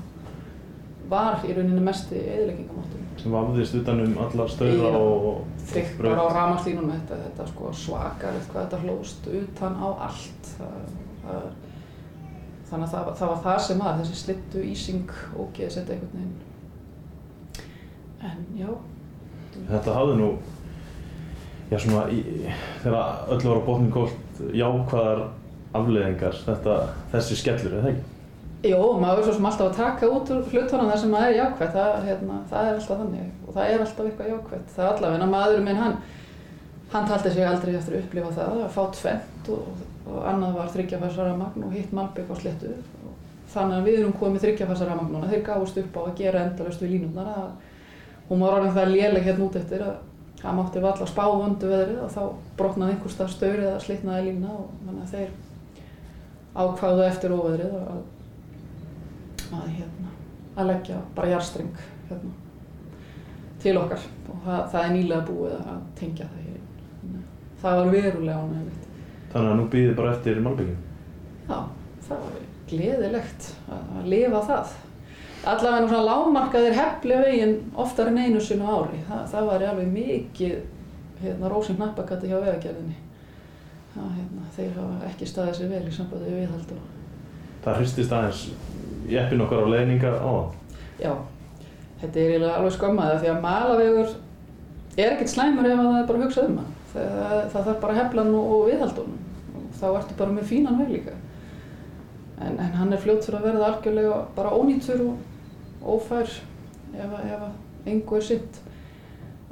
var 1.11 1.45
í 1.47 1.55
rauninni 1.55 1.83
mesti 1.85 2.19
eðileggingamáttur. 2.21 3.05
Sem 3.21 3.33
vafðist 3.33 3.77
utan 3.81 4.03
um 4.05 4.19
allar 4.27 4.51
stöðra 4.53 4.91
og 5.01 5.45
Þryggt 5.67 6.01
bara 6.03 6.27
á 6.27 6.29
ramaslínunum, 6.37 6.93
þetta, 6.95 7.21
þetta 7.25 7.47
sko 7.51 7.71
svakalegt 7.75 8.51
hvað 8.53 8.67
þetta 8.67 8.83
hlóðst 8.85 9.31
utan 9.41 9.79
á 9.83 9.89
allt. 10.09 10.51
Það, 10.57 10.91
það, 11.23 11.47
þannig 12.71 12.87
að 12.87 12.93
það, 12.93 13.15
það 13.21 13.33
var 13.33 13.41
það 13.47 13.63
sem 13.69 13.81
var, 13.85 14.03
þessi 14.03 14.21
slittu 14.21 14.67
ísing 14.67 15.17
og 15.37 15.49
geði 15.57 15.73
setja 15.77 15.97
einhvern 15.97 16.21
veginn. 16.21 16.37
En 18.27 18.45
já. 18.59 18.71
Þetta 19.57 19.97
hafði 19.97 20.21
nú 20.21 20.31
já 21.71 21.79
svona 21.83 22.05
í, 22.15 22.21
þegar 22.85 23.33
öllu 23.35 23.51
var 23.51 23.59
á 23.59 23.67
botnin 23.67 23.95
gólt 23.95 24.43
jákvæðar 24.55 25.25
afleiðingar 25.77 26.37
þetta, 26.45 26.77
þessi 27.15 27.39
skellur, 27.41 27.75
er 27.75 27.83
það 27.83 27.95
ekki? 27.95 28.16
Jó, 28.67 28.79
maður 28.99 29.21
er 29.21 29.27
svo 29.27 29.35
sem 29.37 29.47
alltaf 29.47 29.69
að 29.71 29.77
taka 29.79 30.09
út 30.11 30.31
úr 30.35 30.47
hlutunum 30.51 30.89
þar 30.91 31.01
sem 31.03 31.13
maður 31.13 31.33
er 31.33 31.37
jákvæð, 31.41 31.75
það, 31.77 31.97
hérna, 32.07 32.39
það 32.51 32.69
er 32.69 32.79
alltaf 32.79 33.01
þannig 33.03 33.27
og 33.47 33.57
það 33.57 33.73
er 33.73 33.85
alltaf 33.85 34.09
eitthvað 34.09 34.31
jákvæð. 34.33 34.65
Það 34.75 34.87
er 34.87 34.93
allavega 34.93 35.29
maðurinn 35.31 35.69
minn, 35.69 35.81
hann, 35.83 35.95
hann 36.95 37.09
taldi 37.11 37.33
sig 37.35 37.47
aldrei 37.47 37.77
eftir 37.77 37.97
að 37.97 38.03
upplifa 38.03 38.33
það, 38.39 38.59
að 38.65 38.75
fá 38.75 38.83
tvent 38.97 39.51
og, 39.55 39.85
og 40.07 40.27
annað 40.33 40.59
var 40.59 40.73
þryggjafærsara 40.75 41.37
magn 41.39 41.67
og 41.69 41.77
hitt 41.77 41.95
malbygg 41.95 42.33
á 42.33 42.37
slettu. 42.41 42.73
Þannig 43.55 43.79
að 43.79 43.87
við 43.87 44.01
erum 44.01 44.19
komið 44.19 44.45
þryggjafærsara 44.47 44.99
magn 44.99 45.15
núna, 45.15 45.31
þeir 45.31 45.47
gáðust 45.47 45.81
upp 45.85 45.97
á 45.97 46.03
að 46.03 46.19
gera 46.19 46.45
endalust 46.49 46.83
við 46.83 46.97
línundar 46.97 47.31
að 47.31 47.49
hún 48.27 48.43
var 48.43 48.59
orðin 48.59 48.75
það 48.75 48.93
léleg 48.97 49.29
hérna 49.29 49.47
út 49.47 49.61
eftir 49.61 49.87
að 49.87 49.97
það 50.41 50.59
mátti 50.59 50.83
valla 50.83 51.07
spá 51.09 51.23
vöndu 51.31 51.71
veðrið 51.71 52.03
og 52.03 52.11
þá 52.13 52.23
brotnaði 52.59 52.97
einhver 52.97 53.13
stað 53.15 53.31
staur 53.33 53.63
eða 53.63 53.79
slitnaði 53.85 54.27
lína 54.27 54.51
og 54.53 54.67
þannig 54.83 55.05
að 55.05 55.15
þeir 55.15 55.31
ákváðu 56.57 57.07
eftir 57.07 57.35
óveðrið 57.37 57.79
að 57.79 58.03
að, 59.55 59.69
hérna, 59.77 60.11
að 60.57 60.71
leggja 60.71 60.99
bara 61.17 61.31
jarstreng 61.31 61.79
hérna, 62.09 62.33
til 63.63 63.77
okkar 63.81 64.03
og 64.31 64.41
það, 64.45 64.65
það 64.73 64.81
er 64.83 64.93
nýlega 64.95 65.27
búið 65.29 65.55
að 65.59 65.85
tengja 66.01 66.27
það 66.33 66.49
hér. 66.49 66.65
Það 67.61 67.79
var 67.81 67.93
verulega 67.95 68.41
ánægilegt. 68.43 68.91
Þannig 69.33 69.53
að 69.53 69.61
nú 69.61 69.69
býðið 69.73 69.95
bara 70.01 70.17
eftir 70.17 70.43
malbygging? 70.45 70.83
Já, 71.47 71.59
það 72.09 72.27
var 72.27 72.43
gleðilegt 72.71 73.49
að, 73.71 73.87
að 74.01 74.11
lifa 74.13 74.43
það. 74.51 74.75
Allavega 75.47 75.81
nú 75.83 75.91
svona 75.93 76.07
lágmarkaðir 76.11 76.77
hefli 76.77 77.19
veginn 77.23 77.57
oftar 77.79 78.11
en 78.11 78.19
einu 78.19 78.43
sinu 78.43 78.67
ári. 78.67 79.01
Þa, 79.07 79.23
það 79.31 79.51
var 79.51 79.67
alveg 79.71 79.93
mikið 79.95 80.57
hérna, 81.23 81.51
rósing 81.53 81.79
nappakatti 81.81 82.31
hjá 82.33 82.39
vegagerðinni. 82.41 82.99
Það, 83.95 84.13
hérna, 84.19 84.51
þeir 84.59 84.77
hafa 84.81 85.11
ekki 85.11 85.31
staðið 85.31 85.59
sér 85.61 85.73
vel 85.73 85.85
í 85.87 85.95
sambandi 85.95 86.29
við 86.29 86.43
viðhald 86.43 86.77
og 86.77 86.93
Það 87.67 87.81
hristist 87.81 88.13
aðeins 88.15 88.43
jeppin 89.11 89.43
okkar 89.45 89.67
á 89.67 89.73
leiðninga 89.73 90.13
á 90.17 90.31
það? 90.31 90.49
Já, 91.01 91.13
þetta 92.01 92.21
er 92.23 92.31
eiginlega 92.31 92.57
alveg 92.57 92.75
skömmaðið 92.77 93.23
því 93.23 93.31
að 93.33 93.45
malavegur 93.45 94.17
er 94.97 95.13
ekkert 95.13 95.33
slæmur 95.33 95.69
ef 95.69 95.81
það 95.83 96.01
er 96.01 96.11
bara 96.11 96.25
hugsað 96.25 96.51
um 96.51 96.59
hann. 96.63 96.75
Það, 96.93 97.15
það, 97.21 97.39
það 97.53 97.69
þarf 97.69 97.81
bara 97.85 97.97
heflan 98.01 98.35
og, 98.35 98.51
og 98.57 98.67
viðhaldunum 98.71 99.17
og 99.61 99.71
þá 99.77 99.87
ertu 99.91 100.19
bara 100.19 100.37
með 100.37 100.51
fínan 100.53 100.79
veg 100.81 100.93
líka. 100.95 101.17
En, 102.37 102.59
en 102.61 102.77
hann 102.77 102.93
er 102.93 103.01
fljótt 103.01 103.25
fyrir 103.25 103.41
að 103.41 103.49
verða 103.51 103.69
algjörlega 103.71 104.21
bara 104.37 104.55
ónýttur 104.57 105.03
og 105.07 105.93
ófær 105.97 106.29
ef, 106.29 107.13
ef 107.21 107.45
engu 107.89 108.17
er 108.19 108.25
sitt. 108.25 108.63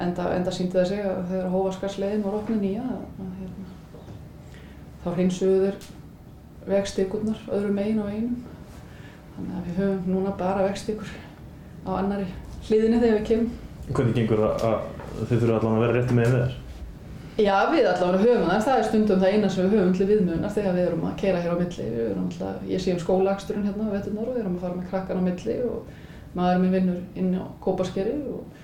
Enda, 0.01 0.27
enda 0.35 0.51
síndi 0.51 0.75
það 0.75 0.89
sig 0.91 1.05
að 1.07 1.21
þegar 1.31 1.53
hófaskarsleiðin 1.53 2.25
var 2.27 2.41
opnið 2.41 2.65
nýja 2.65 2.83
að, 2.83 3.03
að, 3.23 3.35
hérna, 3.39 3.67
þá 5.05 5.09
hreinsuðu 5.13 5.61
þeir 5.61 5.85
vegstikurnar 6.73 7.45
öðru 7.55 7.77
megin 7.77 8.01
á 8.03 8.07
einum. 8.11 8.41
Þannig 9.35 9.55
að 9.59 9.69
við 9.69 9.79
höfum 9.83 10.11
núna 10.15 10.35
bara 10.39 10.67
vegstikur 10.69 11.15
á 11.85 11.91
annari 11.99 12.27
hliðinni 12.69 13.01
þegar 13.03 13.17
við 13.19 13.25
kemum. 13.31 13.49
Hvernig 13.91 14.19
gengur 14.19 14.45
það 14.45 14.69
að 14.69 14.77
þið 15.29 15.35
þurfum 15.35 15.57
allavega 15.57 15.75
að 15.75 15.85
vera 15.85 15.97
rétti 15.99 16.19
með 16.19 16.37
þér? 16.37 16.55
Já, 17.35 17.57
við 17.73 17.89
allavega 17.91 18.23
höfum 18.23 18.49
það. 18.49 18.65
Það 18.69 18.79
er 18.79 18.89
stundum 18.89 19.23
það 19.25 19.35
eina 19.35 19.51
sem 19.51 19.65
við 19.65 19.75
höfum 19.75 19.95
til 19.99 20.09
viðmjöðunar 20.11 20.55
þegar 20.55 20.77
við 20.79 20.87
erum 20.87 21.07
að 21.09 21.17
keira 21.25 21.43
hér 21.43 21.55
á 21.55 21.61
milli. 21.61 21.87
Við 21.91 22.05
erum 22.07 22.29
alltaf, 22.29 22.61
ég 22.71 22.83
sé 22.85 22.95
um 22.95 23.01
skólagsturinn 23.03 23.67
hérna 23.67 23.89
á 23.91 23.95
veturnar 23.97 24.29
og 24.29 24.37
við 24.37 24.45
erum 24.45 24.55
að 24.55 24.65
fara 24.65 24.79
með 24.79 24.91
krakkan 24.93 25.19
á 25.19 25.27
milli 25.27 25.57
og 25.67 25.89
maður 26.39 26.63
minn 26.63 26.77
vinnur 26.79 27.01
inn 27.19 27.35
á 27.35 27.45
Kópaskeri 27.63 28.15
og 28.31 28.63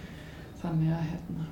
þannig 0.62 0.94
að 0.94 1.04
hérna, 1.10 1.46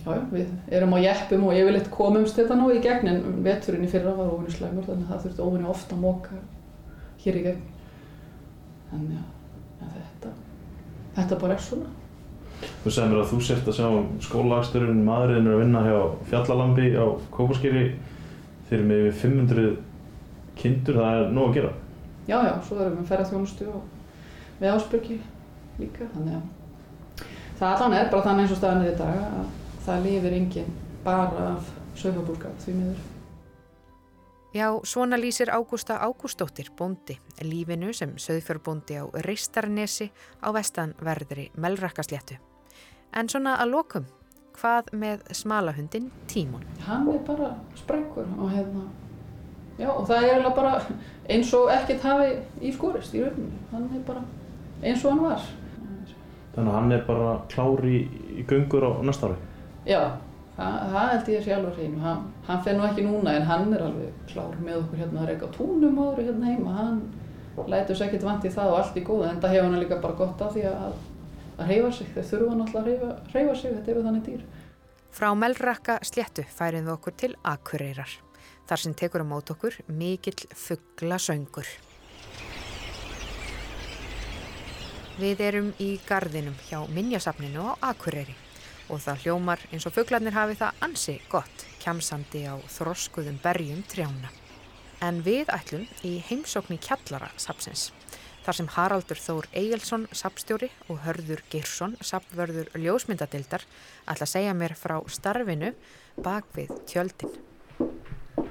já, 0.00 0.18
við 0.32 0.74
erum 0.78 0.96
á 0.96 0.98
jeppum 1.04 1.46
og 1.48 1.56
yfirleitt 1.56 1.92
komumst 1.92 2.36
þetta 2.38 2.58
nú 2.58 2.68
í 2.72 2.82
gegn 2.84 3.10
en 3.10 3.22
veturinn 3.44 3.86
í 3.86 3.90
fyrra 3.90 4.12
var 4.16 4.32
óvinni 4.32 4.52
slæmur 4.54 4.86
þannig 4.86 5.08
að 5.08 5.14
það 5.14 5.24
þurfti 5.24 5.46
óvinni 5.46 5.72
ofta 5.72 5.96
að 5.96 6.04
móka 6.04 6.42
hér 7.24 7.40
í 7.40 7.46
gegn. 7.48 7.64
Þannig 8.90 9.22
að 9.82 9.94
þetta, 9.96 10.32
þetta 11.16 11.38
bara 11.42 11.56
er 11.56 11.64
svona. 11.66 11.94
Þú 12.56 12.90
segir 12.90 13.10
mér 13.10 13.20
að 13.20 13.32
þú 13.32 13.38
sért 13.44 13.66
að 13.68 13.76
sjá 13.76 13.86
um 13.88 14.06
skólaaksturinn, 14.24 15.02
maðurinn 15.04 15.48
er 15.48 15.56
að 15.56 15.62
vinna 15.64 15.82
hjá 15.84 15.98
Fjallalambi 16.30 16.86
á 16.96 17.06
Kópaskeri 17.34 17.82
þeir 18.70 18.84
með 18.88 19.08
yfir 19.10 19.18
500 19.24 19.74
kindur, 20.56 21.00
það 21.02 21.18
er 21.20 21.34
nóg 21.36 21.50
að 21.50 21.58
gera. 21.58 21.72
Já, 22.26 22.38
já, 22.48 22.54
svo 22.66 22.78
erum 22.80 22.96
við 23.00 23.10
ferðarþjónustu 23.10 23.68
og 23.70 23.82
við 24.60 24.72
Ásbyrgi 24.72 25.18
líka, 25.82 26.08
þannig 26.14 26.38
að 26.38 27.26
það 27.58 27.68
allan 27.74 27.98
er 27.98 28.08
bara 28.14 28.26
þannig 28.30 28.46
eins 28.46 28.54
og 28.56 28.62
staðan 28.62 28.86
er 28.86 28.94
í 28.94 28.96
dag 29.02 29.20
að 29.26 29.52
það 29.86 30.08
lifir 30.08 30.38
enginn 30.40 30.72
bara 31.04 31.50
af 31.52 31.68
sögfabúrskap 32.00 32.64
því 32.64 32.78
miður. 32.80 33.04
Já, 34.56 34.80
svona 34.84 35.16
lýsir 35.20 35.50
Ágústa 35.50 35.98
Ágústóttir 36.00 36.70
bóndi, 36.78 37.18
lífinu 37.42 37.92
sem 37.92 38.14
söðfjörbóndi 38.16 38.96
á 38.96 39.04
Reistarnesi 39.12 40.06
á 40.40 40.48
vestanverðri 40.48 41.50
Melrakkasléttu. 41.60 42.38
En 43.12 43.28
svona 43.28 43.58
að 43.60 43.74
lokum, 43.74 44.06
hvað 44.56 44.88
með 44.96 45.26
smalahundin 45.36 46.08
Tímon? 46.32 46.64
Hann 46.86 47.10
er 47.12 47.20
bara 47.26 47.50
sprengur 47.76 48.30
og 48.38 48.54
hérna, 48.54 48.86
já 49.76 49.90
og 49.92 50.08
það 50.08 50.28
er 50.30 50.48
bara 50.56 50.72
eins 51.28 51.52
og 51.52 51.68
ekkert 51.74 52.08
hafi 52.08 52.32
í 52.64 52.72
skorist 52.72 53.12
í 53.12 53.26
rauninni. 53.26 53.60
Hann 53.74 53.90
er 53.92 54.06
bara 54.08 54.24
eins 54.80 55.04
og 55.04 55.12
hann 55.12 55.24
var. 55.26 55.50
Þannig 56.54 56.70
að 56.70 56.78
hann 56.78 56.96
er 56.96 57.04
bara 57.10 57.34
klár 57.52 57.84
í, 57.84 58.06
í 58.40 58.46
göngur 58.48 58.88
á 58.88 58.90
næsta 59.04 59.28
ári. 59.28 59.36
Já, 59.84 60.00
það, 60.56 61.10
held 61.12 61.30
ég 61.30 61.40
að 61.40 61.44
sé 61.44 61.54
alveg 61.56 61.78
hreinu. 61.78 62.00
Hann, 62.02 62.26
hann 62.46 62.62
fer 62.64 62.76
nú 62.76 62.84
ekki 62.86 63.04
núna 63.04 63.34
en 63.36 63.46
hann 63.48 63.72
er 63.76 63.84
alveg 63.86 64.20
klár 64.30 64.56
með 64.62 64.82
okkur 64.82 65.02
hérna 65.02 65.22
að 65.22 65.30
reyka 65.30 65.48
á 65.48 65.56
túnum 65.56 65.98
áður 66.00 66.22
hérna 66.30 66.52
heima. 66.52 66.76
Hann 66.76 67.00
lætur 67.72 67.98
sér 67.98 68.08
ekkert 68.08 68.28
vant 68.28 68.46
í 68.46 68.52
það 68.52 68.72
og 68.72 68.78
allt 68.80 68.96
í 68.96 69.04
góða 69.04 69.32
en 69.32 69.40
það 69.42 69.56
hefur 69.56 69.68
hann 69.68 69.82
líka 69.82 69.98
bara 70.04 70.20
gott 70.20 70.44
af 70.44 70.54
því 70.54 70.68
að, 70.70 71.00
að 71.56 71.72
reyfa 71.72 71.90
sig. 71.98 72.12
Þeir 72.14 72.28
þurfa 72.30 72.60
náttúrulega 72.60 73.10
að 73.10 73.34
reyfa, 73.34 73.58
sig, 73.60 73.74
þetta 73.74 73.92
eru 73.94 74.06
þannig 74.06 74.30
dýr. 74.30 74.46
Frá 75.16 75.28
Melrakka 75.32 75.98
sléttu 76.04 76.44
færið 76.56 76.88
við 76.88 76.94
okkur 76.96 77.18
til 77.24 77.34
Akureyrar. 77.52 78.16
Þar 78.66 78.82
sem 78.82 78.96
tekur 78.98 79.24
á 79.24 79.26
mót 79.28 79.52
okkur 79.52 79.76
mikill 79.88 80.48
fuggla 80.56 81.20
söngur. 81.22 81.68
Við 85.16 85.40
erum 85.40 85.70
í 85.80 85.94
gardinum 86.04 86.56
hjá 86.66 86.82
Minjasafninu 86.92 87.72
á 87.72 87.92
Akureyri 87.92 88.36
og 88.88 89.00
það 89.02 89.24
hljómar 89.24 89.62
eins 89.70 89.86
og 89.88 89.94
fugglarnir 89.96 90.36
hafi 90.36 90.56
það 90.60 90.82
ansi 90.86 91.16
gott, 91.32 91.66
kjamsandi 91.82 92.44
á 92.46 92.54
þroskuðum 92.76 93.40
berjum 93.42 93.82
trjána. 93.90 94.30
En 95.04 95.20
við 95.26 95.50
ætlum 95.52 95.84
í 96.06 96.16
heimsókn 96.28 96.76
í 96.76 96.80
kjallara 96.80 97.28
sapsins, 97.40 97.90
þar 98.46 98.58
sem 98.60 98.70
Haraldur 98.76 99.20
Þór 99.20 99.48
Egilson, 99.52 100.06
sapstjóri 100.14 100.70
og 100.88 101.02
Hörður 101.04 101.42
Girsson, 101.52 101.96
sapvörður 102.00 102.70
ljósmyndadildar, 102.78 103.66
ætla 104.06 104.28
að 104.28 104.32
segja 104.32 104.54
mér 104.56 104.76
frá 104.78 105.00
starfinu 105.10 105.74
bak 106.22 106.48
við 106.56 106.72
tjöldin. 106.88 107.34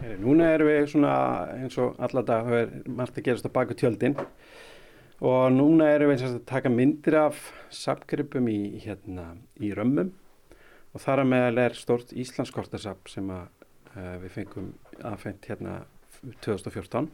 Heri, 0.06 0.18
núna 0.22 0.52
erum 0.54 0.70
við 0.70 0.92
svona 0.92 1.16
eins 1.56 1.78
og 1.82 1.96
alla 2.04 2.22
dag 2.26 2.46
hefur 2.50 2.94
margt 2.98 3.18
að 3.18 3.28
gerast 3.30 3.48
á 3.50 3.56
baku 3.56 3.78
tjöldin 3.78 4.18
og 5.24 5.48
núna 5.56 5.88
erum 5.96 6.12
við 6.12 6.26
að 6.28 6.38
taka 6.50 6.70
myndir 6.70 7.18
af 7.24 7.40
sapgripum 7.74 8.50
í, 8.52 8.84
hérna, 8.84 9.32
í 9.58 9.72
römmum 9.74 10.12
og 10.96 11.04
þar 11.04 11.24
að 11.24 11.32
meðal 11.34 11.64
er 11.66 11.76
stort 11.78 12.14
Íslandskortasapp 12.16 13.12
sem 13.12 13.28
að, 13.36 13.68
uh, 13.92 14.16
við 14.24 14.32
fengum 14.38 14.72
aðfengt 15.04 15.50
hérna 15.50 15.82
2014 16.46 17.10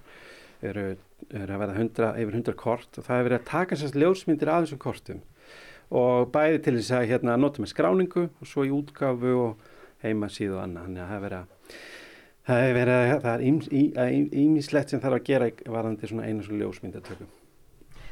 eru, 0.61 0.85
eru 1.33 1.55
að 1.55 1.63
verða 1.63 1.77
100, 1.79 2.11
yfir 2.21 2.37
100 2.37 2.57
kort 2.59 2.99
og 2.99 3.07
það 3.07 3.17
hefur 3.17 3.29
verið 3.29 3.39
að 3.39 3.49
taka 3.49 3.79
sérst 3.79 3.97
ljósmyndir 3.97 4.51
af 4.51 4.65
þessum 4.65 4.81
kortum. 4.85 5.23
Og 5.91 6.29
bæði 6.31 6.61
til 6.63 6.75
þess 6.77 6.93
að 6.95 7.09
hérna, 7.09 7.39
nota 7.39 7.63
með 7.63 7.73
skráningu 7.73 8.27
og 8.29 8.47
svo 8.47 8.63
í 8.63 8.71
útgáfu 8.71 9.33
og 9.41 9.65
heima 10.05 10.29
síðu 10.31 10.59
og 10.59 10.63
annað. 10.65 10.87
Þannig 10.87 11.01
að 11.01 11.09
það 11.09 11.17
hefur 11.17 11.25
verið 11.25 11.41
að 11.41 11.49
það 12.47 12.61
hefur 12.61 12.77
verið 12.79 13.01
að 13.01 13.25
það 13.25 13.43
er 14.05 14.39
ímislegt 14.43 14.93
sem 14.93 15.01
þarf 15.03 15.17
að 15.17 15.27
gera 15.27 15.49
varðandi 15.65 16.11
svona 16.11 16.29
einu 16.29 16.45
svona 16.45 16.63
ljósmyndatöku. 16.63 17.27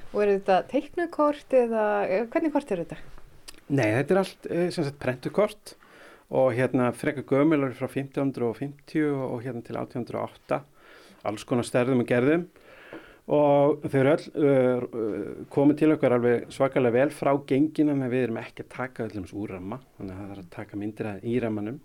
Og 0.09 0.21
eru 0.25 0.35
þetta 0.39 0.59
teiknukort 0.71 1.55
eða 1.55 1.85
hvernig 2.33 2.53
kort 2.53 2.71
eru 2.73 2.85
þetta? 2.85 3.18
Nei, 3.69 3.91
þetta 3.99 4.15
er 4.15 4.19
allt 4.23 4.49
sem 4.73 4.85
sagt 4.85 4.97
prentukort 5.01 5.75
og 6.29 6.53
hérna 6.57 6.91
frekar 6.93 7.25
gömulur 7.25 7.73
frá 7.77 7.87
1550 7.89 9.05
og 9.13 9.41
hérna 9.45 9.61
til 9.65 9.77
1808 9.77 10.61
alls 11.27 11.45
konar 11.47 11.67
stærðum 11.67 12.03
og 12.03 12.09
gerðum. 12.09 12.45
Og 13.29 13.83
þau 13.85 13.97
eru 13.99 14.13
öll 14.15 14.29
uh, 14.41 15.41
komið 15.53 15.81
til 15.81 15.91
okkar 15.93 16.15
alveg 16.15 16.47
svakalega 16.53 16.95
vel 16.95 17.11
frá 17.13 17.29
gengina 17.49 17.93
en 17.93 18.07
við 18.09 18.25
erum 18.25 18.39
ekki 18.41 18.65
að 18.65 18.71
taka 18.73 19.05
öllum 19.05 19.27
úr 19.37 19.53
ramma 19.53 19.77
þannig 19.99 20.15
að 20.15 20.23
það 20.23 20.31
er 20.33 20.41
að 20.41 20.47
taka 20.55 20.79
myndir 20.81 21.11
í 21.21 21.35
rammanum. 21.43 21.77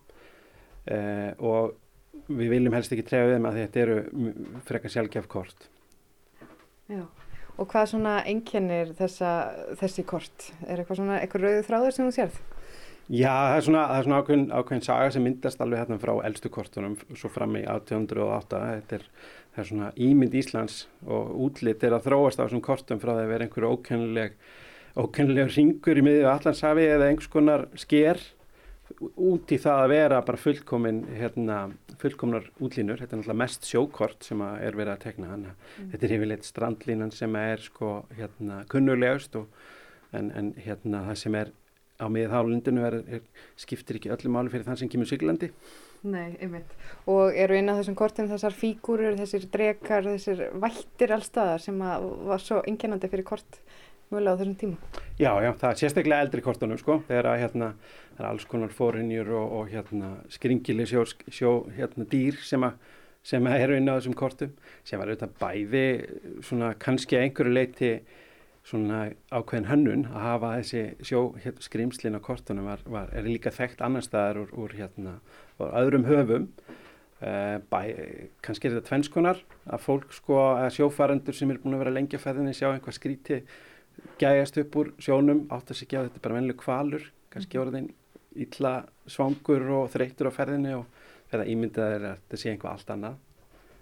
Uh, 0.84 1.30
og 1.44 2.30
við 2.32 2.54
viljum 2.54 2.78
helst 2.78 2.96
ekki 2.96 3.04
trefja 3.10 3.36
þeim 3.36 3.50
að 3.50 3.60
þetta 3.60 3.84
eru 3.84 3.98
frekar 4.70 4.96
sjálfgef 4.96 5.28
kort. 5.36 5.68
Já 6.88 7.04
Og 7.54 7.68
hvað 7.70 7.92
svona 7.92 8.16
þessa, 8.98 9.30
þessi 9.78 10.04
kort? 10.08 10.50
Er 10.66 10.80
eitthvað 10.82 10.98
svona 10.98 11.20
eitthvað 11.20 11.46
rauðu 11.46 11.66
þráður 11.68 11.94
sem 11.94 12.08
þú 12.08 12.14
sérð? 12.16 12.40
Já, 13.12 13.28
það 13.28 13.54
er 13.54 13.64
svona, 13.66 13.80
það 13.84 13.98
er 13.98 14.06
svona 14.06 14.18
ákveðin, 14.22 14.44
ákveðin 14.48 14.84
saga 14.86 15.08
sem 15.12 15.24
myndast 15.26 15.60
alveg 15.60 15.82
hérna 15.82 15.98
frá 16.00 16.12
eldstu 16.24 16.50
kortunum 16.50 16.94
svo 17.12 17.28
fram 17.28 17.58
í 17.60 17.64
1808. 17.68 18.60
Þetta 18.70 18.96
er, 18.96 19.04
það 19.52 19.62
er 19.62 19.68
svona 19.70 19.90
ímynd 20.06 20.36
Íslands 20.40 20.78
og 21.04 21.34
útlitt 21.46 21.84
er 21.84 21.98
að 21.98 22.08
þróast 22.08 22.40
á 22.40 22.44
þessum 22.46 22.64
kortum 22.64 23.02
frá 23.02 23.12
því 23.12 23.26
að 23.26 23.34
vera 23.34 23.46
einhverju 23.46 23.74
ókennileg, 23.76 24.38
ókennileg 24.96 25.52
ringur 25.52 26.00
í 26.00 26.06
miðju 26.08 26.30
allansafi 26.32 26.88
eða 26.94 27.10
einhvers 27.10 27.32
konar 27.36 27.66
sker 27.84 28.24
út 29.00 29.52
í 29.52 29.60
það 29.60 29.82
að 29.84 29.92
vera 29.92 30.22
bara 30.24 30.40
fullkomin 30.40 31.04
hérna, 31.18 31.60
fullkomnar 32.00 32.48
útlínur 32.58 33.00
þetta 33.00 33.16
er 33.16 33.20
náttúrulega 33.20 33.42
mest 33.44 33.68
sjókort 33.68 34.26
sem 34.26 34.42
er 34.44 34.76
verið 34.78 34.94
að 34.94 35.02
tekna 35.06 35.30
hann 35.32 35.46
mm. 35.48 35.90
þetta 35.92 36.06
er 36.06 36.16
yfirleitt 36.18 36.48
strandlínan 36.48 37.14
sem 37.14 37.40
er 37.40 37.64
sko 37.64 37.94
hérna 38.14 38.62
kunnulegust 38.72 39.38
og, 39.40 39.64
en, 40.12 40.30
en 40.34 40.52
hérna 40.64 41.04
það 41.10 41.20
sem 41.24 41.38
er 41.40 41.54
á 42.02 42.06
miðhálundinu 42.10 43.20
skiptir 43.60 44.00
ekki 44.00 44.12
öllu 44.14 44.32
máli 44.34 44.50
fyrir 44.52 44.66
þann 44.66 44.80
sem 44.82 44.90
kemur 44.90 45.10
Siglandi 45.10 45.52
Nei, 46.04 46.34
einmitt. 46.36 46.72
Og 47.08 47.32
eru 47.32 47.56
inn 47.56 47.70
á 47.72 47.78
þessum 47.78 47.94
kortum 47.96 48.26
þessar 48.28 48.52
fígúrur, 48.52 49.14
þessir 49.16 49.46
drekar, 49.48 50.04
þessir 50.04 50.42
vættir 50.60 51.14
allstaðar 51.16 51.62
sem 51.64 51.78
var 51.80 52.42
svo 52.44 52.58
enginandi 52.68 53.08
fyrir 53.08 53.24
kort 53.24 53.56
mögulega 54.10 54.34
á 54.34 54.38
þessum 54.40 54.58
tíma? 54.60 54.90
Já, 55.14 55.30
já, 55.44 55.50
það 55.60 55.70
er 55.70 55.80
sérstaklega 55.80 56.26
eldri 56.26 56.44
kortunum 56.44 56.80
sko, 56.80 56.98
þegar 57.08 57.30
að 57.30 57.40
hérna 57.44 57.70
það 58.16 58.24
er 58.24 58.28
alls 58.30 58.48
konar 58.50 58.74
fórinjur 58.74 59.32
og, 59.38 59.56
og 59.60 59.72
hérna 59.72 60.10
skringileg 60.32 60.90
sjó, 60.90 61.06
sjó 61.30 61.54
hérna 61.76 62.06
dýr 62.10 62.38
sem 62.44 62.66
að 62.66 62.78
sem 63.24 63.46
eru 63.48 63.78
inn 63.78 63.88
á 63.88 63.96
þessum 63.96 64.16
kortum 64.18 64.52
sem 64.84 65.00
var 65.00 65.08
auðvitað 65.08 65.36
bæði 65.40 65.86
svona 66.44 66.74
kannski 66.80 67.16
að 67.16 67.26
einhverju 67.26 67.54
leiti 67.54 67.90
svona 68.64 69.00
ákveðin 69.32 69.68
hönnun 69.68 70.06
að 70.10 70.24
hafa 70.24 70.52
þessi 70.58 70.82
sjó 71.04 71.20
hérna, 71.40 71.64
skrimslin 71.64 72.16
á 72.16 72.20
kortunum 72.24 72.68
var, 72.68 72.84
var, 72.88 73.10
er 73.16 73.28
líka 73.28 73.52
þekkt 73.52 73.82
annar 73.84 74.04
staðar 74.04 74.42
úr, 74.44 74.54
úr 74.56 74.76
hérna 74.76 75.18
úr 75.60 75.72
öðrum 75.80 76.06
höfum 76.08 76.46
uh, 77.24 77.60
bæ, 77.72 77.80
kannski 78.44 78.68
er 78.68 78.76
þetta 78.76 78.90
tvennskonar 78.90 79.40
að 79.64 79.84
fólk 79.84 80.16
sko 80.16 80.40
að 80.54 80.70
sjófarendur 80.78 81.36
sem 81.36 81.52
er 81.52 81.60
búin 81.64 81.76
að 81.76 81.84
vera 81.84 81.96
lengja 81.96 82.20
fæðinni 82.20 82.56
sjá 82.56 82.70
einhvað 82.70 82.98
skríti 82.98 83.40
gæjast 84.20 84.58
upp 84.62 84.80
úr 84.80 84.92
sjónum 85.02 85.44
átt 85.52 85.70
að 85.72 85.80
segja 85.80 86.00
að 86.00 86.08
þetta 86.08 86.20
er 86.20 86.24
bara 86.26 86.38
vennileg 86.38 86.58
kvalur 86.60 87.06
kannski 87.34 87.58
mhm. 87.58 87.66
orðin 87.66 87.92
illa 88.44 88.74
svangur 89.10 89.68
og 89.78 89.92
þreytur 89.92 90.30
á 90.30 90.32
ferðinni 90.34 90.74
og 90.78 90.86
þeirra 91.30 91.46
ímyndað 91.50 91.96
er 91.96 92.08
að 92.08 92.18
þetta 92.18 92.40
sé 92.40 92.50
einhvað 92.52 92.72
allt 92.72 92.92
annað 92.94 93.20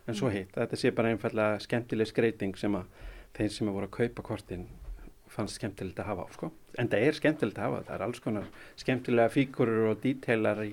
en 0.06 0.18
svo 0.18 0.28
mm. 0.28 0.34
hitt, 0.34 0.54
þetta 0.56 0.78
sé 0.78 0.92
bara 0.96 1.12
einfallega 1.12 1.60
skemmtileg 1.62 2.10
skreiting 2.10 2.56
sem 2.58 2.74
að 2.74 2.88
þeir 3.36 3.52
sem 3.54 3.70
að 3.70 3.76
voru 3.78 3.88
að 3.88 3.96
kaupa 3.96 4.24
kortin 4.26 4.66
fannst 5.32 5.56
skemmtilegt 5.56 6.00
að 6.02 6.10
hafa 6.10 6.26
á 6.26 6.30
sko. 6.34 6.50
en 6.78 6.90
það 6.92 7.06
er 7.06 7.18
skemmtilegt 7.18 7.58
að 7.58 7.68
hafa, 7.68 7.84
það 7.86 7.94
er 7.94 8.04
alls 8.06 8.20
konar 8.24 8.50
skemmtilega 8.82 9.32
fíkurur 9.32 9.92
og 9.92 10.02
díteilar 10.02 10.60
í 10.66 10.72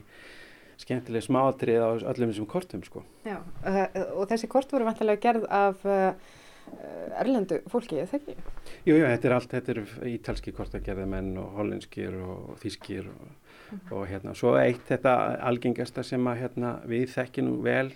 skemmtilega 0.80 1.28
smáatrið 1.28 1.80
á 1.84 1.90
öllum 2.12 2.32
þessum 2.32 2.48
kortum 2.50 2.84
sko. 2.88 3.04
Já, 3.28 3.38
uh, 3.40 3.86
og 4.20 4.30
þessi 4.32 4.50
kort 4.52 4.72
voru 4.72 4.88
vantilega 4.88 5.22
gerð 5.24 5.48
af 5.52 5.84
uh, 5.88 6.12
erlendu 7.20 7.60
fólki, 7.72 8.00
eða 8.02 8.20
ekki? 8.20 8.36
Jú, 8.88 8.96
jú, 8.96 9.06
þetta 9.06 9.30
er 9.30 9.36
allt, 9.36 9.54
þetta 9.54 9.74
er 9.74 10.10
ítalski 10.14 10.54
kortagerðamenn 10.56 11.32
og 11.42 11.56
hollenskir 11.60 12.16
og 12.24 12.60
þískir 12.62 13.10
og, 13.12 13.24
mm 13.24 13.80
-hmm. 13.80 13.96
og 13.96 14.06
hérna, 14.08 14.36
svo 14.36 14.56
eitt 14.58 14.86
þetta 14.88 15.16
algengasta 15.50 16.04
sem 16.04 16.28
að 16.28 16.40
hérna, 16.44 16.80
við 16.86 17.10
þekkjum 17.16 17.52
vel, 17.64 17.94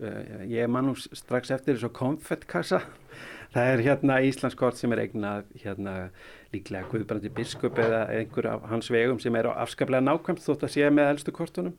uh, 0.00 0.46
ég 0.46 0.68
man 0.68 0.86
nú 0.86 0.94
strax 0.96 1.50
eftir 1.50 1.74
þessu 1.74 1.92
konfettkassa, 1.92 2.82
það 3.54 3.72
er 3.72 3.84
hérna 3.88 4.20
Íslandskort 4.22 4.76
sem 4.76 4.92
er 4.92 4.98
eignað 4.98 5.44
hérna 5.64 6.10
líklega 6.52 6.88
Guðbrandi 6.90 7.28
Biskup 7.28 7.78
eða 7.78 8.06
einhver 8.08 8.46
af 8.46 8.68
hans 8.70 8.90
vegum 8.90 9.18
sem 9.18 9.34
er 9.34 9.46
afskaplega 9.46 10.00
nákvæmt 10.00 10.40
þótt 10.40 10.62
að 10.62 10.74
sé 10.74 10.90
með 10.90 11.10
eldstu 11.10 11.32
kortunum 11.32 11.74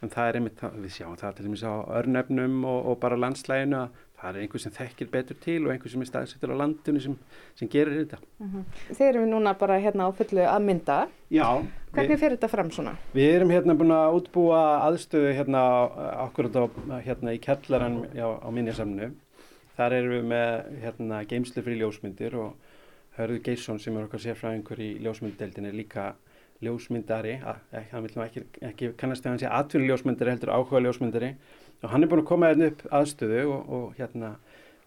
en 0.00 0.12
það 0.12 0.28
er 0.28 0.38
einmitt, 0.38 0.62
við 0.80 0.94
sjáum 0.94 1.18
það 1.20 1.34
til 1.36 1.46
dæmis 1.46 1.64
á 1.66 1.74
örnöfnum 2.00 2.62
og, 2.64 2.86
og 2.92 3.00
bara 3.02 3.18
landslæginu 3.20 3.82
að 3.82 3.98
það 4.20 4.36
er 4.36 4.44
einhver 4.44 4.62
sem 4.62 4.72
þekkir 4.74 5.10
betur 5.10 5.38
til 5.40 5.58
og 5.64 5.72
einhver 5.72 5.92
sem 5.92 6.02
er 6.04 6.08
staðsettur 6.10 6.52
á 6.52 6.60
landinu 6.60 7.00
sem, 7.00 7.16
sem 7.56 7.68
gerir 7.68 7.96
þetta. 8.02 8.18
Mm 8.38 8.50
-hmm. 8.50 8.94
Þeir 8.98 9.08
eru 9.08 9.26
núna 9.26 9.54
bara 9.58 9.80
hérna 9.80 10.08
á 10.08 10.10
fullu 10.12 10.44
að 10.44 10.62
mynda. 10.64 11.08
Já. 11.30 11.64
Hvernig 11.92 12.20
fyrir 12.20 12.36
þetta 12.36 12.48
fram 12.48 12.70
svona? 12.70 12.96
Við 13.14 13.34
erum 13.34 13.50
hérna 13.50 13.74
búin 13.74 13.90
að 13.90 14.14
útbúa 14.20 14.62
aðstöðu 14.88 15.32
hérna 15.34 15.62
akkurat 16.26 16.56
á, 16.56 16.64
hérna 17.00 17.34
í 17.34 17.38
kellaran 17.38 18.04
á, 18.14 18.28
á 18.44 18.48
minjasamnu. 18.50 19.12
Þar 19.76 19.92
erum 19.92 20.12
við 20.12 20.24
með 20.24 20.82
hérna 20.82 21.24
geimslu 21.24 21.62
frí 21.62 21.78
ljósmyndir 21.80 22.34
og 22.34 22.54
Hörður 23.16 23.42
Geisson 23.42 23.78
sem 23.78 23.96
er 23.96 24.04
okkar 24.04 24.20
sérfræðingur 24.20 24.78
í 24.80 24.98
ljósmynddeildin 25.02 25.66
er 25.66 25.72
líka 25.72 26.14
ljósmyndari, 26.60 27.38
hann 27.40 28.04
vil 28.04 28.22
ekki, 28.24 28.44
ekki 28.60 28.92
kannast 29.00 29.24
þegar 29.24 29.32
hann 29.32 29.40
sé 29.42 29.48
atvinni 29.48 29.88
ljósmyndari 29.88 30.34
heldur 30.34 30.52
áhuga 30.52 30.82
ljósmyndari 30.84 31.34
og 31.82 31.92
hann 31.92 32.04
er 32.04 32.10
búin 32.10 32.22
að 32.22 32.30
koma 32.30 32.50
hérna 32.50 32.70
upp 32.70 32.82
aðstöðu 33.00 33.44
og, 33.48 33.70
og 33.76 33.98
hérna 33.98 34.34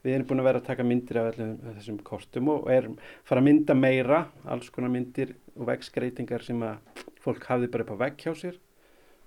við 0.04 0.18
erum 0.18 0.28
búin 0.30 0.44
að 0.44 0.48
vera 0.50 0.60
að 0.60 0.68
taka 0.68 0.86
myndir 0.86 1.20
af 1.20 1.30
öllum 1.32 1.54
þessum 1.78 2.00
kortum 2.06 2.52
og 2.52 2.68
er 2.72 2.90
fara 3.24 3.42
að 3.42 3.48
mynda 3.48 3.76
meira 3.78 4.20
alls 4.52 4.70
konar 4.74 4.92
myndir 4.92 5.34
og 5.56 5.70
vegskreitingar 5.70 6.44
sem 6.44 6.60
að 6.66 7.04
fólk 7.24 7.48
hafði 7.48 7.70
bara 7.72 7.86
upp 7.86 7.94
á 7.96 8.02
vegg 8.04 8.26
hjá 8.26 8.34
sér. 8.36 8.58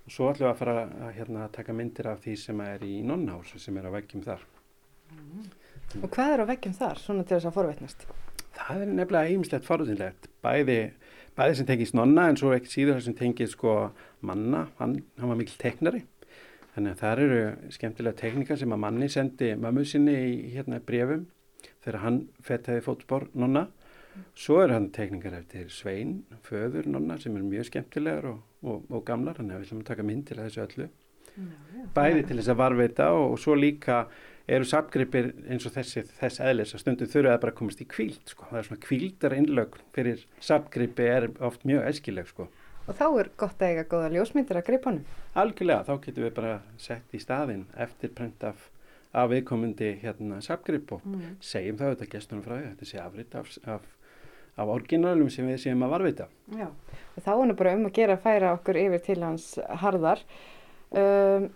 Og 0.05 0.13
svo 0.13 0.29
ætlum 0.29 0.45
við 0.45 0.51
að 0.53 0.59
fara 0.61 0.75
að 0.85 1.15
hérna, 1.17 1.47
taka 1.51 1.73
myndir 1.75 2.07
af 2.11 2.21
því 2.23 2.35
sem 2.39 2.61
er 2.63 2.85
í 2.85 2.93
nonnásu 3.03 3.59
sem 3.59 3.79
er 3.79 3.89
á 3.89 3.91
veggjum 3.97 4.23
þar. 4.23 4.45
Mm. 5.11 5.47
Og 6.03 6.11
hvað 6.13 6.33
er 6.35 6.43
á 6.45 6.49
veggjum 6.51 6.77
þar, 6.77 7.01
svona 7.01 7.25
til 7.25 7.35
þess 7.35 7.49
að 7.49 7.57
forveitnast? 7.57 8.05
Það 8.57 8.83
er 8.83 8.93
nefnilega 8.93 9.31
heimslegt 9.31 9.67
forðinlegt 9.67 10.29
bæði, 10.45 10.77
bæði 11.37 11.57
sem 11.57 11.67
tengist 11.67 11.97
nonna 11.97 12.29
en 12.29 12.39
svo 12.39 12.53
ekki 12.55 12.71
síður 12.71 13.01
sem 13.03 13.17
tengist 13.17 13.57
sko 13.57 13.73
manna, 14.25 14.67
hann, 14.79 14.99
hann 15.17 15.33
var 15.33 15.41
mikil 15.41 15.57
teknari 15.61 16.03
Þannig 16.77 16.93
að 16.93 16.99
það 17.01 17.19
eru 17.23 17.37
skemmtilega 17.73 18.17
tekníkar 18.19 18.57
sem 18.61 18.73
að 18.75 18.81
manni 18.83 19.07
sendi 19.09 19.47
mömmu 19.57 19.81
sinni 19.89 20.13
í 20.13 20.33
hérna 20.53 20.77
brefum 20.85 21.23
þegar 21.81 22.03
hann 22.03 22.19
fettaði 22.45 22.83
fótspór 22.85 23.23
nonna. 23.33 23.63
Svo 24.37 24.59
eru 24.61 24.75
hann 24.75 24.91
tekníkar 24.93 25.39
eftir 25.39 25.71
Svein, 25.73 26.19
föður 26.45 26.85
nonna 26.93 27.17
sem 27.17 27.33
er 27.33 27.47
mjög 27.47 27.71
skemmtilegar 27.71 28.27
og, 28.29 28.43
og, 28.61 28.85
og 28.93 29.01
gamlar. 29.09 29.39
Þannig 29.39 29.55
að 29.55 29.63
við 29.63 29.67
ætlum 29.71 29.81
að 29.81 29.89
taka 29.89 30.05
mynd 30.05 30.27
til 30.29 30.37
þessu 30.37 30.63
öllu. 30.67 30.87
Já, 31.33 31.49
já. 31.49 31.87
Bæði 31.97 32.21
til 32.27 32.37
þess 32.37 32.53
að 32.53 32.61
varveita 32.61 33.09
og, 33.15 33.25
og 33.33 33.41
svo 33.41 33.57
líka 33.57 33.97
eru 34.47 34.69
sapgripir 34.69 35.31
eins 35.49 35.65
og 35.65 35.73
þessi, 35.79 36.05
þess 36.21 36.45
eðlis 36.45 36.77
að 36.77 36.85
stundu 36.85 37.09
þurfa 37.09 37.33
að 37.33 37.43
bara 37.47 37.57
komast 37.57 37.81
í 37.81 37.89
kvíld. 37.89 38.21
Sko. 38.29 38.51
Það 38.51 38.61
er 38.61 38.69
svona 38.69 38.85
kvíldar 38.85 39.37
innlögn 39.41 39.83
fyrir 39.97 40.23
sapgripi 40.51 41.09
er 41.09 41.31
oft 41.49 41.65
mjög 41.65 41.89
æskileg 41.89 42.29
sko. 42.29 42.51
Og 42.87 42.95
þá 42.95 43.05
er 43.19 43.29
gott 43.35 43.61
að 43.61 43.73
eiga 43.73 43.83
góða 43.91 44.09
ljósmyndir 44.13 44.59
að 44.61 44.67
greipa 44.69 44.91
honum. 44.91 45.19
Algjörlega, 45.35 45.83
þá 45.83 46.05
getum 46.05 46.23
við 46.23 46.33
bara 46.37 46.53
sett 46.79 47.15
í 47.15 47.19
staðin 47.19 47.65
eftir 47.75 48.13
prent 48.15 48.45
af, 48.47 48.69
af 49.11 49.27
viðkomandi 49.33 49.91
hérna 50.03 50.39
sapgrip 50.45 50.93
og 50.95 51.03
mm. 51.03 51.33
segjum 51.43 51.79
það 51.79 51.91
auðvitað 51.91 52.11
gestunum 52.13 52.45
frá 52.45 52.55
því. 52.55 52.69
Þetta 52.69 52.87
sé 52.87 53.01
afrið 53.03 53.35
af, 53.41 53.49
af, 53.75 53.89
af 54.55 54.71
orginalum 54.77 55.31
sem 55.33 55.49
við 55.51 55.59
séum 55.65 55.83
að 55.83 55.95
varvita. 55.97 56.29
Já, 56.55 56.69
og 56.69 57.25
þá 57.25 57.31
er 57.35 57.55
bara 57.59 57.73
um 57.75 57.89
að 57.89 57.97
gera 57.99 58.15
að 58.15 58.23
færa 58.23 58.53
okkur 58.55 58.79
yfir 58.85 59.03
til 59.09 59.17
hans 59.25 59.49
harðar. 59.83 60.21
Um, 60.95 61.49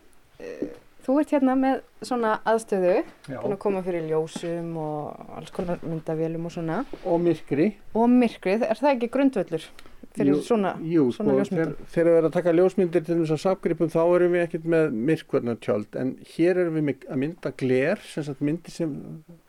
þú 1.05 1.15
ert 1.21 1.31
hérna 1.31 1.55
með 1.61 1.79
svona 2.03 2.33
aðstöðu, 2.51 2.97
búin 3.29 3.55
að 3.55 3.61
koma 3.63 3.85
fyrir 3.85 4.03
ljósum 4.09 4.75
og 4.83 5.31
alls 5.37 5.55
konar 5.55 5.79
myndavélum 5.85 6.51
og 6.51 6.53
svona. 6.57 6.81
Og 7.05 7.23
myrkri. 7.23 7.69
Og 7.95 8.11
myrkrið, 8.11 8.67
er 8.67 8.83
það 8.83 8.97
ekki 8.97 9.11
grundvöldur? 9.15 9.69
Fyrir 10.15 10.33
jú, 10.33 10.39
svona, 10.45 10.71
jú, 10.83 11.07
svona 11.15 11.33
sko, 11.33 11.39
ljósmyndir? 11.39 11.73
Þegar 11.93 12.09
við 12.09 12.19
erum 12.19 12.29
að 12.29 12.35
taka 12.37 12.53
ljósmyndir 12.57 13.05
til 13.07 13.17
þess 13.21 13.35
að 13.35 13.41
sapgripum 13.45 13.91
þá 13.93 14.01
erum 14.03 14.35
við 14.35 14.45
ekkert 14.45 14.69
með 14.73 14.97
myrkvarnartjöld 15.09 15.99
en 16.01 16.13
hér 16.33 16.61
erum 16.63 16.79
við 16.79 17.05
að 17.07 17.21
mynda 17.23 17.53
gler, 17.61 18.07
myndir 18.39 18.75
sem 18.75 18.95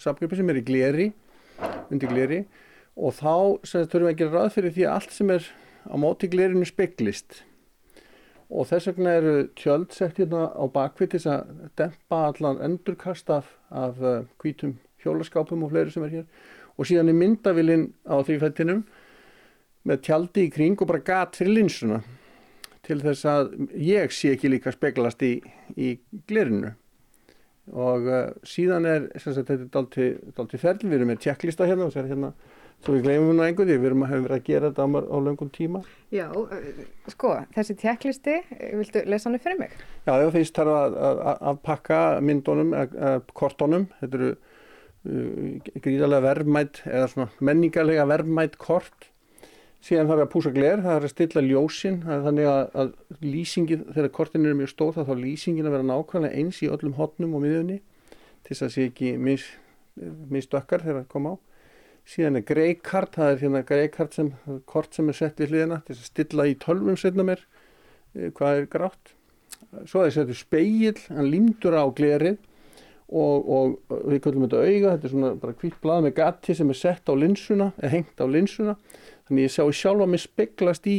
sapgripi 0.02 0.38
sem 0.38 0.52
er 0.52 0.60
í 0.60 0.66
gleri, 0.66 1.08
undir 1.90 2.12
gleri 2.12 2.42
og 2.96 3.16
þá 3.16 3.34
þurfum 3.64 4.06
við 4.06 4.12
að 4.12 4.20
gera 4.20 4.36
ráð 4.36 4.52
fyrir 4.56 4.76
því 4.76 4.86
að 4.86 4.98
allt 4.98 5.16
sem 5.16 5.32
er 5.32 5.48
á 5.88 5.94
móti 5.98 6.30
glerinu 6.30 6.68
speglist 6.68 7.42
og 8.52 8.68
þess 8.68 8.90
vegna 8.90 9.14
eru 9.18 9.36
tjöld 9.56 9.94
sett 9.96 10.18
hérna 10.20 10.48
á 10.52 10.64
bakvið 10.72 11.14
til 11.14 11.22
að 11.32 11.52
dempa 11.80 12.18
allan 12.28 12.60
endurkast 12.64 13.30
af, 13.32 13.48
af 13.70 14.00
uh, 14.02 14.24
hvítum 14.42 14.76
hjólaskápum 15.02 15.64
og 15.64 15.72
fleiri 15.72 15.94
sem 15.94 16.04
er 16.06 16.18
hér 16.18 16.26
og 16.76 16.88
síðan 16.88 17.12
er 17.12 17.18
myndavilinn 17.18 17.86
á 18.04 18.20
því 18.20 18.38
fættinum 18.42 18.84
með 19.88 20.04
tjaldi 20.06 20.46
í 20.46 20.52
kring 20.52 20.80
og 20.80 20.90
bara 20.90 21.02
gat 21.06 21.38
fyrir 21.38 21.58
linsuna 21.60 22.02
til 22.86 22.98
þess 23.02 23.26
að 23.30 23.52
ég 23.78 24.14
sé 24.14 24.32
ekki 24.34 24.50
líka 24.50 24.72
speglast 24.74 25.22
í, 25.26 25.36
í 25.78 25.94
glerinu. 26.28 26.72
Og 27.78 28.08
uh, 28.10 28.32
síðan 28.46 28.88
er 28.90 29.04
sagt, 29.22 29.46
þetta 29.46 29.84
er 29.94 30.16
dalti 30.34 30.58
ferli, 30.58 30.90
við 30.90 30.98
erum 30.98 31.12
með 31.12 31.22
tjekklista 31.28 31.68
hérna 31.68 31.86
og 31.86 31.94
er 31.96 32.08
hérna 32.10 32.32
svo 32.82 32.96
við 32.96 33.04
glemum 33.06 33.36
nú 33.38 33.44
einhvern 33.44 33.68
veginn, 33.70 33.82
við 33.84 33.88
erum 33.92 34.02
að 34.02 34.10
hafa 34.10 34.24
verið 34.24 34.40
að 34.40 34.48
gera 34.48 34.70
þetta 34.72 34.86
á, 35.14 35.16
löngum 35.22 35.52
tíma. 35.54 35.82
Já, 36.10 36.24
uh, 36.34 36.80
sko, 37.14 37.36
þessi 37.54 37.76
tjekklisti 37.84 38.34
viltu 38.80 39.04
lesa 39.06 39.30
hann 39.30 39.38
upp 39.38 39.46
fyrir 39.46 39.60
mig? 39.62 39.76
Já, 40.08 40.10
það 40.10 40.32
fyrst 40.40 40.58
þarf 40.58 40.80
að, 40.80 40.98
að, 41.06 41.22
að 41.52 41.62
pakka 41.70 42.00
myndunum, 42.26 42.74
kortunum. 43.38 43.86
Þetta 44.02 44.20
eru 44.20 44.32
uh, 44.34 45.70
gríðarlega 45.86 46.26
verðmætt 46.26 46.82
eða 46.90 47.08
svona 47.14 47.30
menningarlega 47.38 48.10
verðmætt 48.10 48.58
kort 48.58 49.11
síðan 49.82 50.10
þarf 50.10 50.24
að 50.24 50.32
púsa 50.32 50.52
gler, 50.54 50.82
það 50.82 50.96
er 50.96 51.06
að 51.06 51.12
stilla 51.12 51.42
ljósin 51.42 52.02
þannig 52.06 52.48
að, 52.48 52.60
að 52.78 52.90
lýsingin 53.24 53.86
þegar 53.88 54.12
kortin 54.14 54.46
eru 54.46 54.58
mjög 54.60 54.70
stóð 54.70 54.98
þá 54.98 55.02
þá 55.08 55.14
lýsingin 55.22 55.68
að 55.68 55.74
vera 55.76 55.88
nákvæmlega 55.88 56.38
eins 56.38 56.60
í 56.62 56.68
öllum 56.70 56.94
hotnum 56.98 57.34
og 57.38 57.42
miðunni 57.42 57.78
til 58.46 58.52
þess 58.52 58.66
að 58.66 58.74
sé 58.76 58.86
ekki 58.90 59.14
mis, 59.18 59.48
misdökkar 60.30 60.84
þegar 60.84 61.02
það 61.02 61.08
kom 61.14 61.26
á. 61.30 61.34
Síðan 62.12 62.38
er 62.40 62.46
greikart, 62.46 63.14
það 63.14 63.32
er 63.32 63.42
hérna 63.42 63.64
greikart 63.66 64.16
sem, 64.16 64.30
kort 64.70 64.94
sem 64.94 65.10
er 65.10 65.18
sett 65.18 65.42
við 65.42 65.52
hliðina 65.52 65.82
til 65.86 65.96
að 65.96 66.06
stilla 66.08 66.46
í 66.50 66.56
tölvum 66.62 66.98
setna 66.98 67.26
mér 67.26 67.42
eh, 68.14 68.30
hvað 68.34 68.62
er 68.62 68.70
grátt. 68.70 69.12
Svo 69.86 70.02
er 70.02 70.10
það 70.10 70.16
settur 70.16 70.38
speil, 70.38 70.96
hann 71.10 71.30
límdur 71.30 71.78
á 71.78 71.86
glerið 71.94 72.40
og, 73.12 73.48
og 73.52 73.96
við 74.08 74.22
kallum 74.24 74.46
þetta 74.46 74.60
auga, 74.62 74.92
þetta 74.94 75.08
er 75.08 75.12
svona 75.12 75.32
bara 75.42 75.56
hvitt 75.60 75.80
blað 75.82 76.06
með 76.06 76.14
gatti 76.18 76.56
sem 76.56 76.70
er 76.72 76.78
sett 76.78 77.10
á 77.10 77.14
linsuna 77.16 77.72
eða 77.76 77.92
hengt 77.92 78.22
á 78.22 78.26
linsuna, 78.28 78.76
þannig 79.28 79.48
ég 79.48 79.54
sá 79.54 79.62
sjálfa 79.68 80.08
mig 80.08 80.22
speglast 80.22 80.88
í 80.88 80.98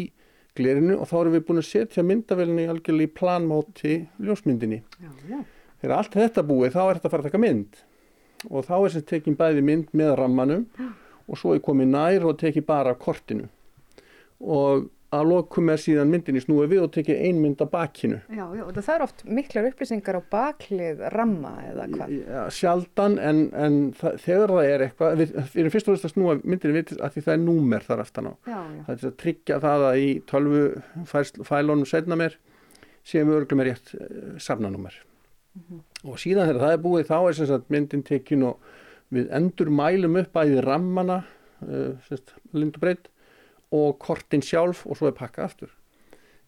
glerinu 0.58 1.00
og 1.00 1.10
þá 1.10 1.16
erum 1.20 1.36
við 1.38 1.46
búin 1.48 1.62
að 1.62 1.70
setja 1.70 2.06
myndavelinni 2.06 2.68
algjörlega 2.70 3.10
í 3.10 3.14
planmóti 3.18 3.96
ljósmyndinni. 4.22 4.84
Já, 5.02 5.10
já. 5.30 5.40
þegar 5.82 5.96
allt 5.98 6.18
þetta 6.20 6.46
búið 6.50 6.76
þá 6.76 6.82
er 6.84 7.00
þetta 7.00 7.10
að 7.10 7.16
fara 7.16 7.24
að 7.24 7.30
taka 7.30 7.44
mynd. 7.44 7.80
Og 8.52 8.68
þá 8.68 8.76
er 8.78 8.94
sem 8.94 9.06
tekinn 9.08 9.40
bæði 9.40 9.64
mynd 9.66 9.96
með 9.96 10.14
rammanum 10.20 10.68
og 11.24 11.40
svo 11.40 11.56
er 11.56 11.64
komið 11.64 11.94
nær 11.94 12.28
og 12.30 12.38
tekið 12.42 12.68
bara 12.68 12.94
kortinu. 13.00 13.48
Og 14.44 14.90
að 15.14 15.30
lokum 15.30 15.70
er 15.70 15.82
síðan 15.82 16.12
myndinni 16.12 16.42
snúið 16.44 16.72
við 16.72 16.84
og 16.86 16.92
tekið 16.96 17.20
ein 17.28 17.42
mynd 17.42 17.62
á 17.62 17.68
bakinu. 17.70 18.20
Já, 18.34 18.44
já, 18.58 18.64
og 18.66 18.78
það 18.78 18.94
er 18.96 19.04
oft 19.06 19.24
miklar 19.40 19.68
upplýsingar 19.70 20.18
á 20.18 20.22
baklið 20.34 21.04
ramma 21.14 21.54
eða 21.70 21.88
hvað? 21.92 22.16
Já, 22.18 22.40
sjaldan 22.58 23.20
en, 23.22 23.44
en 23.54 23.78
það, 24.00 24.18
þegar 24.26 24.56
það 24.56 24.70
er 24.72 24.86
eitthvað, 24.88 25.20
við, 25.22 25.36
við 25.44 25.62
erum 25.64 25.76
fyrst 25.76 25.90
og 25.90 25.98
fyrst 25.98 26.10
að 26.10 26.16
snúa 26.16 26.38
myndinni 26.42 26.80
við 26.80 26.96
að 26.98 27.16
því 27.18 27.26
það 27.28 27.36
er 27.36 27.44
númer 27.44 27.86
þar 27.86 28.04
aftan 28.06 28.32
á. 28.32 28.34
Já, 28.48 28.58
já. 28.58 28.82
Það 28.88 28.96
er 28.96 29.12
að 29.12 29.20
tryggja 29.24 29.62
það 29.68 29.88
að 29.90 30.02
í 30.02 30.10
tölvu 30.34 30.66
fælónum 31.52 31.90
setna 31.90 32.20
mér 32.20 32.40
séum 33.08 33.32
örglum 33.36 33.64
er 33.64 33.74
rétt 33.74 33.94
uh, 33.98 34.36
safnanúmer. 34.40 34.96
Mm 35.54 35.64
-hmm. 35.70 35.82
Og 36.10 36.20
síðan 36.20 36.48
þegar 36.50 36.62
það 36.66 36.74
er 36.74 36.84
búið 36.88 37.10
þá 37.12 37.18
er 37.22 37.34
sagt 37.46 37.70
myndin 37.70 38.04
tekin 38.04 38.44
og 38.44 38.60
við 39.14 39.30
endur 39.30 39.70
mælum 39.70 40.16
upp 40.18 40.38
að 40.38 40.56
í 40.56 40.62
rammana, 40.64 41.24
uh, 41.62 42.18
lind 42.54 42.76
og 42.76 42.82
breytt 42.82 43.13
og 43.74 43.98
kortin 44.02 44.44
sjálf 44.46 44.86
og 44.86 45.00
svo 45.00 45.10
er 45.10 45.18
pakka 45.18 45.48
aftur 45.48 45.72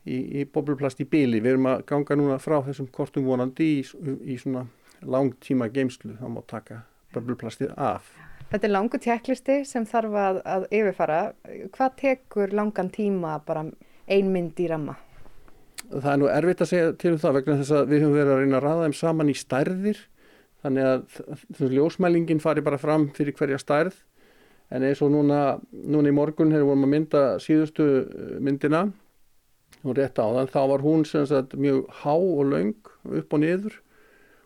í, 0.06 0.18
í 0.42 0.46
bobluplast 0.46 1.02
í 1.02 1.08
byli. 1.10 1.42
Við 1.42 1.56
erum 1.56 1.70
að 1.72 1.86
ganga 1.90 2.18
núna 2.20 2.38
frá 2.42 2.60
þessum 2.66 2.90
kortum 2.94 3.28
vonandi 3.30 3.72
í, 3.80 3.82
í 4.26 4.38
svona 4.42 4.66
langtíma 5.06 5.70
geimslu, 5.74 6.16
þá 6.20 6.28
má 6.32 6.42
taka 6.48 6.84
bobluplastið 7.16 7.74
af. 7.78 8.08
Þetta 8.52 8.68
er 8.68 8.74
langu 8.74 9.02
tjekklisti 9.02 9.58
sem 9.66 9.86
þarf 9.90 10.18
að, 10.22 10.40
að 10.46 10.68
yfirfara. 10.70 11.20
Hvað 11.74 11.98
tekur 12.02 12.54
langan 12.56 12.92
tíma 12.94 13.40
bara 13.46 13.66
einmynd 14.06 14.60
í 14.62 14.70
ramma? 14.70 15.00
Það 15.86 16.12
er 16.12 16.20
nú 16.22 16.28
erfitt 16.32 16.62
að 16.64 16.72
segja 16.72 16.92
til 17.02 17.14
um 17.14 17.22
það 17.22 17.40
vegna 17.40 17.58
þess 17.62 17.78
að 17.78 17.90
við 17.92 18.04
höfum 18.04 18.18
verið 18.18 18.34
að 18.34 18.42
reyna 18.42 18.60
að 18.60 18.66
ræða 18.66 18.86
þeim 18.86 18.96
saman 19.00 19.32
í 19.32 19.36
stærðir 19.38 20.00
þannig 20.66 20.88
að 20.90 21.74
ljósmælingin 21.76 22.42
fari 22.42 22.64
bara 22.66 22.80
fram 22.82 23.10
fyrir 23.14 23.36
hverja 23.38 23.60
stærð 23.62 24.00
en 24.74 24.86
eins 24.86 25.02
og 25.06 25.12
núna, 25.14 25.40
núna 25.72 26.12
í 26.12 26.16
morgun 26.16 26.54
við 26.54 26.66
vorum 26.66 26.88
að 26.88 26.94
mynda 26.96 27.24
síðustu 27.44 27.86
eh, 27.86 28.38
myndina 28.44 28.86
og 29.86 29.98
rétt 30.00 30.18
á 30.18 30.26
þann 30.26 30.52
þá 30.52 30.62
var 30.72 30.86
hún 30.86 31.06
sagt, 31.06 31.54
mjög 31.60 31.86
há 32.02 32.14
og 32.16 32.46
laung 32.50 32.74
upp 33.06 33.36
og 33.36 33.44
niður. 33.44 33.76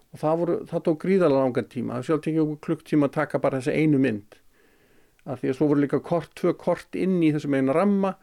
Og 0.09 0.21
það, 0.23 0.35
voru, 0.41 0.57
það 0.65 0.83
tók 0.87 0.99
gríðalega 1.03 1.43
langan 1.45 1.69
tíma. 1.69 1.99
Það 1.99 2.07
sjálf 2.07 2.23
tekið 2.25 2.43
okkur 2.43 2.61
klukktíma 2.65 3.09
að 3.09 3.15
taka 3.19 3.41
bara 3.43 3.59
þessi 3.61 3.75
einu 3.77 4.01
mynd. 4.01 4.37
Af 5.29 5.41
því 5.41 5.51
að 5.51 5.57
svo 5.59 5.67
voru 5.69 5.83
líka 5.83 5.99
kort, 6.01 6.31
tvö 6.39 6.55
kort 6.57 6.97
inn 6.97 7.19
í 7.21 7.29
þessum 7.35 7.55
eina 7.59 7.75
ramma 7.77 8.15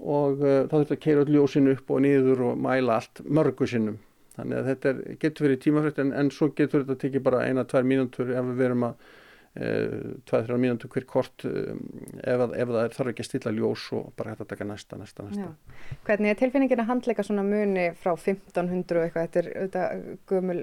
og 0.00 0.42
uh, 0.42 0.64
þá 0.66 0.74
þurfti 0.74 0.96
að 0.96 1.02
keira 1.04 1.22
öll 1.22 1.34
ljósinu 1.36 1.76
upp 1.76 1.92
og 1.92 2.02
niður 2.02 2.42
og 2.48 2.60
mæla 2.64 2.98
allt 2.98 3.22
mörgu 3.28 3.68
sinnum. 3.70 4.00
Þannig 4.34 4.58
að 4.58 4.70
þetta 4.72 4.90
er, 4.90 5.00
getur 5.22 5.46
verið 5.46 5.62
tímafrætt 5.64 6.02
en, 6.02 6.12
en 6.16 6.32
svo 6.34 6.50
getur 6.56 6.82
þetta 6.82 6.98
tekið 7.04 7.24
bara 7.28 7.44
eina, 7.46 7.66
tvær 7.68 7.86
mínútur 7.86 8.32
ef 8.32 8.50
við 8.50 8.62
verum 8.64 8.86
að 8.88 9.10
2-3 9.58 10.56
mínútur 10.62 10.86
hver 10.94 11.04
kort 11.10 11.42
um, 11.42 11.80
ef, 12.22 12.38
ef 12.38 12.68
það 12.70 12.76
er, 12.84 12.92
þarf 12.94 13.08
ekki 13.10 13.24
að 13.24 13.26
stilla 13.26 13.52
ljós 13.56 13.86
og 13.98 14.12
bara 14.14 14.30
hægt 14.30 14.44
að 14.44 14.50
taka 14.52 14.66
næsta, 14.68 14.98
næsta, 15.00 15.24
næsta. 15.26 15.48
Já. 15.48 15.96
Hvernig 16.06 16.30
er 16.30 16.38
tilfinningin 16.38 16.82
að 16.84 16.90
handleika 16.92 17.24
svona 17.26 17.42
muni 17.42 17.88
frá 17.98 18.12
1500 18.12 19.00
og 19.00 19.08
eitthvað, 19.08 19.26
þetta 19.26 19.40
er 19.40 19.48
auðvitað 19.56 20.04
gömul 20.30 20.60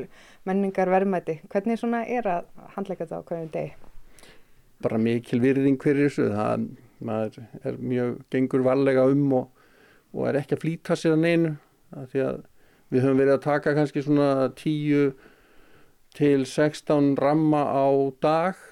menningar 0.47 0.91
verðmæti, 0.93 1.35
hvernig 1.51 1.81
svona 1.81 2.05
er 2.07 2.29
að 2.31 2.47
handleika 2.77 3.03
þetta 3.03 3.19
á 3.19 3.27
hverjum 3.27 3.49
degi? 3.57 3.73
Bara 4.87 5.01
mikil 5.03 5.41
virðing 5.43 5.75
hverju 5.83 6.07
þessu, 6.07 6.29
það 6.37 6.69
maður 7.11 7.41
er 7.67 7.81
mjög 7.81 8.15
gengur 8.31 8.63
varlega 8.69 9.03
um 9.11 9.27
og, 9.41 9.65
og 10.15 10.29
er 10.29 10.39
ekki 10.39 10.55
að 10.55 10.63
flýta 10.63 10.95
sér 10.95 11.17
að 11.17 11.25
neinu, 11.25 11.53
að 11.91 12.07
því 12.13 12.23
að 12.29 12.39
við 12.95 13.03
höfum 13.03 13.19
verið 13.19 13.35
að 13.35 13.43
taka 13.49 13.75
kannski 13.75 14.07
svona 14.07 14.31
10 14.55 15.11
til 16.15 16.47
16 16.47 17.13
ramma 17.19 17.65
á 17.67 17.87
dag 18.23 18.65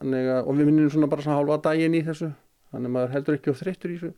að, 0.00 0.40
og 0.46 0.58
við 0.58 0.68
minnum 0.68 0.92
svona 0.92 1.10
bara 1.12 1.24
svona 1.24 1.38
hálfa 1.40 1.58
daginn 1.68 1.98
í 1.98 2.04
þessu. 2.06 2.30
Þannig 2.72 2.90
að 2.90 2.94
maður 2.96 3.14
heldur 3.16 3.38
ekki 3.38 3.52
á 3.52 3.60
þreyttur 3.60 3.92
í 3.92 3.98
þessu. 4.00 4.12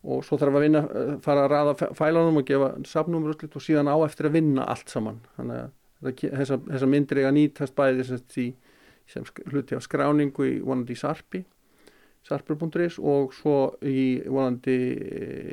Og 0.00 0.24
svo 0.24 0.38
þarf 0.40 0.56
að 0.56 0.64
vinna, 0.64 0.82
eh, 0.86 1.12
fara 1.24 1.44
að 1.44 1.52
ræða 1.52 1.92
fælanum 1.96 2.40
og 2.40 2.48
gefa 2.48 2.72
sapnúmur 2.88 3.36
og 3.36 3.62
síðan 3.64 3.92
á 3.92 3.96
eftir 4.06 4.30
að 4.30 4.36
vinna 4.38 4.64
allt 4.64 4.88
saman. 4.88 5.20
Þannig 5.36 5.60
að 5.60 6.26
þessa, 6.40 6.60
þessa 6.64 6.88
myndir 6.88 7.20
eiga 7.20 7.32
nýtast 7.36 7.76
bæði 7.76 8.20
í, 8.40 8.54
sem 9.06 9.24
hluti 9.50 9.76
af 9.76 9.84
skráningu 9.84 10.46
í 10.46 10.60
vonandi 10.64 10.96
í 10.96 11.00
Sarpi 11.00 11.44
sarpur.is 12.26 12.98
og 12.98 13.32
svo 13.34 13.56
í 13.86 14.20
vonandi 14.28 14.76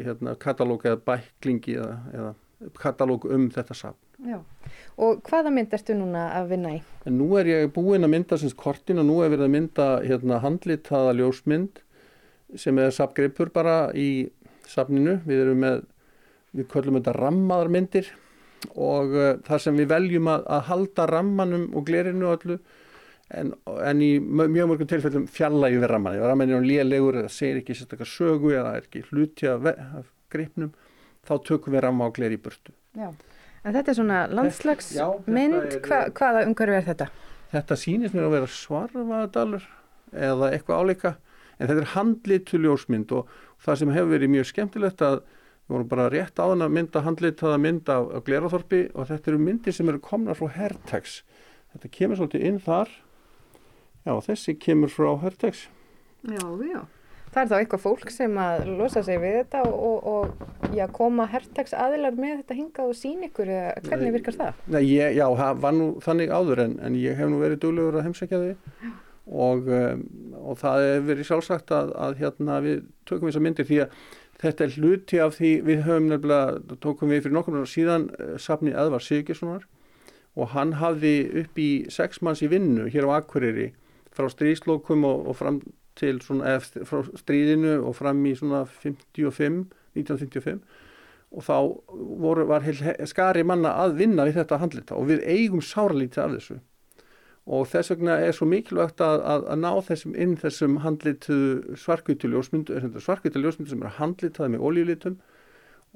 hérna, 0.05 0.35
katalóg 0.39 0.85
eða 0.87 0.99
bæklingi 1.07 1.77
eða, 1.79 1.95
eða 2.13 2.71
katalóg 2.77 3.27
um 3.31 3.47
þetta 3.53 3.77
sapn 3.77 4.27
Já. 4.27 4.39
Og 4.97 5.19
hvaða 5.27 5.51
mynd 5.53 5.73
ertu 5.77 5.93
núna 5.93 6.23
að 6.39 6.53
vinna 6.55 6.71
í? 6.73 6.79
En 7.05 7.19
nú 7.19 7.27
er 7.37 7.49
ég 7.51 7.67
búinn 7.73 8.05
að 8.07 8.13
mynda 8.15 8.39
semst 8.41 8.57
kortin 8.57 8.97
og 8.97 9.05
nú 9.05 9.19
er 9.21 9.29
við 9.33 9.43
að 9.45 9.53
mynda 9.53 9.85
hérna, 10.01 10.39
handlitaða 10.41 11.13
ljósmynd 11.19 11.83
sem 12.57 12.79
er 12.81 12.95
sapgripur 12.95 13.51
bara 13.53 13.91
í 13.93 14.31
sapninu. 14.67 15.19
Við 15.27 15.43
erum 15.43 15.61
með, 15.61 15.85
við 16.57 16.69
köllum 16.73 16.97
þetta 16.97 17.13
rammaðarmyndir 17.19 18.09
og 18.73 19.13
uh, 19.13 19.29
þar 19.45 19.61
sem 19.61 19.77
við 19.77 19.91
veljum 19.93 20.31
að, 20.33 20.49
að 20.57 20.65
halda 20.71 21.07
rammanum 21.11 21.69
og 21.77 21.85
glerinu 21.85 22.31
og 22.31 22.39
öllu 22.39 22.57
en, 23.37 23.53
en 23.85 24.01
í 24.01 24.11
mjög 24.17 24.71
mörgum 24.71 24.89
tilfellum 24.89 25.29
fjalla 25.29 25.69
yfir 25.73 25.93
ramman. 25.93 26.17
Ef 26.17 26.25
ramman 26.25 26.57
er 26.57 26.65
lélegur 26.65 27.21
eða 27.21 27.31
segir 27.37 27.61
ekki 27.61 27.77
sérstaklega 27.77 28.09
sögu 28.09 28.55
eða 28.55 28.73
er 28.79 28.87
ekki 28.87 29.05
hluti 29.11 29.49
af, 29.51 29.69
af 30.01 30.09
gripnum 30.33 30.73
þá 31.27 31.37
tökum 31.45 31.77
við 31.77 31.85
ramma 31.85 32.09
og 32.09 32.17
gler 32.17 32.33
í 32.33 32.41
burtu. 32.41 32.73
Já. 32.97 33.11
En 33.67 33.75
þetta 33.75 33.91
er 33.91 33.97
svona 33.97 34.19
landslagsmynd, 34.31 35.73
Hva, 35.83 36.05
hvaða 36.15 36.43
umhverfi 36.47 36.77
er 36.77 36.85
þetta? 36.85 37.07
Þetta 37.51 37.77
sýnist 37.79 38.15
mér 38.15 38.27
að 38.29 38.35
vera 38.37 38.51
svarvadalur 38.51 39.65
eða 40.15 40.51
eitthvað 40.55 40.83
áleika, 40.83 41.11
en 41.57 41.67
þetta 41.67 41.83
er 41.83 41.91
handlitu 41.97 42.61
ljósmynd 42.63 43.11
og 43.17 43.33
það 43.65 43.81
sem 43.81 43.91
hefur 43.95 44.13
verið 44.13 44.33
mjög 44.37 44.49
skemmtilegt 44.53 45.03
að 45.03 45.19
við 45.19 45.75
vorum 45.75 45.91
bara 45.91 46.07
rétt 46.13 46.39
á 46.39 46.47
þann 46.47 46.63
að 46.63 46.75
mynda 46.77 47.03
handlitaða 47.03 47.59
mynd 47.59 47.91
af, 47.91 48.07
af 48.15 48.27
Gleraþorpi 48.29 48.83
og 48.93 49.09
þetta 49.11 49.33
eru 49.33 49.43
myndir 49.49 49.75
sem 49.75 49.91
eru 49.91 49.99
komna 50.03 50.35
frá 50.37 50.47
Hertex. 50.55 51.21
Þetta 51.73 51.91
kemur 51.99 52.21
svolítið 52.21 52.47
inn 52.47 52.61
þar, 52.63 52.93
já 54.07 54.13
þessi 54.29 54.55
kemur 54.63 54.93
frá 54.93 55.11
Hertex. 55.25 55.67
Já, 56.23 56.39
já 56.71 56.85
það 57.33 57.41
er 57.41 57.49
þá 57.49 57.57
eitthvað 57.57 57.83
fólk 57.83 58.11
sem 58.13 58.37
að 58.41 58.67
losa 58.79 59.03
sig 59.05 59.19
við 59.21 59.39
þetta 59.41 59.63
og, 59.67 59.75
og, 59.89 60.07
og 60.11 60.75
já, 60.75 60.85
koma 60.93 61.27
herrtags 61.31 61.75
aðilar 61.77 62.17
með 62.17 62.41
þetta 62.41 62.57
hingað 62.59 62.91
og 62.91 62.97
sín 62.97 63.25
ykkur 63.27 63.51
eða 63.53 63.73
hvernig 63.87 64.15
virkar 64.17 64.37
það? 64.37 64.61
Nei, 64.75 64.81
ég, 64.85 65.17
já, 65.17 65.25
það 65.41 65.65
var 65.65 65.75
nú 65.77 65.89
þannig 66.03 66.33
áður 66.33 66.63
en, 66.65 66.77
en 66.87 66.99
ég 66.99 67.19
hef 67.19 67.31
nú 67.31 67.41
verið 67.43 67.61
duglegur 67.65 67.99
að 67.99 68.07
heimsækja 68.07 68.43
þig 68.43 68.91
og, 69.27 69.67
um, 69.67 70.05
og 70.39 70.61
það 70.61 70.85
hefur 70.85 71.09
verið 71.11 71.29
sjálfsagt 71.31 71.73
að, 71.75 71.91
að 72.07 72.21
hérna, 72.21 72.61
við 72.63 72.85
tökum 73.09 73.29
þessar 73.29 73.45
myndir 73.47 73.67
því 73.67 73.81
að 73.85 73.97
þetta 74.41 74.67
er 74.67 74.77
hluti 74.77 75.19
af 75.23 75.33
því 75.37 75.51
við 75.67 75.81
höfum 75.87 76.11
nefnilega, 76.11 76.77
tókum 76.83 77.11
við 77.11 77.25
fyrir 77.25 77.37
nokkur 77.37 77.67
síðan 77.69 78.07
uh, 78.15 78.37
safni 78.41 78.75
Edvar 78.75 79.03
Sigurðssonar 79.03 79.67
og 80.37 80.53
hann 80.53 80.77
hafði 80.77 81.15
upp 81.41 81.59
í 81.59 81.71
sex 81.91 82.21
manns 82.21 82.43
í 82.45 82.49
vinnu 82.51 82.85
hér 82.93 83.09
á 83.09 83.17
Akureyri 83.17 83.71
frá 84.13 84.29
stríðslokum 84.29 85.05
og, 85.07 85.27
og 85.31 85.37
fram 85.37 85.61
til 85.97 86.21
svona 86.23 86.55
eftir 86.57 86.85
frá 86.87 87.03
stríðinu 87.19 87.79
og 87.81 87.95
fram 87.97 88.23
í 88.29 88.35
svona 88.37 88.63
55, 88.69 89.65
1955 89.97 90.61
og 91.27 91.43
þá 91.43 91.55
voru, 92.23 92.45
var 92.47 92.63
skari 93.09 93.43
manna 93.43 93.73
að 93.83 93.97
vinna 94.01 94.25
við 94.27 94.39
þetta 94.39 94.59
handlita 94.61 94.97
og 94.97 95.09
við 95.09 95.23
eigum 95.27 95.63
sáralítið 95.63 96.23
af 96.23 96.35
þessu. 96.37 96.59
Og 97.47 97.63
þess 97.71 97.93
vegna 97.93 98.17
er 98.19 98.35
svo 98.35 98.47
mikilvægt 98.49 99.01
að, 99.03 99.21
að, 99.23 99.43
að 99.53 99.59
ná 99.63 99.71
þessum 99.87 100.15
inn 100.19 100.35
þessum 100.39 100.79
handlitu 100.83 101.37
svarkvítuljósmyndu 101.79 102.79
svarkvítuljósmyndu 103.03 103.71
sem 103.71 103.83
er 103.87 103.99
handlitað 103.99 104.51
með 104.51 104.65
ólíulitum 104.67 105.19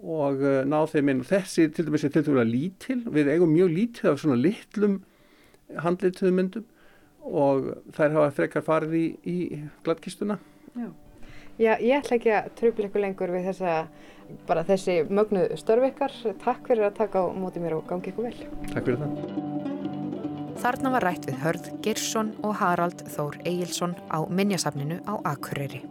og 0.01 0.43
uh, 0.43 0.61
ná 0.67 0.77
þeim 0.87 1.11
inn. 1.11 1.23
Og 1.23 1.27
þessi 1.31 1.67
til 1.75 1.87
dæmis 1.87 2.05
er 2.07 2.13
til 2.15 2.23
dæmis 2.27 2.47
lítil. 2.51 3.01
Við 3.03 3.33
eigum 3.33 3.51
mjög 3.51 3.73
lítið 3.75 4.11
af 4.13 4.21
svona 4.23 4.39
litlum 4.39 5.01
handlituðu 5.83 6.31
myndum 6.35 6.67
og 7.27 7.71
þær 7.95 8.17
hafa 8.17 8.33
frekar 8.35 8.65
farið 8.65 8.97
í, 8.97 9.05
í 9.25 9.37
gladkistuna. 9.85 10.39
Já. 10.75 10.89
Já, 11.61 11.75
ég 11.77 11.99
ætla 11.99 12.17
ekki 12.17 12.31
að 12.33 12.47
tröfla 12.57 12.87
ykkur 12.87 13.03
lengur 13.03 13.31
við 13.35 13.49
þessa, 13.51 13.73
bara 14.47 14.63
þessi 14.65 15.01
mögnu 15.11 15.43
störfikar. 15.59 16.15
Takk 16.41 16.69
fyrir 16.71 16.87
að 16.87 16.97
taka 17.03 17.21
á 17.21 17.25
móti 17.37 17.61
mér 17.61 17.77
og 17.77 17.85
gangi 17.89 18.09
ykkur 18.13 18.29
vel. 18.29 18.47
Takk 18.71 18.87
fyrir 18.87 19.01
það. 19.03 19.59
Þarna 20.61 20.91
var 20.93 21.05
rætt 21.05 21.25
við 21.25 21.39
Hörð 21.41 21.69
Girsson 21.85 22.35
og 22.45 22.55
Harald 22.59 23.03
Þór 23.13 23.39
Egilson 23.49 23.95
á 24.13 24.25
Minjasafninu 24.29 24.99
á 25.09 25.17
Akureyri. 25.33 25.83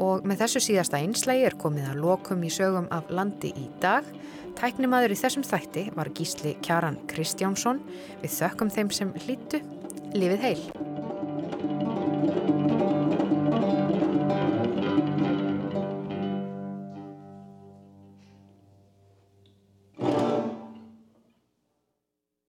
Og 0.00 0.24
með 0.26 0.42
þessu 0.44 0.60
síðasta 0.64 0.98
einslægi 1.00 1.46
er 1.48 1.56
komið 1.60 1.92
að 1.92 2.02
lokum 2.02 2.42
í 2.44 2.50
sögum 2.52 2.88
af 2.94 3.08
landi 3.14 3.52
í 3.56 3.68
dag. 3.82 4.06
Tæknimaður 4.58 5.14
í 5.14 5.20
þessum 5.20 5.46
þætti 5.46 5.88
var 5.96 6.10
gísli 6.16 6.56
Kjaran 6.64 7.00
Kristjánsson. 7.10 7.80
Við 8.22 8.36
þökkum 8.38 8.72
þeim 8.74 8.92
sem 8.94 9.14
hlýtu 9.24 9.62
lifið 10.14 10.44
heil! 10.46 10.93